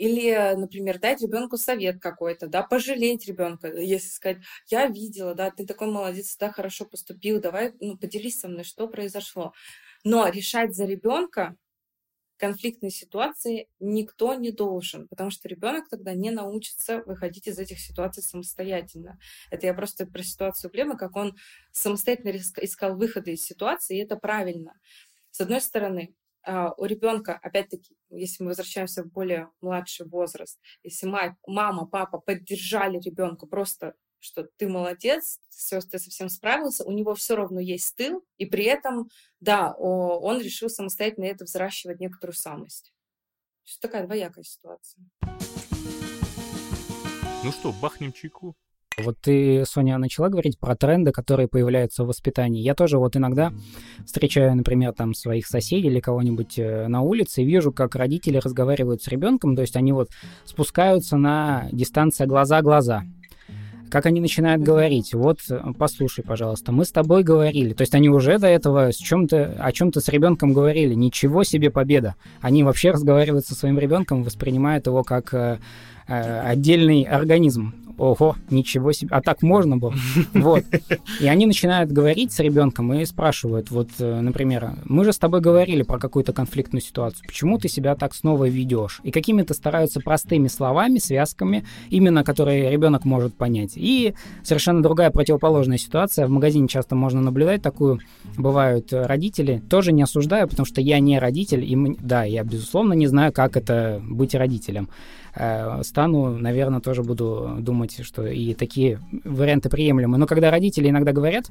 или, 0.02 0.56
например, 0.56 0.98
дать 0.98 1.22
ребенку 1.22 1.56
совет 1.56 2.00
какой-то, 2.00 2.48
да, 2.48 2.62
пожалеть 2.64 3.28
ребенка, 3.28 3.68
если 3.72 4.08
сказать, 4.08 4.38
я 4.68 4.88
видела, 4.88 5.36
да, 5.36 5.52
ты 5.52 5.64
такой 5.64 5.86
молодец, 5.92 6.36
да, 6.38 6.50
хорошо 6.50 6.86
поступил, 6.86 7.40
давай, 7.40 7.72
ну, 7.80 7.96
поделись 7.96 8.40
со 8.40 8.48
мной, 8.48 8.64
что 8.64 8.88
произошло. 8.88 9.52
Но 10.02 10.26
решать 10.28 10.74
за 10.74 10.86
ребенка 10.86 11.54
конфликтные 12.36 12.90
ситуации 12.90 13.68
никто 13.78 14.34
не 14.34 14.50
должен, 14.50 15.06
потому 15.06 15.30
что 15.30 15.48
ребенок 15.48 15.88
тогда 15.88 16.14
не 16.14 16.32
научится 16.32 17.04
выходить 17.06 17.46
из 17.46 17.60
этих 17.60 17.78
ситуаций 17.78 18.24
самостоятельно. 18.24 19.20
Это 19.52 19.66
я 19.66 19.74
просто 19.74 20.06
про 20.06 20.24
ситуацию 20.24 20.72
Глеба, 20.72 20.96
как 20.96 21.14
он 21.14 21.36
самостоятельно 21.70 22.36
искал 22.62 22.96
выходы 22.96 23.34
из 23.34 23.44
ситуации, 23.44 23.98
и 23.98 24.02
это 24.02 24.16
правильно. 24.16 24.74
С 25.30 25.40
одной 25.40 25.60
стороны, 25.60 26.14
у 26.46 26.84
ребенка, 26.84 27.38
опять-таки, 27.42 27.96
если 28.10 28.42
мы 28.42 28.48
возвращаемся 28.48 29.04
в 29.04 29.10
более 29.10 29.50
младший 29.60 30.06
возраст, 30.06 30.58
если 30.82 31.06
мама, 31.46 31.86
папа 31.86 32.18
поддержали 32.18 32.98
ребенка 32.98 33.46
просто 33.46 33.94
что 34.22 34.44
ты 34.56 34.68
молодец, 34.68 35.40
все, 35.48 35.80
ты 35.80 35.98
совсем 35.98 36.28
справился, 36.28 36.84
у 36.84 36.92
него 36.92 37.14
все 37.14 37.34
равно 37.34 37.58
есть 37.58 37.96
тыл, 37.96 38.24
и 38.38 38.46
при 38.46 38.64
этом, 38.64 39.10
да, 39.40 39.72
он 39.72 40.40
решил 40.40 40.68
самостоятельно 40.68 41.24
это 41.24 41.44
взращивать 41.44 41.98
некоторую 41.98 42.34
самость. 42.34 42.94
То 43.64 43.80
такая 43.80 44.06
двоякая 44.06 44.44
ситуация. 44.44 45.04
Ну 47.44 47.50
что, 47.50 47.72
бахнем 47.72 48.12
чайку? 48.12 48.54
Вот 48.98 49.16
ты, 49.20 49.64
Соня, 49.66 49.98
начала 49.98 50.28
говорить 50.28 50.58
про 50.58 50.76
тренды, 50.76 51.12
которые 51.12 51.48
появляются 51.48 52.04
в 52.04 52.08
воспитании. 52.08 52.62
Я 52.62 52.74
тоже 52.74 52.98
вот 52.98 53.16
иногда 53.16 53.52
встречаю, 54.04 54.54
например, 54.54 54.92
там 54.92 55.14
своих 55.14 55.46
соседей 55.46 55.88
или 55.88 56.00
кого-нибудь 56.00 56.58
э, 56.58 56.88
на 56.88 57.00
улице 57.00 57.42
и 57.42 57.46
вижу, 57.46 57.72
как 57.72 57.94
родители 57.96 58.36
разговаривают 58.36 59.02
с 59.02 59.08
ребенком, 59.08 59.56
то 59.56 59.62
есть 59.62 59.76
они 59.76 59.92
вот 59.92 60.10
спускаются 60.44 61.16
на 61.16 61.68
дистанция 61.72 62.26
глаза-глаза. 62.26 63.04
Как 63.92 64.06
они 64.06 64.22
начинают 64.22 64.62
говорить, 64.62 65.12
вот, 65.12 65.40
послушай, 65.78 66.24
пожалуйста, 66.24 66.72
мы 66.72 66.86
с 66.86 66.90
тобой 66.90 67.22
говорили. 67.22 67.74
То 67.74 67.82
есть 67.82 67.94
они 67.94 68.08
уже 68.08 68.38
до 68.38 68.46
этого 68.46 68.90
с 68.90 68.96
чем-то, 68.96 69.56
о 69.58 69.70
чем-то 69.70 70.00
с 70.00 70.08
ребенком 70.08 70.54
говорили. 70.54 70.94
Ничего 70.94 71.44
себе 71.44 71.70
победа. 71.70 72.16
Они 72.40 72.64
вообще 72.64 72.92
разговаривают 72.92 73.44
со 73.44 73.54
своим 73.54 73.78
ребенком, 73.78 74.22
воспринимают 74.22 74.86
его 74.86 75.02
как 75.02 75.34
э, 75.34 75.36
э 75.36 75.58
отдельный 76.06 77.02
организм 77.02 77.74
ого, 78.02 78.36
ничего 78.50 78.92
себе, 78.92 79.10
а 79.12 79.20
так 79.20 79.42
можно 79.42 79.76
было? 79.76 79.94
Вот. 80.34 80.64
И 81.20 81.26
они 81.26 81.46
начинают 81.46 81.92
говорить 81.92 82.32
с 82.32 82.40
ребенком 82.40 82.92
и 82.94 83.04
спрашивают, 83.04 83.70
вот, 83.70 83.88
э, 83.98 84.20
например, 84.20 84.72
мы 84.84 85.04
же 85.04 85.12
с 85.12 85.18
тобой 85.18 85.40
говорили 85.40 85.82
про 85.82 85.98
какую-то 85.98 86.32
конфликтную 86.32 86.82
ситуацию, 86.82 87.24
почему 87.26 87.58
ты 87.58 87.68
себя 87.68 87.94
так 87.94 88.14
снова 88.14 88.48
ведешь? 88.48 89.00
И 89.04 89.10
какими-то 89.10 89.54
стараются 89.54 90.00
простыми 90.00 90.48
словами, 90.48 90.98
связками, 90.98 91.64
именно 91.90 92.24
которые 92.24 92.70
ребенок 92.70 93.04
может 93.04 93.34
понять. 93.34 93.72
И 93.76 94.14
совершенно 94.42 94.82
другая 94.82 95.10
противоположная 95.10 95.78
ситуация. 95.78 96.26
В 96.26 96.30
магазине 96.30 96.66
часто 96.66 96.96
можно 96.96 97.20
наблюдать 97.20 97.62
такую. 97.62 98.00
Бывают 98.36 98.92
родители. 98.92 99.62
Тоже 99.70 99.92
не 99.92 100.02
осуждаю, 100.02 100.48
потому 100.48 100.66
что 100.66 100.80
я 100.80 100.98
не 100.98 101.18
родитель, 101.18 101.64
и 101.64 101.96
да, 102.00 102.24
я, 102.24 102.42
безусловно, 102.42 102.94
не 102.94 103.06
знаю, 103.06 103.32
как 103.32 103.56
это 103.56 104.00
быть 104.04 104.34
родителем. 104.34 104.88
Э, 105.34 105.82
стану, 105.82 106.36
наверное, 106.36 106.80
тоже 106.80 107.02
буду 107.02 107.56
думать, 107.58 108.04
что 108.04 108.26
и 108.26 108.54
такие 108.54 109.00
варианты 109.24 109.70
приемлемы. 109.70 110.18
Но 110.18 110.26
когда 110.26 110.50
родители 110.50 110.88
иногда 110.88 111.12
говорят, 111.12 111.50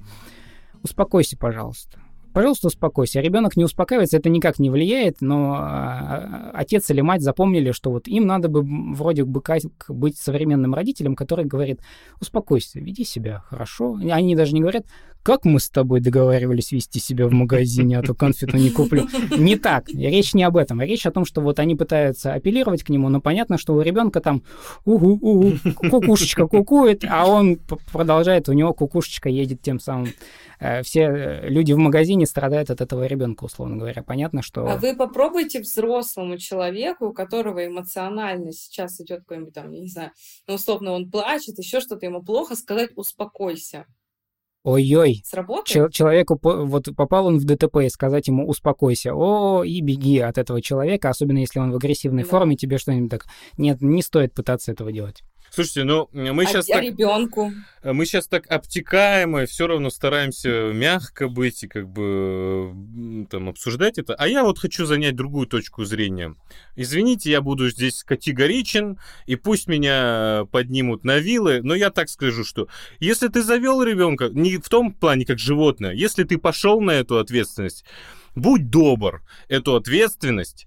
успокойся, 0.84 1.38
пожалуйста, 1.38 2.00
пожалуйста, 2.34 2.68
успокойся. 2.68 3.22
Ребенок 3.22 3.58
не 3.58 3.64
успокаивается, 3.64 4.18
это 4.18 4.30
никак 4.30 4.60
не 4.60 4.70
влияет, 4.70 5.22
но 5.22 5.56
а, 5.58 6.52
отец 6.54 6.90
или 6.90 7.02
мать 7.02 7.22
запомнили, 7.22 7.72
что 7.72 7.92
вот 7.92 8.08
им 8.08 8.28
надо 8.28 8.50
бы 8.50 8.62
вроде 8.96 9.24
бы 9.24 9.42
как 9.42 9.64
быть 9.90 10.18
современным 10.18 10.74
родителем, 10.74 11.16
который 11.16 11.46
говорит, 11.46 11.82
успокойся, 12.20 12.80
веди 12.80 13.04
себя 13.04 13.44
хорошо. 13.48 13.98
Они 14.12 14.36
даже 14.36 14.54
не 14.54 14.62
говорят, 14.62 14.86
как 15.24 15.46
мы 15.46 15.60
с 15.60 15.70
тобой 15.70 16.02
договаривались 16.02 16.72
вести 16.72 17.00
себя 17.00 17.28
в 17.28 17.32
магазине, 17.32 18.00
а 18.00 18.02
то 18.02 18.14
конфету 18.14 18.58
не 18.58 18.70
куплю. 18.70 19.08
Не 19.38 19.56
так. 19.56 19.90
Речь 19.90 20.34
не 20.34 20.44
об 20.44 20.58
этом. 20.58 20.82
Речь 20.82 21.06
о 21.06 21.12
том, 21.12 21.26
что 21.26 21.42
вот 21.42 21.60
они 21.60 21.76
пытаются 21.76 22.34
апеллировать 22.34 22.84
к 22.84 22.90
нему, 22.90 23.10
но 23.10 23.22
понятно, 23.22 23.58
что 23.58 23.74
у 23.74 23.82
ребенка 23.82 24.20
там 24.20 24.44
угу, 24.86 25.20
угу, 25.22 25.58
кукушечка 25.76 26.48
кукует, 26.48 27.04
а 27.08 27.28
он 27.28 27.60
продолжает, 27.92 28.50
у 28.50 28.54
него 28.54 28.74
кукушечка 28.74 29.30
едет 29.30 29.62
тем 29.62 29.80
самым. 29.80 30.10
Э, 30.60 30.84
все 30.84 31.42
люди 31.44 31.74
в 31.74 31.78
магазине 31.78 32.26
страдают 32.26 32.70
от 32.70 32.82
этого 32.82 33.06
ребенка, 33.06 33.46
условно 33.46 33.78
говоря. 33.78 34.04
Понятно, 34.04 34.42
что... 34.42 34.68
А 34.68 34.78
вы 34.78 34.96
попробуйте 34.96 35.60
взрослому 35.60 36.38
человеку, 36.38 37.08
у 37.08 37.14
которого 37.14 37.66
эмоционально 37.66 38.52
сейчас 38.54 39.00
идет 39.02 39.22
какой-нибудь 39.22 39.54
там, 39.54 39.72
не 39.72 39.90
знаю, 39.90 40.12
ну, 40.48 40.56
условно 40.56 40.92
он 40.92 41.10
плачет, 41.10 41.58
еще 41.58 41.80
что-то 41.82 42.06
ему 42.06 42.24
плохо, 42.24 42.56
сказать 42.56 42.92
«успокойся». 42.96 43.86
Ой-ой. 44.64 45.24
Сработает? 45.26 45.92
человеку, 45.92 46.40
вот 46.42 46.90
попал 46.96 47.28
он 47.28 47.40
в 47.40 47.46
ДТП, 47.46 47.78
и 47.78 47.90
сказать 47.90 48.28
ему 48.28 48.48
«успокойся», 48.48 49.14
о, 49.16 49.64
и 49.64 49.82
беги 49.82 50.20
от 50.20 50.38
этого 50.38 50.62
человека, 50.62 51.10
особенно 51.10 51.40
если 51.40 51.60
он 51.60 51.72
в 51.72 51.76
агрессивной 51.76 52.24
да. 52.24 52.30
форме, 52.30 52.56
тебе 52.56 52.78
что-нибудь 52.78 53.10
так... 53.10 53.26
Нет, 53.58 53.82
не 53.82 54.04
стоит 54.04 54.34
пытаться 54.36 54.72
этого 54.72 54.92
делать. 54.92 55.24
Слушайте, 55.54 55.84
ну 55.84 56.08
мы 56.14 56.46
сейчас 56.46 56.70
а, 56.70 56.76
так... 56.76 56.84
ребенку? 56.84 57.52
Мы 57.84 58.06
сейчас 58.06 58.28
так 58.28 58.50
обтекаемо, 58.50 59.46
все 59.46 59.68
равно 59.68 59.90
стараемся 59.90 60.72
мягко 60.74 61.28
быть 61.28 61.64
и 61.64 61.68
как 61.68 61.90
бы 61.90 62.74
там 63.30 63.50
обсуждать 63.50 63.98
это. 63.98 64.16
А 64.16 64.30
я 64.30 64.46
вот 64.46 64.60
хочу 64.60 64.86
занять 64.86 65.18
другую 65.18 65.48
точку 65.48 65.84
зрения. 65.84 66.36
Извините, 66.78 67.32
я 67.32 67.42
буду 67.42 67.70
здесь 67.70 68.06
категоричен, 68.06 68.98
и 69.26 69.36
пусть 69.36 69.68
меня 69.68 70.46
поднимут 70.54 71.04
на 71.04 71.18
вилы, 71.18 71.60
но 71.62 71.76
я 71.76 71.90
так 71.90 72.08
скажу, 72.08 72.46
что 72.46 72.70
если 73.02 73.28
ты 73.28 73.44
завел 73.44 73.84
ребенка, 73.84 74.30
не 74.30 74.56
в 74.56 74.70
том 74.70 74.94
плане, 74.94 75.26
как 75.26 75.38
животное, 75.38 75.92
если 75.92 76.24
ты 76.24 76.38
пошел 76.38 76.80
на 76.80 76.92
эту 76.92 77.20
ответственность, 77.20 77.84
будь 78.36 78.70
добр, 78.70 79.22
эту 79.50 79.76
ответственность 79.76 80.66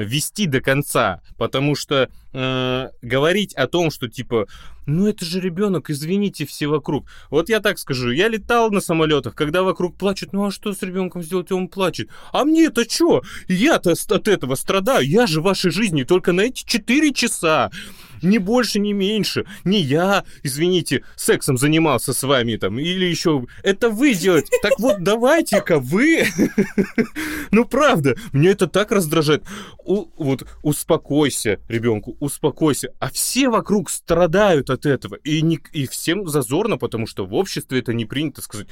вести 0.00 0.46
до 0.46 0.60
конца, 0.60 1.20
потому 1.36 1.74
что 1.74 2.08
э, 2.32 2.88
говорить 3.02 3.54
о 3.54 3.66
том, 3.66 3.90
что 3.90 4.08
типа, 4.08 4.46
ну 4.86 5.06
это 5.06 5.24
же 5.24 5.40
ребенок, 5.40 5.90
извините, 5.90 6.46
все 6.46 6.66
вокруг. 6.66 7.06
Вот 7.30 7.48
я 7.48 7.60
так 7.60 7.78
скажу, 7.78 8.10
я 8.10 8.28
летал 8.28 8.70
на 8.70 8.80
самолетах, 8.80 9.34
когда 9.34 9.62
вокруг 9.62 9.96
плачут, 9.96 10.32
ну 10.32 10.46
а 10.46 10.50
что 10.50 10.72
с 10.72 10.82
ребенком 10.82 11.22
сделать, 11.22 11.52
он 11.52 11.68
плачет. 11.68 12.08
А 12.32 12.44
мне 12.44 12.64
это 12.64 12.88
что? 12.88 13.22
Я-то 13.48 13.92
от 13.92 14.28
этого 14.28 14.54
страдаю, 14.54 15.06
я 15.06 15.26
же 15.26 15.40
в 15.40 15.44
вашей 15.44 15.70
жизни 15.70 16.04
только 16.04 16.32
на 16.32 16.42
эти 16.42 16.64
4 16.64 17.12
часа 17.12 17.70
ни 18.22 18.38
больше, 18.38 18.78
ни 18.78 18.92
меньше. 18.92 19.44
Не 19.64 19.80
я, 19.80 20.24
извините, 20.42 21.04
сексом 21.16 21.58
занимался 21.58 22.12
с 22.12 22.22
вами 22.22 22.56
там, 22.56 22.78
или 22.78 23.04
еще... 23.04 23.44
Это 23.62 23.90
вы 23.90 24.14
делаете. 24.14 24.48
Так 24.62 24.78
вот, 24.78 24.96
давайте-ка 25.00 25.78
вы... 25.78 26.26
Ну, 27.50 27.66
правда, 27.66 28.16
мне 28.32 28.50
это 28.50 28.66
так 28.66 28.92
раздражает. 28.92 29.44
Вот 29.84 30.46
успокойся, 30.62 31.60
ребенку, 31.68 32.16
успокойся. 32.18 32.94
А 32.98 33.10
все 33.10 33.50
вокруг 33.50 33.90
страдают 33.90 34.70
от 34.70 34.86
этого. 34.86 35.16
И, 35.16 35.42
не, 35.42 35.60
и 35.72 35.86
всем 35.86 36.26
зазорно, 36.28 36.78
потому 36.78 37.06
что 37.06 37.26
в 37.26 37.34
обществе 37.34 37.80
это 37.80 37.92
не 37.92 38.06
принято 38.06 38.40
сказать. 38.40 38.68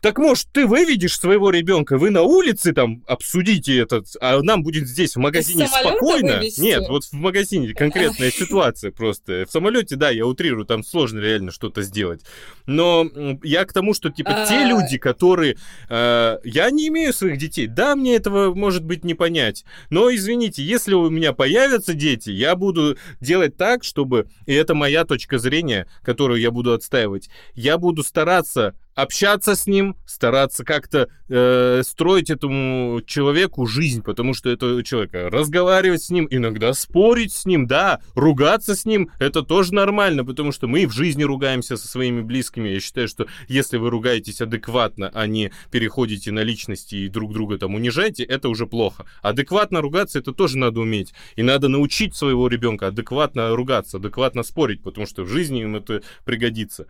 Так 0.00 0.18
может, 0.18 0.48
ты 0.52 0.66
выведешь 0.66 1.18
своего 1.18 1.50
ребенка, 1.50 1.98
вы 1.98 2.10
на 2.10 2.22
улице 2.22 2.72
там 2.72 3.04
обсудите 3.06 3.76
этот, 3.76 4.06
а 4.20 4.40
нам 4.40 4.62
будет 4.62 4.88
здесь 4.88 5.14
в 5.14 5.18
магазине 5.18 5.68
спокойно. 5.68 6.38
Вывести? 6.38 6.60
Нет, 6.60 6.88
вот 6.88 7.04
в 7.04 7.12
магазине 7.12 7.74
конкретная 7.74 8.30
ситуация 8.30 8.92
просто. 8.92 9.44
В 9.46 9.52
самолете, 9.52 9.96
да, 9.96 10.08
я 10.10 10.26
утрирую, 10.26 10.64
там 10.64 10.82
сложно 10.82 11.18
реально 11.18 11.50
что-то 11.50 11.82
сделать. 11.82 12.22
Но 12.66 13.06
я 13.42 13.64
к 13.66 13.72
тому, 13.72 13.92
что 13.92 14.10
типа 14.10 14.46
те 14.48 14.60
а. 14.60 14.68
люди, 14.68 14.96
которые... 14.96 15.56
Э, 15.90 16.38
я 16.44 16.70
не 16.70 16.88
имею 16.88 17.12
своих 17.12 17.36
детей. 17.36 17.66
Да, 17.66 17.94
мне 17.94 18.16
этого 18.16 18.54
может 18.54 18.84
быть 18.84 19.04
не 19.04 19.14
понять. 19.14 19.64
Но 19.90 20.12
извините, 20.14 20.62
если 20.62 20.94
у 20.94 21.10
меня 21.10 21.34
появятся 21.34 21.92
дети, 21.92 22.30
я 22.30 22.56
буду 22.56 22.96
делать 23.20 23.56
так, 23.56 23.84
чтобы... 23.84 24.28
И 24.46 24.54
это 24.54 24.74
моя 24.74 25.04
точка 25.04 25.38
зрения, 25.38 25.86
которую 26.02 26.40
я 26.40 26.50
буду 26.50 26.72
отстаивать. 26.72 27.28
Я 27.54 27.76
буду 27.76 28.02
стараться 28.02 28.74
общаться 28.94 29.54
с 29.54 29.66
ним, 29.66 29.96
стараться 30.06 30.64
как-то 30.64 31.08
э, 31.28 31.82
строить 31.84 32.30
этому 32.30 33.00
человеку 33.06 33.66
жизнь, 33.66 34.02
потому 34.02 34.34
что 34.34 34.50
это 34.50 34.82
человека 34.82 35.30
разговаривать 35.30 36.02
с 36.02 36.10
ним, 36.10 36.26
иногда 36.30 36.72
спорить 36.74 37.32
с 37.32 37.46
ним, 37.46 37.66
да, 37.66 38.00
ругаться 38.14 38.74
с 38.74 38.84
ним, 38.84 39.10
это 39.18 39.42
тоже 39.42 39.74
нормально, 39.74 40.24
потому 40.24 40.52
что 40.52 40.66
мы 40.66 40.86
в 40.86 40.92
жизни 40.92 41.22
ругаемся 41.22 41.76
со 41.76 41.88
своими 41.88 42.20
близкими. 42.20 42.68
Я 42.68 42.80
считаю, 42.80 43.08
что 43.08 43.26
если 43.48 43.76
вы 43.76 43.90
ругаетесь 43.90 44.40
адекватно, 44.40 45.10
а 45.14 45.26
не 45.26 45.52
переходите 45.70 46.32
на 46.32 46.40
личности 46.40 46.96
и 46.96 47.08
друг 47.08 47.32
друга 47.32 47.58
там 47.58 47.74
унижаете, 47.74 48.24
это 48.24 48.48
уже 48.48 48.66
плохо. 48.66 49.06
Адекватно 49.22 49.80
ругаться 49.80 50.18
это 50.18 50.32
тоже 50.32 50.58
надо 50.58 50.80
уметь. 50.80 51.12
И 51.36 51.42
надо 51.42 51.68
научить 51.68 52.14
своего 52.14 52.48
ребенка 52.48 52.88
адекватно 52.88 53.54
ругаться, 53.54 53.98
адекватно 53.98 54.42
спорить, 54.42 54.82
потому 54.82 55.06
что 55.06 55.22
в 55.22 55.28
жизни 55.28 55.62
им 55.62 55.76
это 55.76 56.02
пригодится. 56.24 56.86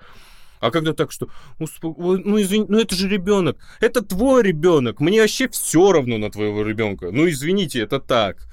А 0.61 0.71
когда 0.71 0.93
так, 0.93 1.11
что, 1.11 1.29
ну 1.59 2.41
извини, 2.41 2.67
ну 2.69 2.79
это 2.79 2.95
же 2.95 3.09
ребенок, 3.09 3.57
это 3.81 4.03
твой 4.03 4.43
ребенок, 4.43 5.01
мне 5.01 5.21
вообще 5.21 5.49
все 5.49 5.93
равно 5.93 6.19
на 6.19 6.31
твоего 6.31 6.63
ребенка. 6.63 7.11
Ну 7.11 7.29
извините, 7.29 7.81
это 7.81 7.99
так. 7.99 8.47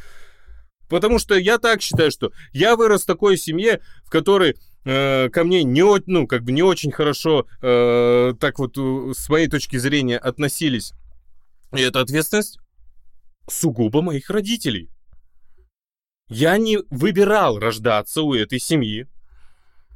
Потому 0.89 1.19
что 1.19 1.35
я 1.35 1.57
так 1.57 1.81
считаю, 1.81 2.11
что 2.11 2.31
я 2.53 2.77
вырос 2.77 3.03
в 3.03 3.07
такой 3.07 3.37
семье, 3.37 3.81
в 4.05 4.09
которой 4.09 4.55
э, 4.85 5.29
ко 5.29 5.43
мне 5.43 5.63
не, 5.63 5.83
ну, 6.05 6.27
как 6.27 6.43
бы 6.43 6.53
не 6.53 6.63
очень 6.63 6.91
хорошо, 6.91 7.45
э, 7.61 8.33
так 8.39 8.57
вот, 8.59 8.77
с 8.77 9.27
моей 9.27 9.49
точки 9.49 9.75
зрения, 9.77 10.17
относились. 10.17 10.93
И 11.75 11.81
это 11.81 11.99
ответственность 11.99 12.59
сугубо 13.49 14.01
моих 14.01 14.29
родителей. 14.29 14.89
Я 16.29 16.57
не 16.57 16.79
выбирал 16.89 17.59
рождаться 17.59 18.21
у 18.21 18.33
этой 18.33 18.59
семьи. 18.59 19.07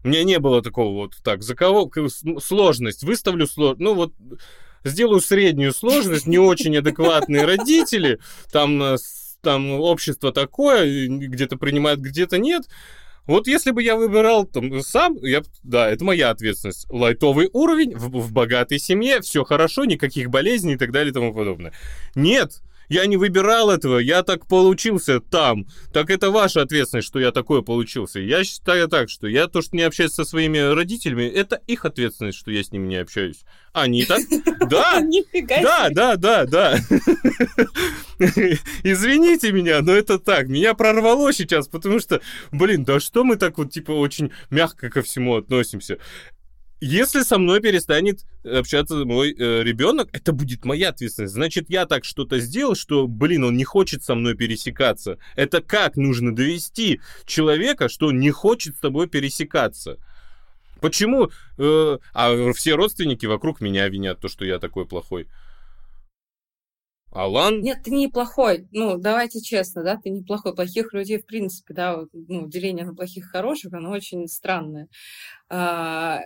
У 0.04 0.08
меня 0.08 0.24
не 0.24 0.40
было 0.40 0.62
такого 0.62 0.94
вот 0.94 1.16
так. 1.24 1.44
За 1.44 1.56
кого 1.56 1.92
сложность 2.40 3.04
выставлю 3.04 3.48
сложность. 3.48 3.82
Ну 3.82 3.94
вот 3.94 4.14
сделаю 4.84 5.22
среднюю 5.22 5.74
сложность, 5.74 6.28
не 6.28 6.40
очень 6.40 6.78
адекватные 6.78 7.46
родители, 7.46 8.20
там, 8.52 8.82
э, 8.82 8.98
там 9.42 9.72
общество 9.72 10.32
такое, 10.32 11.08
где-то 11.08 11.58
принимают, 11.58 12.00
где-то 12.00 12.38
нет. 12.38 12.64
Вот 13.28 13.48
если 13.48 13.72
бы 13.72 13.84
я 13.84 13.96
выбирал 13.96 14.46
там 14.46 14.82
сам, 14.82 15.16
я, 15.22 15.44
да, 15.64 15.90
это 15.90 16.04
моя 16.04 16.32
ответственность. 16.32 16.88
Лайтовый 16.90 17.50
уровень 17.54 17.96
в, 17.96 18.10
в 18.10 18.32
богатой 18.34 18.80
семье, 18.80 19.22
все 19.22 19.44
хорошо, 19.44 19.86
никаких 19.86 20.30
болезней 20.30 20.74
и 20.74 20.78
так 20.78 20.92
далее 20.92 21.12
и 21.12 21.14
тому 21.14 21.34
подобное. 21.34 21.74
Нет, 22.16 22.62
я 22.92 23.06
не 23.06 23.16
выбирал 23.16 23.70
этого, 23.70 24.00
я 24.00 24.22
так 24.22 24.48
получился 24.48 25.22
там. 25.22 25.66
Так 25.94 26.10
это 26.10 26.30
ваша 26.30 26.62
ответственность, 26.62 27.08
что 27.08 27.20
я 27.20 27.32
такое 27.32 27.62
получился. 27.62 28.20
Я 28.20 28.44
считаю 28.44 28.90
так, 28.90 29.10
что 29.10 29.28
я 29.28 29.48
то, 29.48 29.62
что 29.62 29.78
не 29.78 29.84
общаюсь 29.84 30.12
со 30.12 30.26
своими 30.26 30.58
родителями, 30.58 31.24
это 31.24 31.56
их 31.68 31.86
ответственность, 31.86 32.38
что 32.38 32.52
я 32.52 32.62
с 32.62 32.72
ними 32.74 32.88
не 32.88 32.98
общаюсь. 32.98 33.46
Они 33.72 34.04
так? 34.04 34.20
Да, 34.70 35.02
да, 35.62 35.90
да, 35.90 36.18
да, 36.18 36.46
да. 36.48 36.78
Извините 38.84 39.52
меня, 39.52 39.82
но 39.82 39.94
это 39.94 40.20
так. 40.20 40.48
Меня 40.48 40.74
прорвало 40.74 41.32
сейчас, 41.34 41.68
потому 41.68 42.00
что, 42.00 42.22
блин, 42.52 42.84
да 42.84 43.00
что 43.00 43.24
мы 43.24 43.38
так 43.38 43.58
вот, 43.58 43.72
типа, 43.72 43.92
очень 43.92 44.32
мягко 44.50 44.90
ко 44.90 45.02
всему 45.02 45.36
относимся? 45.36 45.98
Если 46.84 47.22
со 47.22 47.38
мной 47.38 47.62
перестанет 47.62 48.26
общаться 48.44 49.06
мой 49.06 49.36
э, 49.38 49.62
ребенок, 49.62 50.10
это 50.14 50.34
будет 50.34 50.66
моя 50.66 50.90
ответственность. 50.90 51.36
Значит, 51.36 51.70
я 51.70 51.86
так 51.86 52.04
что-то 52.04 52.40
сделал, 52.40 52.74
что, 52.74 53.08
блин, 53.08 53.44
он 53.44 53.56
не 53.56 53.64
хочет 53.64 54.04
со 54.04 54.16
мной 54.16 54.36
пересекаться. 54.36 55.20
Это 55.36 55.62
как 55.62 55.96
нужно 55.96 56.36
довести 56.36 57.00
человека, 57.28 57.88
что 57.88 58.08
он 58.08 58.20
не 58.20 58.32
хочет 58.32 58.78
с 58.78 58.80
тобой 58.80 59.08
пересекаться? 59.08 60.00
Почему? 60.80 61.30
Э, 61.60 62.00
а 62.16 62.52
все 62.54 62.74
родственники 62.74 63.28
вокруг 63.28 63.62
меня 63.62 63.88
винят, 63.88 64.20
то, 64.20 64.28
что 64.28 64.44
я 64.44 64.58
такой 64.58 64.88
плохой. 64.88 65.28
Алан? 67.12 67.62
Нет, 67.62 67.80
ты 67.84 67.92
не 67.92 68.08
плохой. 68.08 68.68
Ну, 68.72 68.98
давайте 68.98 69.42
честно, 69.42 69.84
да, 69.84 69.98
ты 69.98 70.10
не 70.10 70.24
плохой. 70.24 70.56
Плохих 70.56 70.94
людей, 70.94 71.20
в 71.20 71.26
принципе, 71.26 71.74
да, 71.74 72.06
ну, 72.14 72.48
деление 72.48 72.86
на 72.86 72.96
плохих 72.96 73.26
и 73.26 73.28
хороших, 73.28 73.74
оно 73.74 73.92
очень 73.92 74.28
странное. 74.28 74.88
А, 75.50 76.22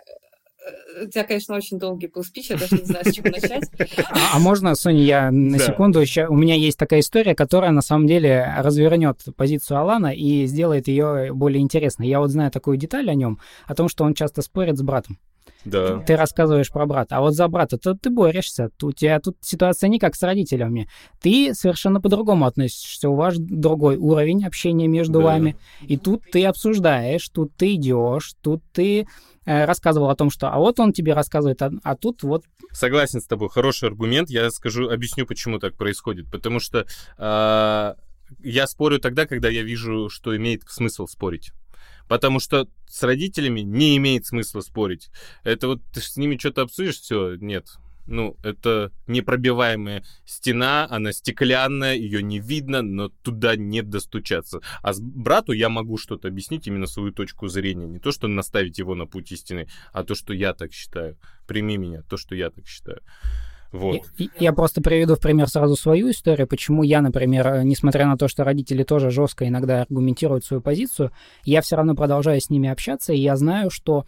у 1.04 1.08
тебя, 1.08 1.24
конечно, 1.24 1.56
очень 1.56 1.80
долгий 1.80 2.08
был 2.08 2.24
спич, 2.24 2.50
я 2.50 2.58
даже 2.58 2.76
не 2.76 2.86
знаю, 2.86 3.06
с 3.06 3.14
чего 3.14 3.30
начать. 3.30 3.70
А, 4.08 4.36
а 4.36 4.40
можно, 4.40 4.76
Соня, 4.76 5.04
я 5.04 5.32
на 5.32 5.58
да. 5.58 5.66
секунду 5.66 6.00
еще... 6.00 6.28
У 6.28 6.36
меня 6.36 6.56
есть 6.56 6.78
такая 6.78 7.00
история, 7.00 7.36
которая 7.36 7.72
на 7.72 7.82
самом 7.82 8.08
деле 8.08 8.54
развернет 8.58 9.20
позицию 9.36 9.80
Алана 9.80 10.14
и 10.14 10.46
сделает 10.46 10.88
ее 10.88 11.34
более 11.34 11.62
интересной. 11.62 12.08
Я 12.08 12.20
вот 12.20 12.32
знаю 12.32 12.52
такую 12.52 12.78
деталь 12.78 13.10
о 13.10 13.14
нем, 13.14 13.40
о 13.66 13.76
том, 13.76 13.90
что 13.90 14.04
он 14.04 14.14
часто 14.14 14.42
спорит 14.42 14.78
с 14.78 14.82
братом. 14.82 15.18
Да. 15.66 16.00
Ты 16.00 16.16
рассказываешь 16.16 16.72
про 16.72 16.86
брата. 16.86 17.18
А 17.18 17.22
вот 17.22 17.34
за 17.34 17.48
брата 17.48 17.78
то 17.78 17.96
ты 17.96 18.10
борешься. 18.10 18.70
У 18.82 18.92
тебя 18.92 19.20
тут 19.20 19.38
ситуация 19.42 19.90
не 19.90 20.00
как 20.00 20.16
с 20.16 20.24
родителями. 20.24 20.88
Ты 21.22 21.54
совершенно 21.54 22.00
по-другому 22.00 22.46
относишься. 22.46 23.10
У 23.10 23.16
вас 23.16 23.38
другой 23.38 23.98
уровень 23.98 24.46
общения 24.46 24.88
между 24.88 25.20
Да. 25.20 25.26
вами. 25.26 25.58
И 25.82 25.98
тут 25.98 26.24
ты 26.32 26.46
обсуждаешь, 26.46 27.28
тут 27.30 27.56
ты 27.56 27.76
идешь, 27.76 28.34
тут 28.42 28.64
ты 28.72 29.08
э, 29.46 29.66
рассказывал 29.66 30.10
о 30.10 30.16
том, 30.16 30.30
что 30.30 30.50
а 30.50 30.58
вот 30.58 30.80
он 30.80 30.94
тебе 30.94 31.14
рассказывает, 31.14 31.62
а, 31.62 31.72
а 31.84 31.96
тут 31.96 32.24
вот 32.24 32.44
Согласен 32.72 33.22
с 33.22 33.26
тобой, 33.26 33.50
хороший 33.50 33.90
аргумент. 33.90 34.30
Я 34.30 34.50
скажу, 34.52 34.90
объясню, 34.90 35.26
почему 35.26 35.60
так 35.60 35.78
происходит. 35.78 36.30
Потому 36.32 36.60
что 36.60 36.86
а, 37.18 37.96
я 38.40 38.68
спорю 38.68 39.00
тогда, 39.00 39.26
когда 39.26 39.50
я 39.50 39.64
вижу, 39.64 40.10
что 40.10 40.36
имеет 40.36 40.64
смысл 40.68 41.08
спорить. 41.08 41.52
Потому 42.08 42.40
что 42.40 42.68
с 42.88 43.04
родителями 43.04 43.62
не 43.62 43.98
имеет 43.98 44.26
смысла 44.26 44.62
спорить. 44.62 45.10
Это 45.44 45.68
вот 45.68 45.82
ты 45.92 46.02
с 46.02 46.18
ними 46.18 46.38
что-то 46.38 46.64
обсудишь, 46.64 47.00
все, 47.00 47.36
нет. 47.36 47.68
Ну, 48.08 48.38
это 48.44 48.92
непробиваемая 49.08 50.04
стена, 50.26 50.88
она 50.90 51.12
стеклянная, 51.12 51.96
ее 51.96 52.22
не 52.22 52.40
видно, 52.40 52.84
но 52.84 53.10
туда 53.10 53.56
не 53.56 53.82
достучаться. 53.82 54.62
А 54.84 54.94
с 54.94 55.00
брату 55.00 55.54
я 55.54 55.70
могу 55.70 55.98
что-то 55.98 56.28
объяснить, 56.28 56.68
именно 56.68 56.86
свою 56.86 57.12
точку 57.12 57.48
зрения. 57.48 57.88
Не 57.88 58.00
то, 58.00 58.12
что 58.12 58.28
наставить 58.28 58.78
его 58.78 58.94
на 58.94 59.08
путь 59.08 59.32
истины, 59.32 59.68
а 59.92 60.04
то, 60.04 60.14
что 60.14 60.34
я 60.34 60.54
так 60.54 60.72
считаю. 60.72 61.18
Прими 61.48 61.78
меня, 61.78 62.04
то, 62.04 62.18
что 62.18 62.36
я 62.36 62.52
так 62.52 62.68
считаю. 62.68 63.02
Вот. 63.76 64.02
Я, 64.18 64.28
я 64.40 64.54
просто 64.54 64.82
приведу 64.82 65.16
в 65.16 65.20
пример 65.20 65.50
сразу 65.50 65.76
свою 65.76 66.12
историю, 66.12 66.48
почему 66.48 66.84
я, 66.84 67.02
например, 67.02 67.48
э, 67.48 67.64
несмотря 67.64 68.08
на 68.08 68.18
то, 68.18 68.28
что 68.28 68.44
родители 68.44 68.84
тоже 68.84 69.10
жестко 69.10 69.48
иногда 69.48 69.82
аргументируют 69.82 70.46
свою 70.46 70.62
позицию, 70.62 71.12
я 71.44 71.62
все 71.62 71.76
равно 71.76 71.96
продолжаю 71.96 72.40
с 72.40 72.50
ними 72.50 72.70
общаться, 72.70 73.14
и 73.14 73.20
я 73.20 73.36
знаю, 73.36 73.70
что 73.70 74.06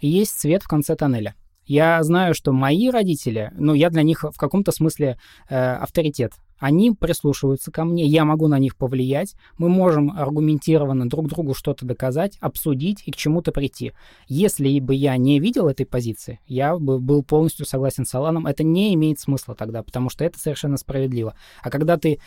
есть 0.00 0.38
свет 0.38 0.62
в 0.62 0.68
конце 0.68 0.94
тоннеля. 0.94 1.34
Я 1.66 2.02
знаю, 2.02 2.34
что 2.34 2.52
мои 2.52 2.90
родители, 2.90 3.50
ну, 3.56 3.74
я 3.74 3.90
для 3.90 4.02
них 4.02 4.22
в 4.22 4.38
каком-то 4.38 4.72
смысле 4.72 5.18
э, 5.50 5.56
авторитет. 5.56 6.32
Они 6.58 6.90
прислушиваются 6.92 7.70
ко 7.70 7.84
мне, 7.84 8.04
я 8.04 8.24
могу 8.24 8.48
на 8.48 8.58
них 8.58 8.76
повлиять, 8.76 9.34
мы 9.58 9.68
можем 9.68 10.10
аргументированно 10.10 11.08
друг 11.08 11.28
другу 11.28 11.54
что-то 11.54 11.86
доказать, 11.86 12.36
обсудить 12.40 13.02
и 13.06 13.12
к 13.12 13.16
чему-то 13.16 13.52
прийти. 13.52 13.92
Если 14.26 14.78
бы 14.80 14.94
я 14.94 15.16
не 15.16 15.40
видел 15.40 15.68
этой 15.68 15.86
позиции, 15.86 16.40
я 16.46 16.76
бы 16.76 16.98
был 16.98 17.22
полностью 17.22 17.66
согласен 17.66 18.04
с 18.04 18.14
Аланом, 18.14 18.46
это 18.46 18.64
не 18.64 18.94
имеет 18.94 19.20
смысла 19.20 19.54
тогда, 19.54 19.82
потому 19.82 20.10
что 20.10 20.24
это 20.24 20.38
совершенно 20.38 20.76
справедливо. 20.76 21.34
А 21.62 21.70
когда 21.70 21.96
ты 21.96 22.18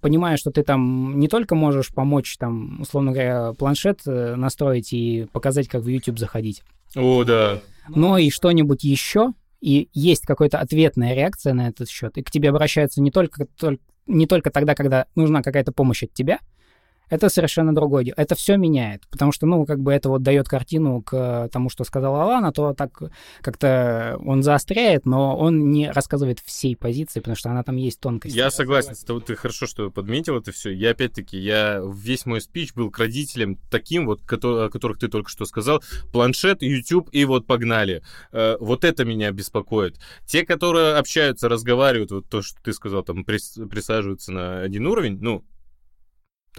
понимаешь, 0.00 0.40
что 0.40 0.50
ты 0.50 0.62
там 0.62 1.18
не 1.18 1.28
только 1.28 1.54
можешь 1.54 1.92
помочь, 1.92 2.36
там, 2.38 2.80
условно 2.80 3.12
говоря, 3.12 3.52
планшет 3.54 4.00
э, 4.06 4.34
настроить 4.36 4.92
и 4.92 5.26
показать, 5.32 5.68
как 5.68 5.82
в 5.82 5.88
YouTube 5.88 6.18
заходить, 6.18 6.62
О, 6.94 7.24
да. 7.24 7.60
но 7.88 8.18
и 8.18 8.30
что-нибудь 8.30 8.84
еще, 8.84 9.32
и 9.60 9.88
есть 9.92 10.24
какая-то 10.24 10.58
ответная 10.58 11.14
реакция 11.14 11.52
на 11.54 11.68
этот 11.68 11.88
счет, 11.88 12.16
и 12.16 12.22
к 12.22 12.30
тебе 12.30 12.50
обращаются 12.50 13.02
не 13.02 13.10
только, 13.10 13.46
только, 13.46 13.82
не 14.06 14.26
только 14.26 14.50
тогда, 14.50 14.74
когда 14.74 15.06
нужна 15.14 15.42
какая-то 15.42 15.72
помощь 15.72 16.02
от 16.02 16.12
тебя, 16.12 16.40
это 17.10 17.28
совершенно 17.28 17.74
другое 17.74 18.04
дело. 18.04 18.14
Это 18.16 18.34
все 18.34 18.56
меняет, 18.56 19.06
потому 19.10 19.32
что, 19.32 19.46
ну, 19.46 19.66
как 19.66 19.80
бы 19.80 19.92
это 19.92 20.08
вот 20.08 20.22
дает 20.22 20.48
картину 20.48 21.02
к 21.02 21.48
тому, 21.52 21.68
что 21.68 21.84
сказал 21.84 22.14
Алана, 22.16 22.52
то 22.52 22.72
так 22.72 23.02
как-то 23.42 24.18
он 24.24 24.42
заостряет, 24.42 25.06
но 25.06 25.36
он 25.36 25.70
не 25.70 25.90
рассказывает 25.90 26.40
всей 26.40 26.76
позиции, 26.76 27.20
потому 27.20 27.36
что 27.36 27.50
она 27.50 27.62
там 27.62 27.76
есть 27.76 28.00
тонкость. 28.00 28.34
Я 28.34 28.50
согласен 28.50 28.94
с 28.94 29.04
ты 29.20 29.34
хорошо, 29.36 29.66
что 29.66 29.90
подметил 29.90 30.36
это 30.38 30.52
все. 30.52 30.70
Я 30.70 30.90
опять-таки, 30.90 31.36
я 31.38 31.82
весь 31.84 32.26
мой 32.26 32.40
спич 32.40 32.74
был 32.74 32.90
к 32.90 32.98
родителям 32.98 33.58
таким, 33.70 34.06
вот, 34.06 34.20
о 34.30 34.68
которых 34.68 34.98
ты 34.98 35.08
только 35.08 35.28
что 35.28 35.44
сказал, 35.44 35.82
планшет, 36.12 36.62
YouTube 36.62 37.08
и 37.12 37.24
вот 37.24 37.46
погнали. 37.46 38.02
Э, 38.32 38.56
Вот 38.60 38.84
это 38.84 39.04
меня 39.04 39.30
беспокоит. 39.32 39.98
Те, 40.26 40.46
которые 40.46 40.94
общаются, 40.94 41.48
разговаривают, 41.48 42.10
вот 42.12 42.28
то, 42.28 42.42
что 42.42 42.60
ты 42.62 42.72
сказал, 42.72 43.02
там 43.02 43.22
прис- 43.22 43.66
присаживаются 43.68 44.32
на 44.32 44.60
один 44.60 44.86
уровень, 44.86 45.18
ну, 45.20 45.44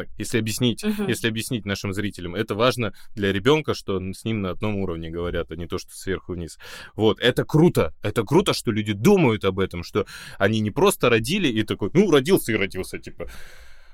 так, 0.01 0.09
если 0.17 0.39
объяснить, 0.39 0.83
Мгм. 0.83 1.07
если 1.07 1.27
объяснить 1.27 1.65
нашим 1.65 1.93
зрителям, 1.93 2.35
это 2.35 2.55
важно 2.55 2.93
для 3.15 3.31
ребенка, 3.31 3.73
что 3.73 3.99
с 3.99 4.23
ним 4.23 4.41
на 4.41 4.51
одном 4.51 4.77
уровне 4.77 5.09
говорят, 5.09 5.51
а 5.51 5.55
не 5.55 5.67
то, 5.67 5.77
что 5.77 5.91
сверху 5.91 6.33
вниз. 6.33 6.57
Вот, 6.95 7.19
это 7.19 7.45
круто, 7.45 7.93
это 8.01 8.23
круто, 8.23 8.53
что 8.53 8.71
люди 8.71 8.93
думают 8.93 9.45
об 9.45 9.59
этом, 9.59 9.83
что 9.83 10.05
они 10.39 10.59
не 10.59 10.71
просто 10.71 11.09
родили 11.09 11.47
и 11.47 11.63
такой, 11.63 11.91
ну, 11.93 12.09
родился 12.09 12.51
и 12.51 12.55
родился, 12.55 12.97
типа, 12.97 13.29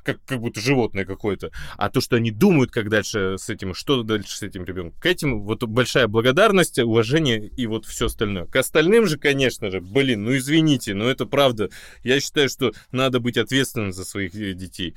как, 0.03 0.23
как 0.25 0.39
будто 0.39 0.61
животное 0.61 1.03
какое-то, 1.03 1.51
а 1.77 1.89
то, 1.89 1.99
что 1.99 2.15
они 2.15 2.31
думают, 2.31 2.71
как 2.71 2.89
дальше 2.89 3.35
с 3.37 3.49
этим, 3.49 3.73
что 3.73 4.03
дальше 4.03 4.37
с 4.37 4.41
этим 4.41 4.63
ребенком. 4.63 4.97
К 5.01 5.05
этим 5.05 5.41
вот 5.41 5.63
большая 5.65 6.07
благодарность, 6.07 6.79
уважение 6.79 7.45
и 7.45 7.67
вот 7.67 7.85
все 7.85 8.05
остальное. 8.05 8.45
К 8.45 8.55
остальным 8.55 9.05
же, 9.05 9.17
конечно 9.17 9.69
же, 9.69 9.81
блин, 9.81 10.23
ну 10.23 10.37
извините, 10.37 10.93
но 10.93 11.09
это 11.09 11.25
правда. 11.25 11.69
Я 12.03 12.21
считаю, 12.21 12.47
что 12.47 12.71
надо 12.93 13.19
быть 13.19 13.37
ответственным 13.37 13.91
за 13.91 14.05
своих 14.05 14.33
э, 14.35 14.53
детей. 14.53 14.95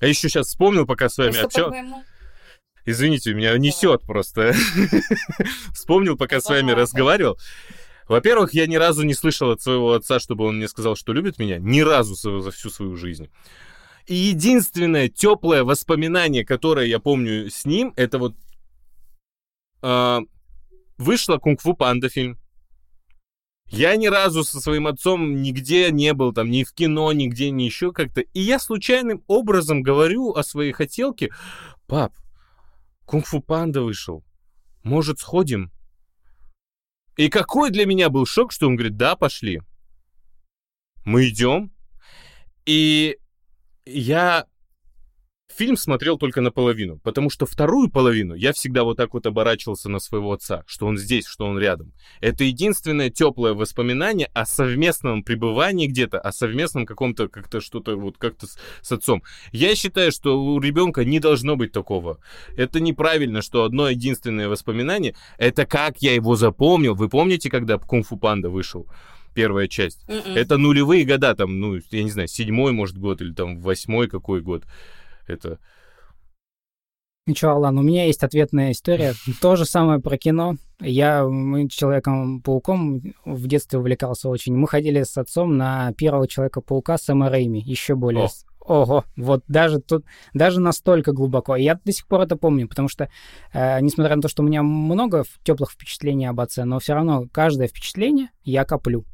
А 0.00 0.06
еще 0.06 0.28
сейчас 0.28 0.48
вспомнил, 0.48 0.86
пока 0.86 1.08
с 1.08 1.18
вами 1.18 1.36
общался. 1.38 2.04
Извините, 2.86 3.34
меня 3.34 3.56
несет 3.58 4.02
просто. 4.02 4.54
Вспомнил, 5.74 6.16
пока 6.16 6.40
с 6.40 6.48
вами 6.48 6.72
разговаривал. 6.72 7.38
Во-первых, 8.08 8.54
я 8.54 8.66
ни 8.66 8.76
разу 8.76 9.02
не 9.02 9.14
слышал 9.14 9.50
от 9.50 9.60
своего 9.62 9.92
отца, 9.92 10.18
чтобы 10.18 10.46
он 10.46 10.56
мне 10.56 10.66
сказал, 10.66 10.96
что 10.96 11.12
любит 11.12 11.38
меня. 11.38 11.58
Ни 11.58 11.80
разу 11.80 12.14
за 12.14 12.50
всю 12.50 12.70
свою 12.70 12.96
жизнь. 12.96 13.28
И 14.06 14.14
единственное 14.14 15.08
теплое 15.08 15.62
воспоминание, 15.62 16.44
которое 16.44 16.86
я 16.86 16.98
помню 16.98 17.50
с 17.50 17.64
ним, 17.64 17.92
это 17.96 18.18
вот 18.18 18.34
а, 19.82 20.22
вышла 20.98 21.38
Кунг-фу 21.38 21.74
Панда 21.74 22.08
фильм. 22.08 22.38
Я 23.70 23.94
ни 23.96 24.08
разу 24.08 24.42
со 24.42 24.60
своим 24.60 24.88
отцом 24.88 25.42
нигде 25.42 25.92
не 25.92 26.12
был, 26.12 26.32
там, 26.32 26.50
ни 26.50 26.64
в 26.64 26.72
кино, 26.72 27.12
нигде, 27.12 27.50
ни 27.50 27.62
еще 27.62 27.92
как-то. 27.92 28.20
И 28.20 28.40
я 28.40 28.58
случайным 28.58 29.22
образом 29.28 29.82
говорю 29.82 30.32
о 30.32 30.42
своей 30.42 30.72
хотелке. 30.72 31.30
Пап, 31.86 32.12
Кунг-фу 33.06 33.40
Панда 33.40 33.82
вышел. 33.82 34.24
Может, 34.82 35.20
сходим? 35.20 35.70
И 37.16 37.28
какой 37.28 37.70
для 37.70 37.86
меня 37.86 38.08
был 38.08 38.26
шок, 38.26 38.50
что 38.50 38.66
он 38.66 38.74
говорит, 38.74 38.96
да, 38.96 39.14
пошли. 39.14 39.62
Мы 41.04 41.28
идем. 41.28 41.72
И 42.66 43.18
я 43.84 44.46
фильм 45.50 45.76
смотрел 45.76 46.18
только 46.18 46.40
наполовину, 46.40 46.98
потому 46.98 47.30
что 47.30 47.46
вторую 47.46 47.90
половину 47.90 48.34
я 48.34 48.52
всегда 48.52 48.84
вот 48.84 48.96
так 48.96 49.14
вот 49.14 49.26
оборачивался 49.26 49.88
на 49.88 49.98
своего 49.98 50.32
отца, 50.32 50.64
что 50.66 50.86
он 50.86 50.96
здесь, 50.96 51.26
что 51.26 51.46
он 51.46 51.58
рядом. 51.58 51.92
Это 52.20 52.44
единственное 52.44 53.10
теплое 53.10 53.54
воспоминание 53.54 54.30
о 54.32 54.46
совместном 54.46 55.22
пребывании 55.22 55.86
где-то, 55.86 56.20
о 56.20 56.32
совместном 56.32 56.86
каком-то 56.86 57.28
как-то 57.28 57.60
что-то 57.60 57.96
вот 57.96 58.16
как-то 58.18 58.46
с, 58.46 58.58
с 58.82 58.92
отцом. 58.92 59.22
Я 59.52 59.74
считаю, 59.74 60.12
что 60.12 60.42
у 60.42 60.60
ребенка 60.60 61.04
не 61.04 61.20
должно 61.20 61.56
быть 61.56 61.72
такого. 61.72 62.18
Это 62.56 62.80
неправильно, 62.80 63.42
что 63.42 63.64
одно 63.64 63.88
единственное 63.88 64.48
воспоминание, 64.48 65.14
это 65.38 65.66
как 65.66 65.98
я 66.02 66.14
его 66.14 66.36
запомнил. 66.36 66.94
Вы 66.94 67.08
помните, 67.08 67.50
когда 67.50 67.78
Кунг-фу 67.78 68.16
Панда 68.16 68.50
вышел? 68.50 68.86
Первая 69.34 69.68
часть. 69.68 70.08
Мгм. 70.08 70.36
Это 70.36 70.56
нулевые 70.56 71.04
года, 71.04 71.34
там, 71.34 71.60
ну, 71.60 71.78
я 71.90 72.02
не 72.02 72.10
знаю, 72.10 72.28
седьмой, 72.28 72.72
может, 72.72 72.98
год, 72.98 73.20
или 73.20 73.32
там 73.32 73.60
восьмой 73.60 74.08
какой 74.08 74.40
год. 74.40 74.64
Это... 75.30 75.58
Ничего, 77.26 77.52
Алан, 77.52 77.78
у 77.78 77.82
меня 77.82 78.06
есть 78.06 78.24
ответная 78.24 78.72
история. 78.72 79.14
То 79.40 79.54
же 79.54 79.64
самое 79.64 80.00
про 80.00 80.16
кино. 80.16 80.56
Я 80.80 81.20
Человеком-пауком 81.70 83.14
в 83.24 83.46
детстве 83.46 83.78
увлекался 83.78 84.28
очень. 84.28 84.56
Мы 84.56 84.66
ходили 84.66 85.02
с 85.02 85.16
отцом 85.16 85.56
на 85.56 85.92
первого 85.92 86.26
Человека-паука 86.26 86.98
Сэма 86.98 87.28
Рэйми, 87.28 87.60
еще 87.60 87.94
более... 87.94 88.24
О. 88.24 88.28
Ого, 88.60 89.04
вот 89.16 89.42
даже 89.48 89.80
тут, 89.80 90.04
даже 90.34 90.60
настолько 90.60 91.12
глубоко. 91.12 91.56
Я 91.56 91.80
до 91.82 91.92
сих 91.92 92.06
пор 92.06 92.20
это 92.20 92.36
помню, 92.36 92.68
потому 92.68 92.88
что, 92.88 93.10
э, 93.52 93.80
несмотря 93.80 94.14
на 94.16 94.22
то, 94.22 94.28
что 94.28 94.42
у 94.42 94.46
меня 94.46 94.62
много 94.62 95.24
теплых 95.42 95.72
впечатлений 95.72 96.26
об 96.26 96.40
отце, 96.40 96.64
но 96.64 96.78
все 96.78 96.94
равно 96.94 97.26
каждое 97.32 97.68
впечатление 97.68 98.30
я 98.42 98.64
коплю. 98.64 99.04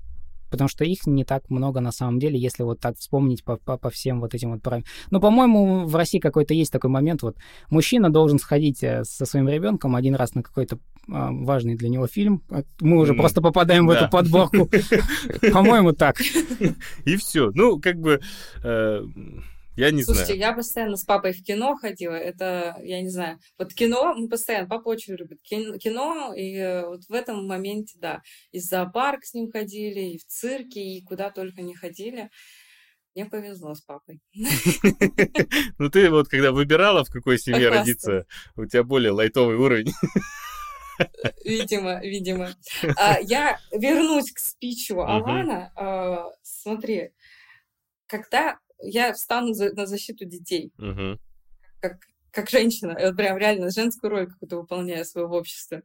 Потому 0.51 0.69
что 0.69 0.85
их 0.85 1.07
не 1.07 1.25
так 1.25 1.51
много 1.51 1.81
на 1.81 1.93
самом 1.93 2.19
деле, 2.19 2.39
если 2.39 2.63
вот 2.63 2.81
так 2.81 2.97
вспомнить 2.99 3.45
по, 3.45 3.57
по, 3.57 3.77
по 3.77 3.91
всем 3.91 4.21
вот 4.21 4.35
этим 4.35 4.53
вот 4.53 4.63
параметрам. 4.63 4.93
Ну, 5.11 5.21
по-моему, 5.21 5.87
в 5.87 5.97
России 5.97 6.19
какой-то 6.19 6.55
есть 6.55 6.73
такой 6.73 6.91
момент, 6.91 7.23
вот 7.23 7.37
мужчина 7.71 8.11
должен 8.11 8.39
сходить 8.39 8.83
э, 8.83 9.05
со 9.05 9.27
своим 9.27 9.49
ребенком 9.49 9.97
один 9.97 10.15
раз 10.15 10.35
на 10.35 10.43
какой-то 10.43 10.79
а, 11.09 11.31
важный 11.33 11.77
для 11.77 11.89
него 11.89 12.07
фильм. 12.07 12.43
А 12.51 12.63
Мы 12.81 12.99
уже 12.99 13.13
М, 13.13 13.19
просто 13.19 13.41
попадаем 13.41 13.87
в 13.87 13.93
да. 13.93 14.01
эту 14.01 14.11
подборку. 14.11 14.69
По-моему, 15.53 15.93
так. 15.93 16.21
И 17.05 17.17
все. 17.17 17.51
Ну, 17.55 17.81
как 17.81 17.99
бы... 17.99 18.21
я 19.77 19.91
не 19.91 20.03
Слушайте, 20.03 20.35
знаю. 20.35 20.41
я 20.41 20.53
постоянно 20.53 20.97
с 20.97 21.05
папой 21.05 21.33
в 21.33 21.43
кино 21.43 21.77
ходила. 21.77 22.15
Это, 22.15 22.77
я 22.83 23.01
не 23.03 23.11
знаю. 23.11 23.39
Вот 23.59 23.75
кино, 23.75 24.15
мы 24.15 24.29
постоянно, 24.29 24.69
папа 24.69 24.89
очень 24.89 25.15
любит 25.15 25.41
кин- 25.43 25.79
кино, 25.79 26.33
и 26.35 26.57
э, 26.57 26.87
вот 26.87 27.05
в 27.09 27.13
этом 27.13 27.47
моменте, 27.47 27.99
да, 28.01 28.23
и 28.53 28.59
в 28.59 28.63
зоопарк 28.63 29.25
с 29.25 29.35
ним 29.35 29.51
ходили, 29.51 30.01
и 30.01 30.19
в 30.19 30.25
цирке, 30.25 30.81
и 30.81 31.05
куда 31.05 31.31
только 31.31 31.63
не 31.63 31.75
ходили. 31.75 32.31
Мне 33.15 33.25
повезло 33.25 33.75
с 33.75 33.81
папой. 33.81 34.21
Ну, 35.79 35.91
ты 35.91 36.11
вот, 36.11 36.29
когда 36.29 36.53
выбирала, 36.53 37.05
в 37.05 37.11
какой 37.11 37.39
семье 37.39 37.69
родиться, 37.69 38.27
у 38.57 38.67
тебя 38.67 38.83
более 38.83 39.11
лайтовый 39.13 39.57
уровень. 39.57 39.93
Видимо, 41.45 42.01
видимо. 42.03 42.55
А, 42.97 43.19
я 43.21 43.59
вернусь 43.73 44.33
к 44.33 44.39
спичу 44.39 45.01
Алана. 45.01 45.73
А, 45.77 46.31
смотри, 46.43 47.11
когда 48.07 48.59
я 48.81 49.13
встану 49.13 49.53
на 49.55 49.87
защиту 49.87 50.25
детей, 50.25 50.73
как, 51.81 51.99
как 52.31 52.51
женщина, 52.51 52.97
я 52.99 53.13
прям 53.13 53.39
реально 53.39 53.71
женскую 53.71 54.11
роль 54.11 54.27
какую-то 54.27 54.57
выполняю 54.57 55.05
своего 55.05 55.37
общества. 55.37 55.83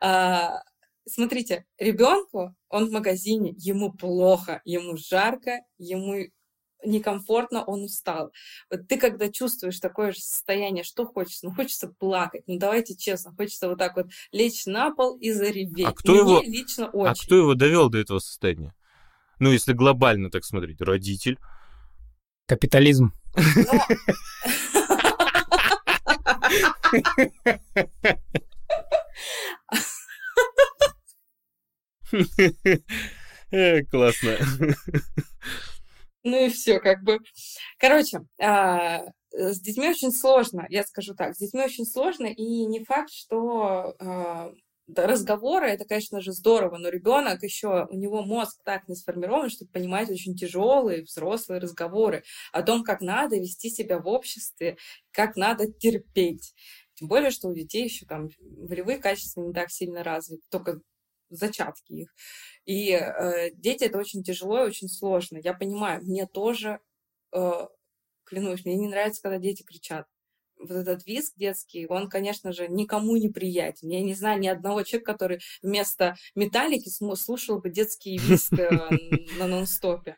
А, 0.00 0.62
смотрите, 1.06 1.66
ребенку, 1.78 2.54
он 2.68 2.86
в 2.88 2.92
магазине, 2.92 3.54
ему 3.56 3.92
плохо, 3.92 4.60
ему 4.64 4.96
жарко, 4.96 5.60
ему 5.78 6.26
некомфортно, 6.84 7.64
он 7.64 7.84
устал. 7.84 8.32
Вот 8.70 8.86
ты 8.88 8.98
когда 8.98 9.28
чувствуешь 9.28 9.80
такое 9.80 10.12
же 10.12 10.20
состояние, 10.20 10.84
что 10.84 11.06
хочется? 11.06 11.46
Ну, 11.46 11.54
хочется 11.54 11.88
плакать. 11.88 12.44
Ну, 12.46 12.58
давайте 12.58 12.96
честно, 12.96 13.32
хочется 13.34 13.68
вот 13.68 13.78
так 13.78 13.96
вот 13.96 14.06
лечь 14.32 14.66
на 14.66 14.94
пол 14.94 15.16
и 15.18 15.32
зареветь. 15.32 15.86
А 15.86 15.92
кто 15.92 16.12
Мне 16.12 16.20
его, 16.20 16.42
лично 16.42 16.88
очень. 16.90 17.10
А 17.10 17.14
кто 17.14 17.36
его 17.36 17.54
довел 17.54 17.88
до 17.88 17.98
этого 17.98 18.18
состояния? 18.20 18.74
Ну, 19.40 19.50
если 19.50 19.72
глобально 19.72 20.30
так 20.30 20.44
смотреть, 20.44 20.80
родитель. 20.80 21.38
Капитализм. 22.48 23.12
Классно. 33.90 34.38
Ну 36.24 36.46
и 36.46 36.48
все, 36.48 36.80
как 36.80 37.02
бы. 37.04 37.18
Короче, 37.78 38.20
а, 38.40 39.02
с 39.30 39.60
детьми 39.60 39.88
очень 39.88 40.10
сложно, 40.10 40.66
я 40.68 40.82
скажу 40.84 41.14
так, 41.14 41.34
с 41.34 41.38
детьми 41.38 41.62
очень 41.62 41.84
сложно, 41.84 42.26
и 42.26 42.66
не 42.66 42.84
факт, 42.84 43.10
что 43.10 43.94
а, 44.00 44.50
разговоры, 44.94 45.68
это, 45.68 45.84
конечно 45.84 46.20
же, 46.20 46.32
здорово, 46.32 46.78
но 46.78 46.88
ребенок 46.88 47.42
еще, 47.42 47.86
у 47.90 47.96
него 47.96 48.22
мозг 48.22 48.60
так 48.64 48.88
не 48.88 48.94
сформирован, 48.96 49.50
чтобы 49.50 49.70
понимать 49.70 50.10
очень 50.10 50.34
тяжелые 50.34 51.02
взрослые 51.02 51.60
разговоры 51.60 52.24
о 52.52 52.62
том, 52.62 52.84
как 52.84 53.00
надо 53.00 53.36
вести 53.36 53.70
себя 53.70 53.98
в 53.98 54.08
обществе, 54.08 54.76
как 55.10 55.36
надо 55.36 55.70
терпеть. 55.70 56.54
Тем 56.94 57.08
более, 57.08 57.30
что 57.30 57.48
у 57.48 57.54
детей 57.54 57.84
еще 57.84 58.06
там 58.06 58.28
волевые 58.40 58.98
качества 58.98 59.40
не 59.42 59.52
так 59.52 59.70
сильно 59.70 60.02
развиты, 60.02 60.42
только 60.50 60.80
зачатки 61.30 61.92
их. 61.92 62.14
И 62.64 62.90
э, 62.92 63.50
дети 63.54 63.84
это 63.84 63.98
очень 63.98 64.22
тяжело 64.22 64.64
и 64.64 64.68
очень 64.68 64.88
сложно. 64.88 65.38
Я 65.42 65.54
понимаю, 65.54 66.02
мне 66.02 66.26
тоже, 66.26 66.80
э, 67.32 67.66
клянусь, 68.24 68.64
мне 68.64 68.76
не 68.76 68.88
нравится, 68.88 69.22
когда 69.22 69.38
дети 69.38 69.62
кричат. 69.62 70.06
Вот 70.58 70.70
этот 70.70 71.06
визг 71.06 71.34
детский, 71.36 71.86
он, 71.86 72.08
конечно 72.08 72.52
же, 72.52 72.68
никому 72.68 73.16
не 73.16 73.28
приятен. 73.28 73.88
Я 73.88 74.00
не 74.00 74.14
знаю 74.14 74.40
ни 74.40 74.48
одного 74.48 74.82
человека, 74.82 75.12
который 75.12 75.40
вместо 75.62 76.16
металлики 76.34 76.88
слушал 76.88 77.60
бы 77.60 77.70
детский 77.70 78.18
визг 78.18 78.52
э, 78.54 78.68
на 79.38 79.46
нон-стопе. 79.46 80.16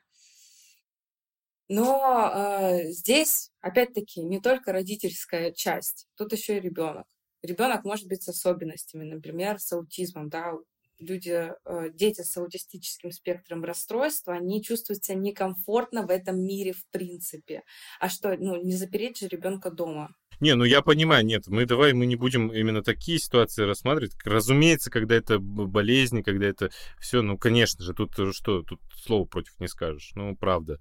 Но 1.69 2.33
э, 2.35 2.91
здесь, 2.91 3.53
опять-таки, 3.61 4.23
не 4.23 4.41
только 4.41 4.73
родительская 4.73 5.53
часть, 5.53 6.09
тут 6.17 6.33
еще 6.33 6.57
и 6.57 6.61
ребенок. 6.61 7.07
Ребенок 7.43 7.85
может 7.85 8.09
быть 8.09 8.23
с 8.23 8.29
особенностями, 8.29 9.05
например, 9.05 9.61
с 9.61 9.73
аутизмом, 9.73 10.29
да, 10.29 10.53
люди, 11.01 11.53
э, 11.65 11.91
дети 11.93 12.23
с 12.23 12.37
аутистическим 12.37 13.13
спектром 13.13 13.65
расстройства, 13.65 14.35
они 14.35 14.63
чувствуют 14.63 15.05
себя 15.05 15.17
некомфортно 15.19 16.07
в 16.07 16.11
этом 16.11 16.41
мире 16.41 16.73
в 16.73 16.87
принципе. 16.91 17.63
А 17.99 18.09
что, 18.09 18.37
ну, 18.37 18.57
не 18.63 18.75
запереть 18.75 19.19
же 19.19 19.29
ребенка 19.29 19.71
дома. 19.71 20.15
Не, 20.41 20.55
ну 20.55 20.65
я 20.65 20.81
понимаю, 20.81 21.25
нет, 21.25 21.49
мы 21.49 21.67
давай 21.67 21.93
мы 21.93 22.07
не 22.07 22.17
будем 22.17 22.49
именно 22.49 22.83
такие 22.83 23.19
ситуации 23.19 23.65
рассматривать. 23.65 24.15
Разумеется, 24.25 24.91
когда 24.91 25.15
это 25.15 25.39
болезни, 25.39 26.23
когда 26.23 26.47
это 26.47 26.71
все, 26.99 27.21
ну, 27.21 27.37
конечно 27.37 27.85
же, 27.85 27.93
тут 27.93 28.13
что, 28.35 28.63
тут 28.63 28.81
слова 29.05 29.27
против 29.27 29.61
не 29.61 29.69
скажешь, 29.69 30.13
ну, 30.15 30.35
правда. 30.35 30.81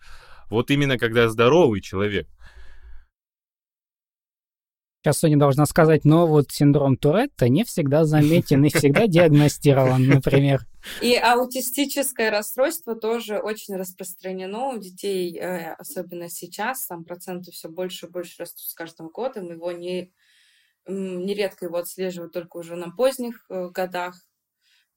Вот 0.49 0.71
именно 0.71 0.97
когда 0.97 1.27
здоровый 1.27 1.81
человек, 1.81 2.27
Сейчас 5.09 5.21
Соня 5.21 5.37
должна 5.37 5.65
сказать, 5.65 6.05
но 6.05 6.27
вот 6.27 6.51
синдром 6.51 6.95
Туретта 6.95 7.49
не 7.49 7.63
всегда 7.63 8.05
заметен 8.05 8.63
и 8.63 8.69
всегда 8.69 9.07
диагностирован, 9.07 10.05
например. 10.05 10.67
И 11.01 11.15
аутистическое 11.15 12.29
расстройство 12.29 12.95
тоже 12.95 13.39
очень 13.39 13.75
распространено 13.75 14.67
у 14.67 14.77
детей, 14.77 15.35
э, 15.35 15.73
особенно 15.79 16.29
сейчас. 16.29 16.85
Там 16.85 17.05
проценты 17.05 17.51
все 17.51 17.69
больше 17.69 18.05
и 18.05 18.09
больше 18.09 18.35
растут 18.37 18.69
с 18.69 18.75
каждым 18.75 19.09
годом. 19.09 19.49
Его 19.49 19.71
не, 19.71 20.13
нередко 20.87 21.65
его 21.65 21.77
отслеживают 21.77 22.31
только 22.31 22.57
уже 22.57 22.75
на 22.75 22.91
поздних 22.91 23.43
э, 23.49 23.69
годах. 23.69 24.15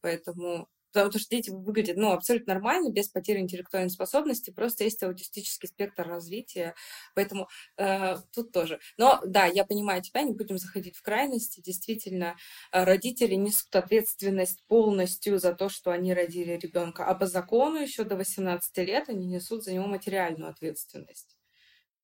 Поэтому 0.02 0.68
потому 0.92 1.18
что 1.18 1.30
дети 1.30 1.50
выглядят, 1.50 1.96
ну, 1.96 2.12
абсолютно 2.12 2.54
нормально, 2.54 2.90
без 2.90 3.08
потери 3.08 3.40
интеллектуальной 3.40 3.90
способности, 3.90 4.50
просто 4.50 4.84
есть 4.84 5.02
аутистический 5.02 5.68
спектр 5.68 6.06
развития, 6.06 6.74
поэтому 7.14 7.48
э, 7.76 8.16
тут 8.32 8.52
тоже. 8.52 8.80
Но, 8.96 9.20
да, 9.24 9.46
я 9.46 9.64
понимаю 9.64 10.02
тебя, 10.02 10.22
не 10.22 10.32
будем 10.32 10.58
заходить 10.58 10.96
в 10.96 11.02
крайности, 11.02 11.60
действительно, 11.60 12.36
э, 12.72 12.84
родители 12.84 13.34
несут 13.34 13.74
ответственность 13.74 14.64
полностью 14.66 15.38
за 15.38 15.54
то, 15.54 15.68
что 15.68 15.90
они 15.90 16.14
родили 16.14 16.52
ребенка, 16.52 17.04
а 17.04 17.14
по 17.14 17.26
закону 17.26 17.80
еще 17.80 18.04
до 18.04 18.16
18 18.16 18.78
лет 18.78 19.08
они 19.08 19.26
несут 19.26 19.64
за 19.64 19.72
него 19.72 19.86
материальную 19.86 20.50
ответственность. 20.50 21.36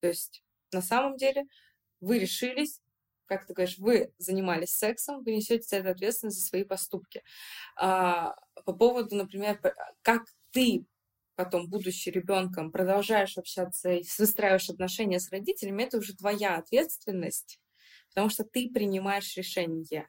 То 0.01 0.09
есть, 0.09 0.43
на 0.73 0.83
самом 0.83 1.17
деле, 1.17 1.45
вы 2.01 2.19
решились, 2.19 2.81
как 3.29 3.47
ты 3.47 3.55
говоришь, 3.55 3.79
вы 3.79 4.13
занимались 4.19 4.75
сексом, 4.75 5.23
вы 5.23 5.37
несете 5.37 5.67
за 5.69 5.77
это 5.77 5.91
ответственность 5.91 6.39
за 6.41 6.47
свои 6.47 6.65
поступки. 6.65 7.23
А, 7.77 8.35
по 8.65 8.73
поводу, 8.73 9.17
например, 9.17 9.61
как 10.03 10.25
ты 10.51 10.87
потом, 11.37 11.69
будучи 11.69 12.09
ребенком, 12.09 12.73
продолжаешь 12.73 13.39
общаться 13.39 13.93
и 13.93 14.05
выстраиваешь 14.19 14.71
отношения 14.71 15.21
с 15.21 15.31
родителями, 15.31 15.85
это 15.85 15.99
уже 15.99 16.17
твоя 16.17 16.57
ответственность, 16.57 17.61
потому 18.09 18.29
что 18.29 18.43
ты 18.43 18.69
принимаешь 18.69 19.37
решение. 19.37 20.09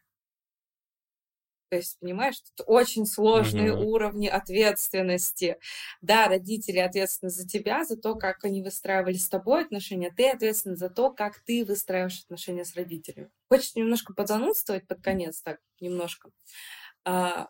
То 1.69 1.75
есть, 1.75 1.99
понимаешь, 1.99 2.39
тут 2.39 2.65
очень 2.67 3.05
сложные 3.05 3.69
mm-hmm. 3.69 3.83
уровни 3.83 4.27
ответственности. 4.27 5.57
Да, 6.01 6.27
родители 6.27 6.79
ответственны 6.79 7.29
за 7.29 7.47
тебя, 7.47 7.85
за 7.85 7.95
то, 7.95 8.15
как 8.15 8.43
они 8.43 8.63
выстраивали 8.63 9.17
с 9.17 9.29
тобой 9.29 9.65
отношения. 9.65 10.11
Ты 10.15 10.29
ответственна 10.29 10.75
за 10.75 10.89
то, 10.89 11.11
как 11.11 11.39
ты 11.39 11.63
выстраиваешь 11.63 12.23
отношения 12.23 12.65
с 12.65 12.75
родителями. 12.75 13.29
Хочешь 13.49 13.75
немножко 13.75 14.13
подзанудствовать 14.13 14.87
под 14.87 15.01
конец, 15.01 15.41
так, 15.41 15.59
немножко. 15.79 16.31
А, 17.05 17.49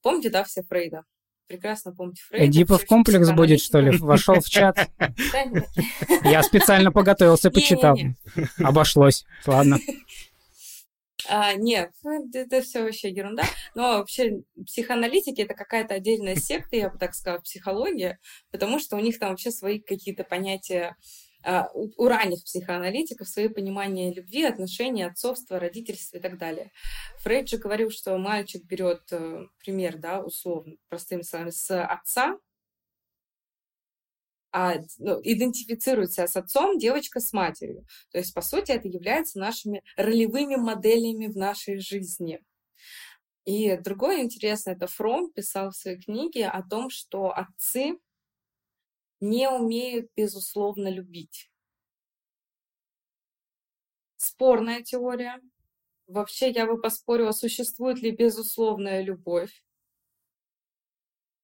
помните, 0.00 0.30
да, 0.30 0.44
все 0.44 0.62
Фрейда? 0.62 1.04
Прекрасно 1.46 1.92
помните 1.92 2.22
Фрейда. 2.28 2.46
Эдипов 2.46 2.86
комплекс 2.86 3.30
будет, 3.32 3.60
что 3.60 3.80
ли? 3.80 3.98
Вошел 3.98 4.40
в 4.40 4.48
чат. 4.48 4.88
Я 6.24 6.42
специально 6.42 6.90
поготовился, 6.92 7.50
почитал. 7.50 7.98
Обошлось. 8.58 9.26
Ладно. 9.44 9.78
А, 11.28 11.54
нет, 11.54 11.92
ну, 12.02 12.28
это 12.32 12.62
все 12.62 12.82
вообще 12.82 13.10
ерунда. 13.10 13.44
Но 13.74 13.98
вообще 13.98 14.42
психоаналитики 14.66 15.42
это 15.42 15.54
какая-то 15.54 15.94
отдельная 15.94 16.36
секта, 16.36 16.76
я 16.76 16.90
бы 16.90 16.98
так 16.98 17.14
сказала, 17.14 17.40
психология, 17.40 18.18
потому 18.50 18.78
что 18.78 18.96
у 18.96 19.00
них 19.00 19.18
там 19.18 19.30
вообще 19.30 19.50
свои 19.50 19.80
какие-то 19.80 20.24
понятия 20.24 20.96
а, 21.44 21.68
у, 21.74 21.90
у 21.96 22.08
ранних 22.08 22.44
психоаналитиков 22.44 23.28
свои 23.28 23.48
понимания 23.48 24.12
любви, 24.12 24.44
отношений, 24.44 25.02
отцовства, 25.02 25.58
родительства 25.58 26.18
и 26.18 26.20
так 26.20 26.38
далее. 26.38 26.70
Фрейд 27.18 27.48
же 27.48 27.58
говорил, 27.58 27.90
что 27.90 28.16
мальчик 28.16 28.64
берет 28.64 29.02
э, 29.10 29.46
пример, 29.58 29.98
да, 29.98 30.20
условно, 30.20 30.76
простыми 30.88 31.22
словами, 31.22 31.50
с 31.50 31.84
отца, 31.84 32.38
а, 34.52 34.74
ну, 34.98 35.20
идентифицирует 35.22 36.12
себя 36.12 36.28
с 36.28 36.36
отцом, 36.36 36.78
девочка 36.78 37.20
с 37.20 37.32
матерью. 37.32 37.86
То 38.10 38.18
есть, 38.18 38.34
по 38.34 38.42
сути, 38.42 38.72
это 38.72 38.86
является 38.86 39.38
нашими 39.38 39.82
ролевыми 39.96 40.56
моделями 40.56 41.26
в 41.26 41.36
нашей 41.36 41.78
жизни. 41.78 42.40
И 43.44 43.76
другое 43.78 44.22
интересное, 44.22 44.74
это 44.74 44.86
Фром 44.86 45.32
писал 45.32 45.70
в 45.70 45.76
своей 45.76 46.00
книге 46.00 46.48
о 46.48 46.62
том, 46.62 46.90
что 46.90 47.32
отцы 47.32 47.98
не 49.20 49.48
умеют, 49.48 50.10
безусловно, 50.14 50.88
любить. 50.88 51.50
Спорная 54.16 54.82
теория. 54.82 55.40
Вообще, 56.06 56.50
я 56.50 56.66
бы 56.66 56.80
поспорила, 56.80 57.32
существует 57.32 57.98
ли 58.00 58.10
безусловная 58.10 59.02
любовь. 59.02 59.64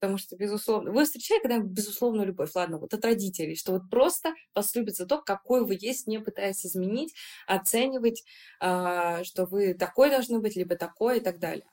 Потому 0.00 0.18
что, 0.18 0.36
безусловно, 0.36 0.92
вы 0.92 1.04
встречаете 1.04 1.42
когда-нибудь 1.42 1.72
безусловную 1.72 2.26
любовь, 2.26 2.50
ладно, 2.54 2.78
вот 2.78 2.94
от 2.94 3.04
родителей, 3.04 3.56
что 3.56 3.72
вот 3.72 3.90
просто 3.90 4.34
вас 4.54 4.74
любят 4.76 4.94
за 4.94 5.06
то, 5.06 5.20
какой 5.20 5.64
вы 5.64 5.76
есть, 5.80 6.06
не 6.06 6.20
пытаясь 6.20 6.64
изменить, 6.64 7.14
оценивать, 7.46 8.22
э, 8.60 9.24
что 9.24 9.46
вы 9.46 9.74
такой 9.74 10.10
должны 10.10 10.38
быть, 10.38 10.54
либо 10.54 10.76
такой 10.76 11.18
и 11.18 11.20
так 11.20 11.40
далее. 11.40 11.66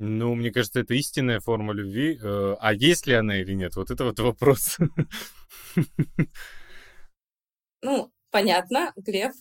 Ну, 0.00 0.34
мне 0.36 0.50
кажется, 0.52 0.80
это 0.80 0.94
истинная 0.94 1.40
форма 1.40 1.72
любви. 1.72 2.18
Э, 2.22 2.56
а 2.60 2.72
есть 2.72 3.06
ли 3.06 3.14
она 3.14 3.40
или 3.40 3.52
нет? 3.52 3.76
Вот 3.76 3.90
это 3.90 4.04
вот 4.04 4.18
вопрос. 4.20 4.78
Ну, 7.80 8.12
понятно, 8.32 8.92
Глеб. 8.96 9.32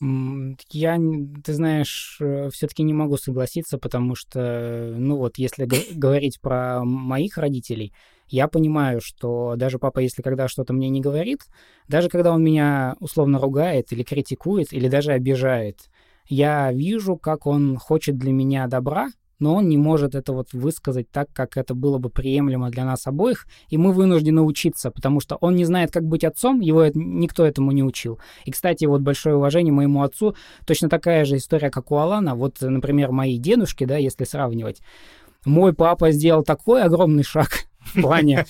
Я, 0.00 0.96
ты 1.42 1.52
знаешь, 1.52 2.18
э, 2.20 2.50
все-таки 2.52 2.84
не 2.84 2.94
могу 2.94 3.16
согласиться, 3.16 3.78
потому 3.78 4.14
что, 4.14 4.94
ну 4.96 5.16
вот, 5.16 5.38
если 5.38 5.66
говорить 5.94 6.40
про 6.40 6.84
моих 6.84 7.36
родителей, 7.36 7.92
я 8.28 8.46
понимаю, 8.46 9.00
что 9.00 9.54
даже 9.56 9.78
папа, 9.78 9.98
если 9.98 10.22
когда 10.22 10.46
что-то 10.46 10.72
мне 10.72 10.88
не 10.88 11.00
говорит, 11.00 11.40
даже 11.88 12.08
когда 12.08 12.32
он 12.32 12.44
меня 12.44 12.94
условно 13.00 13.40
ругает 13.40 13.90
или 13.92 14.04
критикует, 14.04 14.72
или 14.72 14.88
даже 14.88 15.12
обижает, 15.12 15.88
я 16.28 16.70
вижу, 16.72 17.16
как 17.16 17.46
он 17.46 17.76
хочет 17.76 18.18
для 18.18 18.32
меня 18.32 18.68
добра, 18.68 19.08
но 19.38 19.54
он 19.54 19.68
не 19.68 19.76
может 19.76 20.14
это 20.14 20.32
вот 20.32 20.52
высказать 20.52 21.10
так, 21.10 21.28
как 21.32 21.56
это 21.56 21.74
было 21.74 21.98
бы 21.98 22.10
приемлемо 22.10 22.70
для 22.70 22.84
нас 22.84 23.06
обоих, 23.06 23.46
и 23.68 23.76
мы 23.76 23.92
вынуждены 23.92 24.42
учиться, 24.42 24.90
потому 24.90 25.20
что 25.20 25.36
он 25.36 25.56
не 25.56 25.64
знает, 25.64 25.90
как 25.90 26.04
быть 26.04 26.24
отцом, 26.24 26.60
его 26.60 26.82
это, 26.82 26.98
никто 26.98 27.44
этому 27.46 27.72
не 27.72 27.82
учил. 27.82 28.18
И, 28.44 28.50
кстати, 28.50 28.84
вот 28.84 29.02
большое 29.02 29.36
уважение 29.36 29.72
моему 29.72 30.02
отцу, 30.02 30.34
точно 30.66 30.88
такая 30.88 31.24
же 31.24 31.36
история, 31.36 31.70
как 31.70 31.90
у 31.90 31.96
Алана, 31.96 32.34
вот, 32.34 32.60
например, 32.60 33.12
мои 33.12 33.38
дедушки, 33.38 33.84
да, 33.84 33.96
если 33.96 34.24
сравнивать, 34.24 34.80
мой 35.44 35.72
папа 35.72 36.10
сделал 36.10 36.42
такой 36.42 36.82
огромный 36.82 37.22
шаг 37.22 37.67
в 37.94 38.00
плане... 38.00 38.46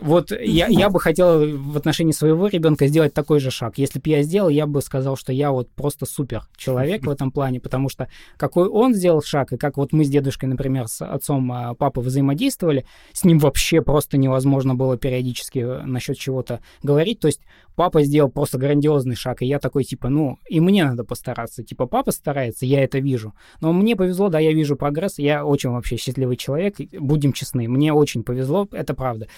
Вот 0.00 0.32
я, 0.32 0.66
я 0.66 0.90
бы 0.90 1.00
хотел 1.00 1.56
в 1.56 1.76
отношении 1.76 2.12
своего 2.12 2.48
ребенка 2.48 2.86
сделать 2.86 3.14
такой 3.14 3.40
же 3.40 3.50
шаг. 3.50 3.78
Если 3.78 3.98
бы 3.98 4.08
я 4.10 4.22
сделал, 4.22 4.48
я 4.48 4.66
бы 4.66 4.82
сказал, 4.82 5.16
что 5.16 5.32
я 5.32 5.50
вот 5.50 5.70
просто 5.70 6.06
супер 6.06 6.48
человек 6.56 7.06
в 7.06 7.10
этом 7.10 7.30
плане, 7.30 7.60
потому 7.60 7.88
что 7.88 8.08
какой 8.36 8.68
он 8.68 8.94
сделал 8.94 9.22
шаг, 9.22 9.52
и 9.52 9.56
как 9.56 9.76
вот 9.76 9.92
мы 9.92 10.04
с 10.04 10.08
дедушкой, 10.08 10.48
например, 10.48 10.88
с 10.88 11.04
отцом 11.04 11.50
а, 11.52 11.74
папы 11.74 12.00
взаимодействовали, 12.00 12.84
с 13.12 13.24
ним 13.24 13.38
вообще 13.38 13.82
просто 13.82 14.16
невозможно 14.16 14.74
было 14.74 14.96
периодически 14.96 15.84
насчет 15.84 16.18
чего-то 16.18 16.60
говорить. 16.82 17.20
То 17.20 17.28
есть 17.28 17.40
папа 17.74 18.02
сделал 18.02 18.30
просто 18.30 18.58
грандиозный 18.58 19.16
шаг, 19.16 19.42
и 19.42 19.46
я 19.46 19.58
такой, 19.58 19.84
типа, 19.84 20.08
ну, 20.08 20.38
и 20.48 20.60
мне 20.60 20.84
надо 20.84 21.04
постараться. 21.04 21.62
Типа, 21.62 21.86
папа 21.86 22.12
старается, 22.12 22.66
я 22.66 22.82
это 22.82 22.98
вижу. 22.98 23.34
Но 23.60 23.72
мне 23.72 23.96
повезло, 23.96 24.28
да, 24.28 24.38
я 24.38 24.52
вижу 24.52 24.76
прогресс, 24.76 25.18
я 25.18 25.44
очень 25.44 25.70
вообще 25.70 25.96
счастливый 25.96 26.36
человек, 26.36 26.76
будем 26.98 27.32
честны, 27.32 27.68
мне 27.68 27.92
очень 27.92 28.22
повезло, 28.22 28.68
это 28.74 28.94
правда. 28.94 29.28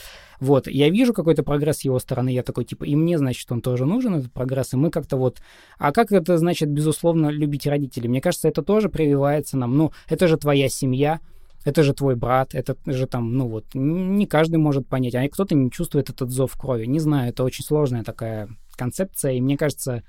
Вот, 0.41 0.67
я 0.67 0.91
вижу 0.91 1.15
какой-то 1.15 1.43
прогресс 1.43 1.79
с 1.79 1.85
его 1.85 1.99
стороны, 1.99 2.31
я 2.31 2.43
такой, 2.43 2.65
типа, 2.65 2.85
и 2.85 2.95
мне, 2.95 3.19
значит, 3.19 3.51
он 3.51 3.63
тоже 3.63 3.87
нужен, 3.87 4.17
этот 4.17 4.33
прогресс, 4.33 4.75
и 4.75 4.77
мы 4.77 4.91
как-то 4.91 5.17
вот... 5.17 5.41
А 5.79 5.93
как 5.93 6.13
это, 6.13 6.37
значит, 6.37 6.69
безусловно, 6.69 7.29
любить 7.29 7.67
родителей? 7.67 8.09
Мне 8.09 8.21
кажется, 8.21 8.49
это 8.49 8.63
тоже 8.63 8.89
прививается 8.89 9.57
нам. 9.57 9.77
Ну, 9.77 9.93
это 10.09 10.29
же 10.29 10.37
твоя 10.37 10.69
семья, 10.69 11.21
это 11.65 11.83
же 11.83 11.95
твой 11.95 12.17
брат, 12.17 12.55
это 12.55 12.77
же 12.87 13.07
там, 13.07 13.37
ну 13.37 13.49
вот, 13.49 13.67
не 13.75 14.27
каждый 14.27 14.57
может 14.57 14.87
понять, 14.87 15.15
а 15.15 15.29
кто-то 15.29 15.55
не 15.55 15.71
чувствует 15.71 16.11
этот 16.11 16.31
зов 16.31 16.57
крови. 16.57 16.87
Не 16.87 17.01
знаю, 17.01 17.31
это 17.31 17.43
очень 17.43 17.65
сложная 17.65 18.05
такая 18.05 18.49
концепция, 18.77 19.33
и 19.33 19.41
мне 19.41 19.57
кажется, 19.57 20.05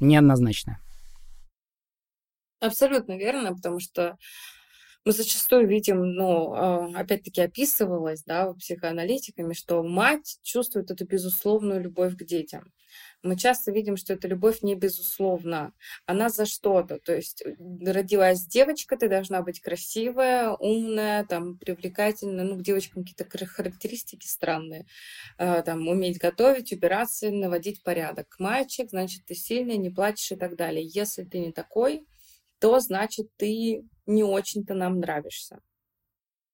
неоднозначная. 0.00 0.80
Абсолютно 2.60 3.16
верно, 3.16 3.54
потому 3.54 3.78
что 3.78 4.16
мы 5.08 5.12
зачастую 5.12 5.66
видим, 5.66 6.02
ну, 6.02 6.52
а, 6.52 6.90
опять-таки 6.94 7.40
описывалось, 7.40 8.24
да, 8.24 8.52
психоаналитиками, 8.52 9.54
что 9.54 9.82
мать 9.82 10.38
чувствует 10.42 10.90
эту 10.90 11.06
безусловную 11.06 11.80
любовь 11.80 12.14
к 12.14 12.24
детям. 12.24 12.74
Мы 13.22 13.38
часто 13.38 13.72
видим, 13.72 13.96
что 13.96 14.12
эта 14.12 14.28
любовь 14.28 14.60
не 14.60 14.74
безусловна, 14.74 15.72
она 16.04 16.28
за 16.28 16.44
что-то. 16.44 16.98
То 16.98 17.16
есть 17.16 17.40
э, 17.40 17.54
родилась 17.90 18.46
девочка, 18.46 18.98
ты 18.98 19.08
должна 19.08 19.40
быть 19.40 19.62
красивая, 19.62 20.50
умная, 20.50 21.24
там, 21.24 21.56
привлекательная. 21.56 22.44
Ну, 22.44 22.58
к 22.58 22.62
девочкам 22.62 23.02
какие-то 23.02 23.24
характеристики 23.46 24.26
странные. 24.26 24.84
А, 25.38 25.62
там, 25.62 25.88
уметь 25.88 26.18
готовить, 26.18 26.70
убираться, 26.70 27.30
наводить 27.30 27.82
порядок. 27.82 28.36
Мальчик, 28.38 28.90
значит, 28.90 29.24
ты 29.24 29.34
сильный, 29.34 29.78
не 29.78 29.88
плачешь 29.88 30.32
и 30.32 30.36
так 30.36 30.54
далее. 30.54 30.86
Если 30.86 31.24
ты 31.24 31.38
не 31.38 31.52
такой, 31.52 32.06
то 32.60 32.80
значит 32.80 33.28
ты 33.36 33.82
не 34.06 34.22
очень-то 34.22 34.74
нам 34.74 35.00
нравишься. 35.00 35.60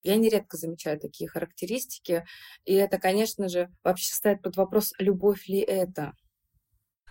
Я 0.03 0.17
нередко 0.17 0.59
замечаю 0.59 1.01
такие 1.01 1.29
характеристики, 1.29 2.27
и 2.65 2.75
это, 2.75 2.99
конечно 2.99 3.49
же, 3.49 3.71
вообще 3.83 4.13
ставит 4.13 4.43
под 4.43 4.57
вопрос, 4.57 4.93
любовь 4.99 5.49
ли 5.49 5.61
это. 5.61 6.13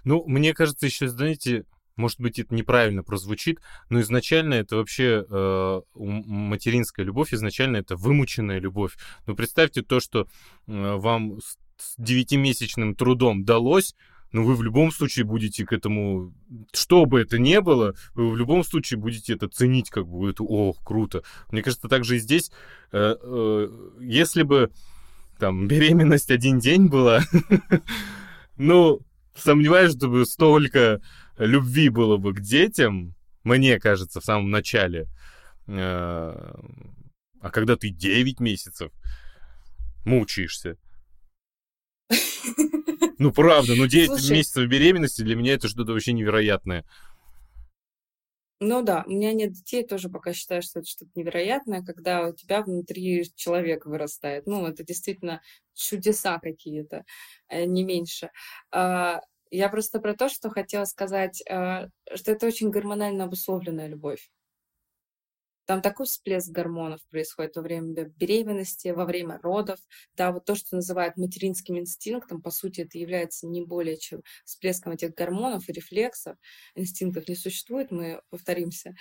Ну, 0.03 0.23
мне 0.27 0.53
кажется, 0.53 0.85
еще, 0.85 1.07
знаете, 1.07 1.65
может 1.95 2.19
быть, 2.19 2.39
это 2.39 2.53
неправильно 2.53 3.03
прозвучит, 3.03 3.59
но 3.89 4.01
изначально 4.01 4.55
это 4.55 4.77
вообще 4.77 5.25
э, 5.27 5.81
материнская 5.95 7.05
любовь, 7.05 7.33
изначально 7.33 7.77
это 7.77 7.95
вымученная 7.95 8.59
любовь. 8.59 8.95
Но 9.27 9.35
представьте 9.35 9.81
то, 9.81 9.99
что 9.99 10.21
э, 10.21 10.25
вам 10.67 11.39
с 11.39 11.95
девятимесячным 11.97 12.95
трудом 12.95 13.43
далось, 13.43 13.95
но 14.33 14.43
вы 14.43 14.55
в 14.55 14.63
любом 14.63 14.91
случае 14.91 15.25
будете 15.25 15.63
к 15.65 15.71
этому, 15.71 16.33
что 16.73 17.05
бы 17.05 17.21
это 17.21 17.37
ни 17.37 17.59
было, 17.59 17.93
вы 18.15 18.29
в 18.31 18.35
любом 18.35 18.63
случае 18.63 18.99
будете 18.99 19.33
это 19.33 19.47
ценить, 19.47 19.89
как 19.91 20.07
бы, 20.07 20.29
это, 20.29 20.43
ох, 20.43 20.83
круто. 20.83 21.23
Мне 21.51 21.61
кажется, 21.61 21.87
также 21.87 22.17
и 22.17 22.19
здесь, 22.19 22.51
э, 22.91 23.15
э, 23.21 23.67
если 24.01 24.41
бы 24.41 24.71
там 25.37 25.67
беременность 25.67 26.31
один 26.31 26.59
день 26.59 26.87
была, 26.87 27.21
ну, 28.57 28.99
сомневаюсь, 29.35 29.95
чтобы 29.95 30.25
столько 30.25 30.99
любви 31.37 31.89
было 31.89 32.17
бы 32.17 32.33
к 32.33 32.41
детям, 32.41 33.13
мне 33.43 33.79
кажется, 33.79 34.19
в 34.19 34.25
самом 34.25 34.49
начале. 34.49 35.07
Э, 35.67 36.55
а 37.39 37.49
когда 37.51 37.75
ты 37.75 37.89
9 37.89 38.39
месяцев 38.39 38.91
мучаешься, 40.05 40.77
ну, 43.23 43.31
правда, 43.31 43.75
ну 43.75 43.87
9 43.87 44.07
Слушай, 44.07 44.37
месяцев 44.37 44.67
беременности 44.67 45.21
для 45.21 45.35
меня 45.35 45.53
это 45.53 45.67
что-то 45.67 45.93
вообще 45.93 46.13
невероятное. 46.13 46.85
Ну 48.59 48.81
да, 48.81 49.03
у 49.05 49.11
меня 49.11 49.33
нет 49.33 49.51
детей, 49.51 49.85
тоже 49.85 50.09
пока 50.09 50.31
считаю, 50.31 50.61
что 50.61 50.79
это 50.79 50.87
что-то 50.87 51.11
невероятное, 51.15 51.83
когда 51.83 52.27
у 52.27 52.33
тебя 52.33 52.61
внутри 52.61 53.29
человек 53.35 53.85
вырастает. 53.85 54.47
Ну, 54.47 54.65
это 54.65 54.83
действительно 54.83 55.41
чудеса 55.73 56.39
какие-то, 56.39 57.03
э, 57.49 57.65
не 57.65 57.83
меньше. 57.83 58.29
А, 58.71 59.19
я 59.51 59.67
просто 59.69 59.99
про 59.99 60.13
то, 60.13 60.29
что 60.29 60.49
хотела 60.49 60.85
сказать, 60.85 61.41
э, 61.45 61.89
что 62.15 62.31
это 62.31 62.47
очень 62.47 62.69
гормонально 62.69 63.25
обусловленная 63.25 63.87
любовь. 63.87 64.29
Там 65.65 65.81
такой 65.81 66.05
всплеск 66.05 66.49
гормонов 66.49 66.99
происходит 67.09 67.55
во 67.55 67.61
время 67.61 68.05
беременности, 68.17 68.89
во 68.89 69.05
время 69.05 69.39
родов. 69.41 69.79
Да, 70.15 70.31
вот 70.31 70.45
то, 70.45 70.55
что 70.55 70.75
называют 70.75 71.17
материнским 71.17 71.77
инстинктом, 71.77 72.41
по 72.41 72.51
сути, 72.51 72.81
это 72.81 72.97
является 72.97 73.47
не 73.47 73.61
более 73.61 73.97
чем 73.97 74.21
всплеском 74.45 74.93
этих 74.93 75.13
гормонов 75.15 75.69
и 75.69 75.73
рефлексов. 75.73 76.37
Инстинктов 76.75 77.27
не 77.27 77.35
существует, 77.35 77.91
мы 77.91 78.21
повторимся. 78.29 78.95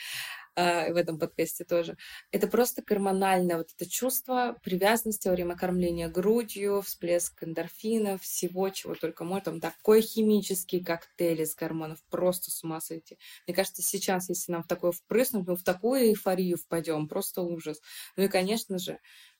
А, 0.54 0.92
в 0.92 0.96
этом 0.96 1.18
подкасте 1.18 1.64
тоже. 1.64 1.96
Это 2.30 2.46
просто 2.46 2.82
гормональное 2.82 3.56
вот 3.56 3.70
это 3.74 3.88
чувство 3.88 4.58
привязанности 4.62 5.28
во 5.28 5.34
время 5.34 5.56
кормления 5.56 6.08
грудью, 6.10 6.82
всплеск 6.82 7.42
эндорфинов, 7.42 8.20
всего, 8.22 8.68
чего 8.68 8.94
только 8.94 9.24
можно. 9.24 9.44
Там 9.44 9.60
такой 9.60 10.02
химический 10.02 10.84
коктейль 10.84 11.40
из 11.40 11.54
гормонов, 11.54 12.04
просто 12.10 12.50
с 12.50 12.62
ума 12.64 12.82
сойти. 12.82 13.18
Мне 13.46 13.56
кажется, 13.56 13.82
сейчас, 13.82 14.28
если 14.28 14.52
нам 14.52 14.62
в 14.62 14.66
такое 14.66 14.92
впрыснуть, 14.92 15.46
мы 15.46 15.56
в 15.56 15.62
такую 15.64 16.02
эйфорию 16.10 16.58
впадем, 16.58 17.08
просто 17.08 17.40
ужас. 17.40 17.80
Ну 18.16 18.24
и, 18.24 18.28
конечно 18.28 18.78
же, 18.78 18.98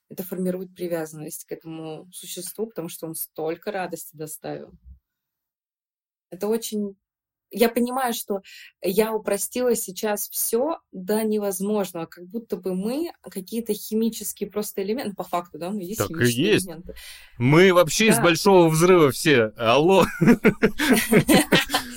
это 0.09 0.23
формирует 0.23 0.75
привязанность 0.75 1.45
к 1.45 1.53
этому 1.53 2.09
существу, 2.11 2.69
потому 2.69 2.89
что 2.89 3.07
он 3.07 3.15
столько 3.15 3.71
радости 3.71 4.17
доставил. 4.17 4.73
Это 6.31 6.49
очень 6.49 6.97
я 7.53 7.68
понимаю, 7.68 8.14
что 8.14 8.40
я 8.82 9.14
упростила 9.14 9.76
сейчас 9.76 10.28
все 10.28 10.78
до 10.90 11.22
невозможного, 11.22 12.07
как 12.07 12.26
будто 12.26 12.57
бы 12.57 12.74
мы 12.74 13.12
какие-то 13.22 13.74
химические 13.74 14.50
просто 14.50 14.82
элементы, 14.82 15.14
по 15.14 15.24
факту, 15.24 15.59
да, 15.59 15.70
мы 15.70 15.82
есть 15.82 15.98
так 15.98 16.11
и 16.11 16.30
есть. 16.30 16.66
элементы. 16.66 16.94
Мы 17.38 17.72
вообще 17.72 18.07
да. 18.07 18.12
из 18.12 18.20
большого 18.20 18.68
взрыва 18.68 19.11
все. 19.11 19.53
Алло. 19.57 20.05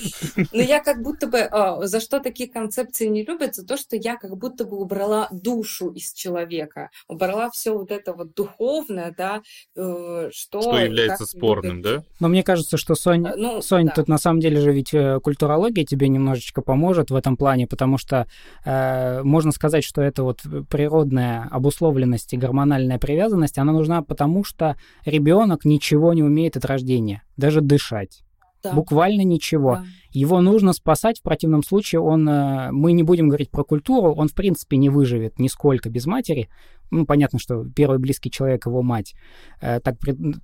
Но 0.51 0.61
я 0.61 0.83
как 0.83 1.01
будто 1.01 1.27
бы, 1.27 1.39
а, 1.39 1.85
за 1.85 1.99
что 1.99 2.19
такие 2.19 2.49
концепции 2.49 3.07
не 3.07 3.23
любят, 3.23 3.55
за 3.55 3.65
то, 3.65 3.77
что 3.77 3.95
я 3.95 4.15
как 4.15 4.37
будто 4.37 4.65
бы 4.65 4.77
убрала 4.77 5.27
душу 5.31 5.89
из 5.89 6.13
человека, 6.13 6.89
убрала 7.07 7.49
все 7.49 7.77
вот 7.77 7.91
это 7.91 8.13
вот 8.13 8.33
духовное, 8.33 9.13
да, 9.17 9.41
э, 9.75 10.29
что... 10.31 10.61
Что 10.61 10.77
является 10.77 11.25
спорным, 11.25 11.81
да? 11.81 12.03
Но 12.19 12.27
мне 12.27 12.43
кажется, 12.43 12.77
что, 12.77 12.95
Сонь, 12.95 13.25
а, 13.25 13.35
ну, 13.35 13.61
Сонь 13.61 13.87
да. 13.87 13.93
тут 13.93 14.07
на 14.07 14.17
самом 14.17 14.39
деле 14.39 14.59
же 14.59 14.71
ведь 14.71 14.93
э, 14.93 15.19
культурология 15.21 15.85
тебе 15.85 16.07
немножечко 16.09 16.61
поможет 16.61 17.11
в 17.11 17.15
этом 17.15 17.37
плане, 17.37 17.67
потому 17.67 17.97
что 17.97 18.27
э, 18.65 19.21
можно 19.23 19.51
сказать, 19.51 19.83
что 19.83 20.01
это 20.01 20.23
вот 20.23 20.41
природная 20.69 21.47
обусловленность 21.51 22.33
и 22.33 22.37
гормональная 22.37 22.99
привязанность, 22.99 23.57
она 23.57 23.71
нужна 23.71 24.01
потому, 24.01 24.43
что 24.43 24.75
ребенок 25.05 25.65
ничего 25.65 26.13
не 26.13 26.23
умеет 26.23 26.57
от 26.57 26.65
рождения, 26.65 27.23
даже 27.37 27.61
дышать. 27.61 28.24
Да. 28.65 28.73
Буквально 28.73 29.21
ничего. 29.21 29.75
Да. 29.75 29.85
Его 30.11 30.41
нужно 30.41 30.73
спасать, 30.73 31.19
в 31.19 31.21
противном 31.21 31.61
случае 31.61 32.01
он, 32.01 32.27
э, 32.27 32.71
мы 32.71 32.93
не 32.93 33.03
будем 33.03 33.27
говорить 33.27 33.51
про 33.51 33.63
культуру, 33.63 34.13
он 34.13 34.27
в 34.27 34.33
принципе 34.33 34.77
не 34.77 34.89
выживет 34.89 35.39
нисколько 35.39 35.89
без 35.89 36.05
матери. 36.05 36.49
Ну, 36.91 37.05
понятно, 37.05 37.39
что 37.39 37.65
первый 37.75 37.99
близкий 37.99 38.31
человек, 38.31 38.65
его 38.65 38.81
мать, 38.81 39.15
э, 39.61 39.79
так, 39.79 39.95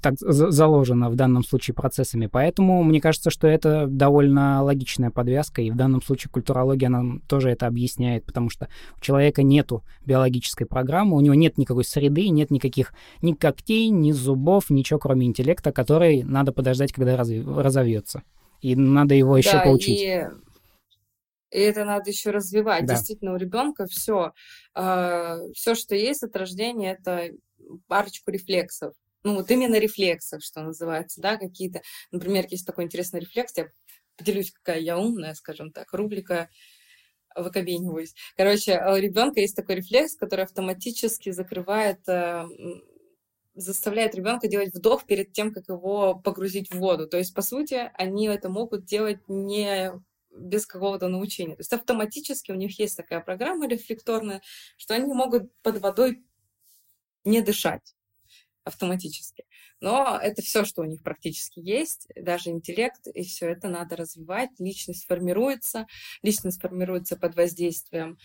так 0.01 0.15
заложено 0.19 1.09
в 1.09 1.15
данном 1.15 1.43
случае 1.43 1.73
процессами. 1.75 2.27
Поэтому 2.27 2.83
мне 2.83 3.01
кажется, 3.01 3.29
что 3.29 3.47
это 3.47 3.87
довольно 3.87 4.63
логичная 4.63 5.11
подвязка, 5.11 5.61
и 5.61 5.71
в 5.71 5.75
данном 5.75 6.01
случае 6.01 6.31
культурология 6.31 6.89
нам 6.89 7.21
тоже 7.27 7.49
это 7.49 7.67
объясняет, 7.67 8.25
потому 8.25 8.49
что 8.49 8.67
у 8.97 9.01
человека 9.01 9.43
нету 9.43 9.83
биологической 10.05 10.65
программы, 10.65 11.17
у 11.17 11.21
него 11.21 11.35
нет 11.35 11.57
никакой 11.57 11.83
среды, 11.83 12.29
нет 12.29 12.51
никаких 12.51 12.93
ни 13.21 13.33
когтей, 13.33 13.89
ни 13.89 14.11
зубов, 14.11 14.69
ничего 14.69 14.99
кроме 14.99 15.27
интеллекта, 15.27 15.71
который 15.71 16.23
надо 16.23 16.51
подождать, 16.51 16.93
когда 16.93 17.17
разовьется 17.17 18.23
и 18.61 18.75
надо 18.75 19.15
его 19.15 19.37
еще 19.37 19.53
да, 19.53 19.63
поучить. 19.63 20.01
И... 20.01 20.23
И 21.51 21.59
это 21.59 21.85
надо 21.85 22.09
еще 22.09 22.31
развивать. 22.31 22.85
Да. 22.85 22.95
Действительно, 22.95 23.33
у 23.33 23.37
ребенка 23.37 23.85
все, 23.85 24.27
э, 24.27 24.31
а, 24.73 25.37
все, 25.53 25.75
что 25.75 25.95
есть 25.95 26.23
от 26.23 26.35
рождения, 26.35 26.93
это 26.93 27.31
парочку 27.87 28.31
рефлексов. 28.31 28.93
Ну, 29.23 29.35
вот 29.35 29.51
именно 29.51 29.75
рефлексов, 29.75 30.43
что 30.43 30.61
называется, 30.61 31.21
да, 31.21 31.37
какие-то. 31.37 31.81
Например, 32.11 32.45
есть 32.49 32.65
такой 32.65 32.85
интересный 32.85 33.19
рефлекс, 33.19 33.55
я 33.57 33.67
поделюсь, 34.17 34.51
какая 34.51 34.79
я 34.79 34.97
умная, 34.97 35.33
скажем 35.35 35.71
так, 35.71 35.93
рубрика 35.93 36.49
выкобениваюсь. 37.35 38.13
Короче, 38.35 38.81
у 38.83 38.95
ребенка 38.95 39.39
есть 39.39 39.55
такой 39.55 39.75
рефлекс, 39.75 40.15
который 40.15 40.45
автоматически 40.45 41.29
закрывает 41.31 41.99
э, 42.07 42.45
заставляет 43.53 44.15
ребенка 44.15 44.47
делать 44.47 44.73
вдох 44.73 45.05
перед 45.05 45.33
тем, 45.33 45.53
как 45.53 45.67
его 45.67 46.15
погрузить 46.15 46.71
в 46.71 46.77
воду. 46.77 47.07
То 47.07 47.17
есть, 47.17 47.33
по 47.33 47.41
сути, 47.41 47.91
они 47.95 48.27
это 48.27 48.49
могут 48.49 48.85
делать 48.85 49.19
не 49.27 49.91
без 50.35 50.65
какого-то 50.65 51.07
научения. 51.07 51.55
То 51.55 51.61
есть 51.61 51.73
автоматически 51.73 52.51
у 52.51 52.55
них 52.55 52.79
есть 52.79 52.97
такая 52.97 53.19
программа 53.19 53.67
рефлекторная, 53.67 54.41
что 54.77 54.93
они 54.93 55.13
могут 55.13 55.53
под 55.61 55.79
водой 55.79 56.23
не 57.23 57.41
дышать 57.41 57.95
автоматически. 58.63 59.45
Но 59.79 60.19
это 60.21 60.41
все, 60.41 60.65
что 60.65 60.81
у 60.81 60.85
них 60.85 61.01
практически 61.01 61.59
есть, 61.59 62.07
даже 62.15 62.51
интеллект, 62.51 63.07
и 63.07 63.23
все 63.23 63.49
это 63.49 63.67
надо 63.67 63.95
развивать. 63.95 64.51
Личность 64.59 65.05
формируется, 65.07 65.87
личность 66.21 66.61
формируется 66.61 67.17
под 67.17 67.35
воздействием 67.35 68.19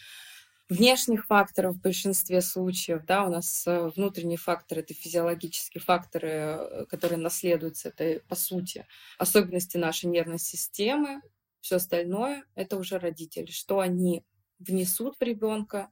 внешних 0.69 1.27
факторов 1.27 1.77
в 1.77 1.81
большинстве 1.81 2.41
случаев, 2.41 3.05
да, 3.07 3.25
у 3.25 3.31
нас 3.31 3.67
э, 3.67 3.89
внутренние 3.95 4.37
факторы, 4.37 4.81
это 4.81 4.95
физиологические 4.95 5.81
факторы, 5.81 6.29
э, 6.29 6.87
которые 6.89 7.19
наследуются, 7.19 7.91
это 7.91 8.21
по 8.27 8.35
сути 8.35 8.85
особенности 9.17 9.77
нашей 9.77 10.07
нервной 10.07 10.41
системы, 10.41 11.23
все 11.67 11.77
остальное 11.77 12.45
это 12.55 12.77
уже 12.77 12.99
родители, 13.01 13.51
что 13.51 13.81
они 13.81 14.25
внесут 14.61 15.17
в 15.19 15.23
ребенка, 15.23 15.91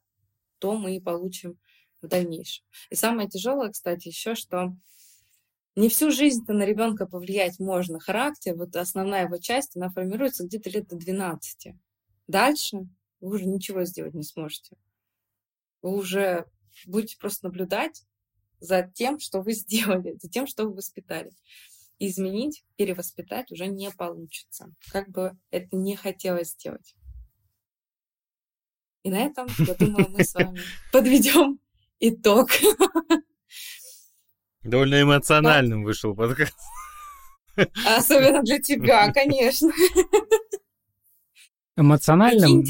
то 0.61 0.77
мы 0.77 0.97
и 0.97 1.01
получим 1.01 1.59
в 2.01 2.07
дальнейшем. 2.07 2.65
И 2.91 2.95
самое 2.95 3.29
тяжелое, 3.29 3.71
кстати, 3.71 4.07
еще, 4.07 4.37
что 4.37 4.77
не 5.75 5.89
всю 5.89 6.13
жизнь-то 6.13 6.53
на 6.53 6.65
ребенка 6.65 7.07
повлиять 7.07 7.59
можно. 7.59 7.99
Характер, 7.99 8.55
вот 8.55 8.77
основная 8.77 9.25
его 9.25 9.37
часть, 9.39 9.77
она 9.77 9.91
формируется 9.91 10.45
где-то 10.45 10.71
лет 10.71 10.87
до 10.87 10.97
12. 10.97 11.75
Дальше 12.29 12.87
вы 13.21 13.35
уже 13.35 13.47
ничего 13.47 13.85
сделать 13.85 14.15
не 14.15 14.23
сможете. 14.23 14.77
Вы 15.83 15.97
уже 15.97 16.47
будете 16.87 17.19
просто 17.19 17.49
наблюдать 17.49 18.05
за 18.61 18.89
тем, 18.95 19.19
что 19.19 19.43
вы 19.43 19.53
сделали, 19.55 20.17
за 20.23 20.29
тем, 20.29 20.47
что 20.47 20.67
вы 20.67 20.75
воспитали. 20.75 21.33
Изменить, 21.99 22.65
перевоспитать 22.77 23.51
уже 23.53 23.67
не 23.67 23.91
получится, 23.91 24.73
как 24.91 25.09
бы 25.11 25.37
это 25.51 25.69
не 25.77 25.97
хотелось 25.97 26.53
сделать. 26.53 26.95
И 29.03 29.11
на 29.11 29.23
этом, 29.23 29.47
я 29.59 29.75
думаю, 29.75 30.09
мы 30.09 30.25
с 30.25 30.35
вами 30.35 30.59
подведем 30.93 31.61
итог. 32.01 32.51
Довольно 34.63 35.03
эмоциональным 35.03 35.85
вышел 35.85 36.15
подкаст. 36.15 36.55
Особенно 37.87 38.43
для 38.43 38.59
тебя, 38.61 39.13
конечно. 39.13 39.71
Эмоциональным, 41.77 42.65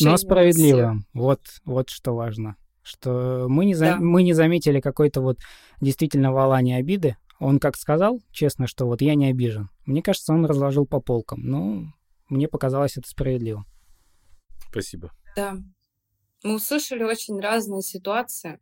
но 0.00 0.16
справедливым. 0.16 1.06
Вот, 1.12 1.40
вот 1.64 1.90
что 1.90 2.14
важно. 2.14 2.56
Что 2.82 3.46
мы 3.48 3.64
не, 3.64 3.74
за... 3.74 3.86
да. 3.86 3.96
мы 3.96 4.22
не 4.22 4.34
заметили 4.34 4.80
какой-то 4.80 5.22
вот 5.22 5.38
действительно 5.80 6.32
валания 6.32 6.76
обиды. 6.76 7.16
Он 7.40 7.58
как 7.58 7.76
сказал, 7.76 8.20
честно, 8.30 8.66
что 8.66 8.86
вот 8.86 9.02
я 9.02 9.14
не 9.14 9.26
обижен. 9.26 9.70
Мне 9.86 10.02
кажется, 10.02 10.32
он 10.32 10.46
разложил 10.46 10.86
по 10.86 11.00
полкам. 11.00 11.40
Ну, 11.42 11.86
мне 12.28 12.48
показалось 12.48 12.96
это 12.96 13.08
справедливо. 13.08 13.64
Спасибо. 14.70 15.12
Да. 15.36 15.56
Мы 16.42 16.54
услышали 16.56 17.02
очень 17.02 17.40
разные 17.40 17.82
ситуации 17.82 18.60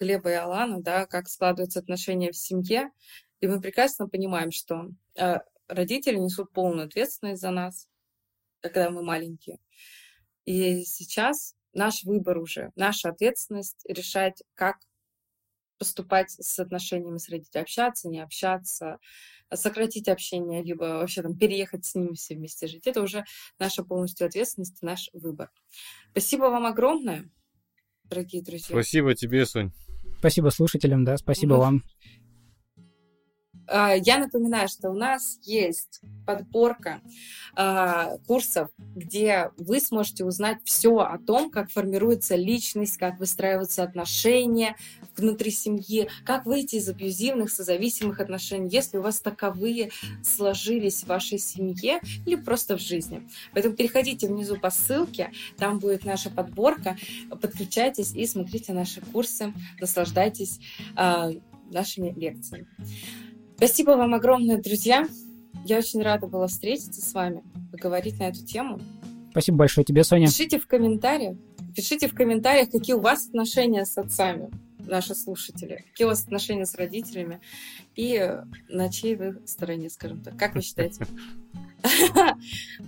Глеба 0.00 0.30
и 0.30 0.34
Алана, 0.34 0.80
да, 0.80 1.06
как 1.06 1.28
складываются 1.28 1.80
отношения 1.80 2.32
в 2.32 2.36
семье. 2.36 2.90
И 3.40 3.46
мы 3.46 3.60
прекрасно 3.60 4.08
понимаем, 4.08 4.50
что 4.50 4.88
э, 5.16 5.36
родители 5.68 6.16
несут 6.16 6.52
полную 6.52 6.86
ответственность 6.86 7.40
за 7.40 7.50
нас, 7.50 7.88
когда 8.60 8.90
мы 8.90 9.02
маленькие. 9.02 9.58
И 10.44 10.84
сейчас 10.84 11.54
наш 11.72 12.04
выбор 12.04 12.38
уже, 12.38 12.70
наша 12.74 13.10
ответственность 13.10 13.84
решать, 13.88 14.42
как 14.54 14.78
поступать 15.82 16.30
с 16.30 16.60
отношениями 16.60 17.18
с 17.18 17.28
родителями, 17.28 17.64
общаться, 17.64 18.08
не 18.08 18.20
общаться, 18.20 18.98
сократить 19.52 20.06
общение, 20.06 20.62
либо 20.62 20.84
вообще 20.84 21.22
там 21.22 21.36
переехать 21.36 21.84
с 21.84 21.96
ними 21.96 22.14
все 22.14 22.36
вместе 22.36 22.68
жить. 22.68 22.86
Это 22.86 23.02
уже 23.02 23.24
наша 23.58 23.82
полностью 23.82 24.28
ответственность, 24.28 24.80
наш 24.80 25.10
выбор. 25.12 25.50
Спасибо 26.12 26.44
вам 26.44 26.66
огромное, 26.66 27.28
дорогие 28.04 28.44
друзья. 28.44 28.76
Спасибо 28.76 29.16
тебе, 29.16 29.44
Сонь. 29.44 29.72
Спасибо 30.20 30.50
слушателям, 30.50 31.04
да, 31.04 31.16
спасибо 31.16 31.54
угу. 31.54 31.62
вам. 31.62 31.82
А, 33.72 33.94
я 33.94 34.18
напоминаю, 34.18 34.68
что 34.68 34.90
у 34.90 34.94
нас 34.94 35.38
есть 35.44 36.02
подборка 36.26 37.00
а, 37.56 38.18
курсов, 38.26 38.68
где 38.94 39.50
вы 39.56 39.80
сможете 39.80 40.26
узнать 40.26 40.58
все 40.64 40.98
о 40.98 41.18
том, 41.18 41.50
как 41.50 41.70
формируется 41.70 42.36
личность, 42.36 42.98
как 42.98 43.18
выстраиваются 43.18 43.82
отношения 43.82 44.76
внутри 45.16 45.50
семьи, 45.50 46.08
как 46.24 46.44
выйти 46.44 46.76
из 46.76 46.88
абьюзивных, 46.88 47.50
созависимых 47.50 48.20
отношений, 48.20 48.68
если 48.68 48.98
у 48.98 49.02
вас 49.02 49.20
таковые 49.20 49.90
сложились 50.22 51.02
в 51.02 51.06
вашей 51.06 51.38
семье 51.38 52.00
или 52.26 52.36
просто 52.36 52.76
в 52.76 52.80
жизни. 52.80 53.26
Поэтому 53.54 53.74
переходите 53.74 54.28
внизу 54.28 54.56
по 54.56 54.70
ссылке, 54.70 55.32
там 55.56 55.78
будет 55.78 56.04
наша 56.04 56.28
подборка, 56.28 56.98
подключайтесь 57.30 58.12
и 58.14 58.26
смотрите 58.26 58.74
наши 58.74 59.00
курсы, 59.00 59.54
наслаждайтесь 59.80 60.60
а, 60.94 61.30
нашими 61.70 62.12
лекциями. 62.12 62.66
Спасибо 63.56 63.92
вам 63.92 64.14
огромное, 64.14 64.60
друзья. 64.60 65.06
Я 65.64 65.78
очень 65.78 66.02
рада 66.02 66.26
была 66.26 66.46
встретиться 66.48 67.00
с 67.00 67.14
вами, 67.14 67.42
поговорить 67.70 68.18
на 68.18 68.24
эту 68.24 68.44
тему. 68.44 68.80
Спасибо 69.30 69.58
большое 69.58 69.84
тебе, 69.84 70.04
Соня. 70.04 70.26
Пишите 70.26 70.58
в 70.58 70.66
комментариях, 70.66 71.36
пишите 71.74 72.08
в 72.08 72.14
комментариях, 72.14 72.70
какие 72.70 72.94
у 72.94 73.00
вас 73.00 73.28
отношения 73.28 73.84
с 73.84 73.96
отцами, 73.96 74.50
наши 74.78 75.14
слушатели, 75.14 75.84
какие 75.90 76.06
у 76.06 76.08
вас 76.08 76.24
отношения 76.24 76.66
с 76.66 76.74
родителями 76.74 77.40
и 77.94 78.38
на 78.68 78.90
чьей 78.90 79.16
вы 79.16 79.40
стороне, 79.46 79.88
скажем 79.90 80.20
так. 80.22 80.36
Как 80.36 80.54
вы 80.54 80.62
считаете? 80.62 81.06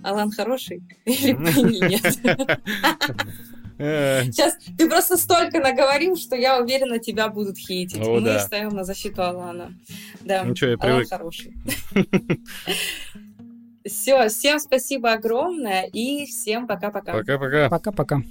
Алан 0.03 0.31
хороший 0.31 0.83
или 1.05 1.33
нет? 1.89 2.19
Сейчас 3.77 4.57
ты 4.79 4.89
просто 4.89 5.17
столько 5.17 5.61
наговорил, 5.61 6.17
что 6.17 6.37
я 6.37 6.61
уверена, 6.61 6.99
тебя 6.99 7.29
будут 7.29 7.59
хейтить. 7.59 7.99
О, 7.99 8.21
Мы 8.21 8.27
да. 8.27 8.41
ставим 8.41 8.71
на 8.71 8.85
защиту 8.85 9.23
Алана. 9.23 9.75
Да, 10.21 10.45
ну, 10.45 10.55
что, 10.55 10.69
я 10.69 10.77
Алан 10.79 11.07
хороший. 11.07 11.55
Все, 13.85 14.29
всем 14.29 14.59
спасибо 14.61 15.13
огромное 15.13 15.83
и 15.93 16.25
всем 16.25 16.67
пока-пока. 16.67 17.13
Пока-пока. 17.13 17.69
Пока-пока. 17.69 18.23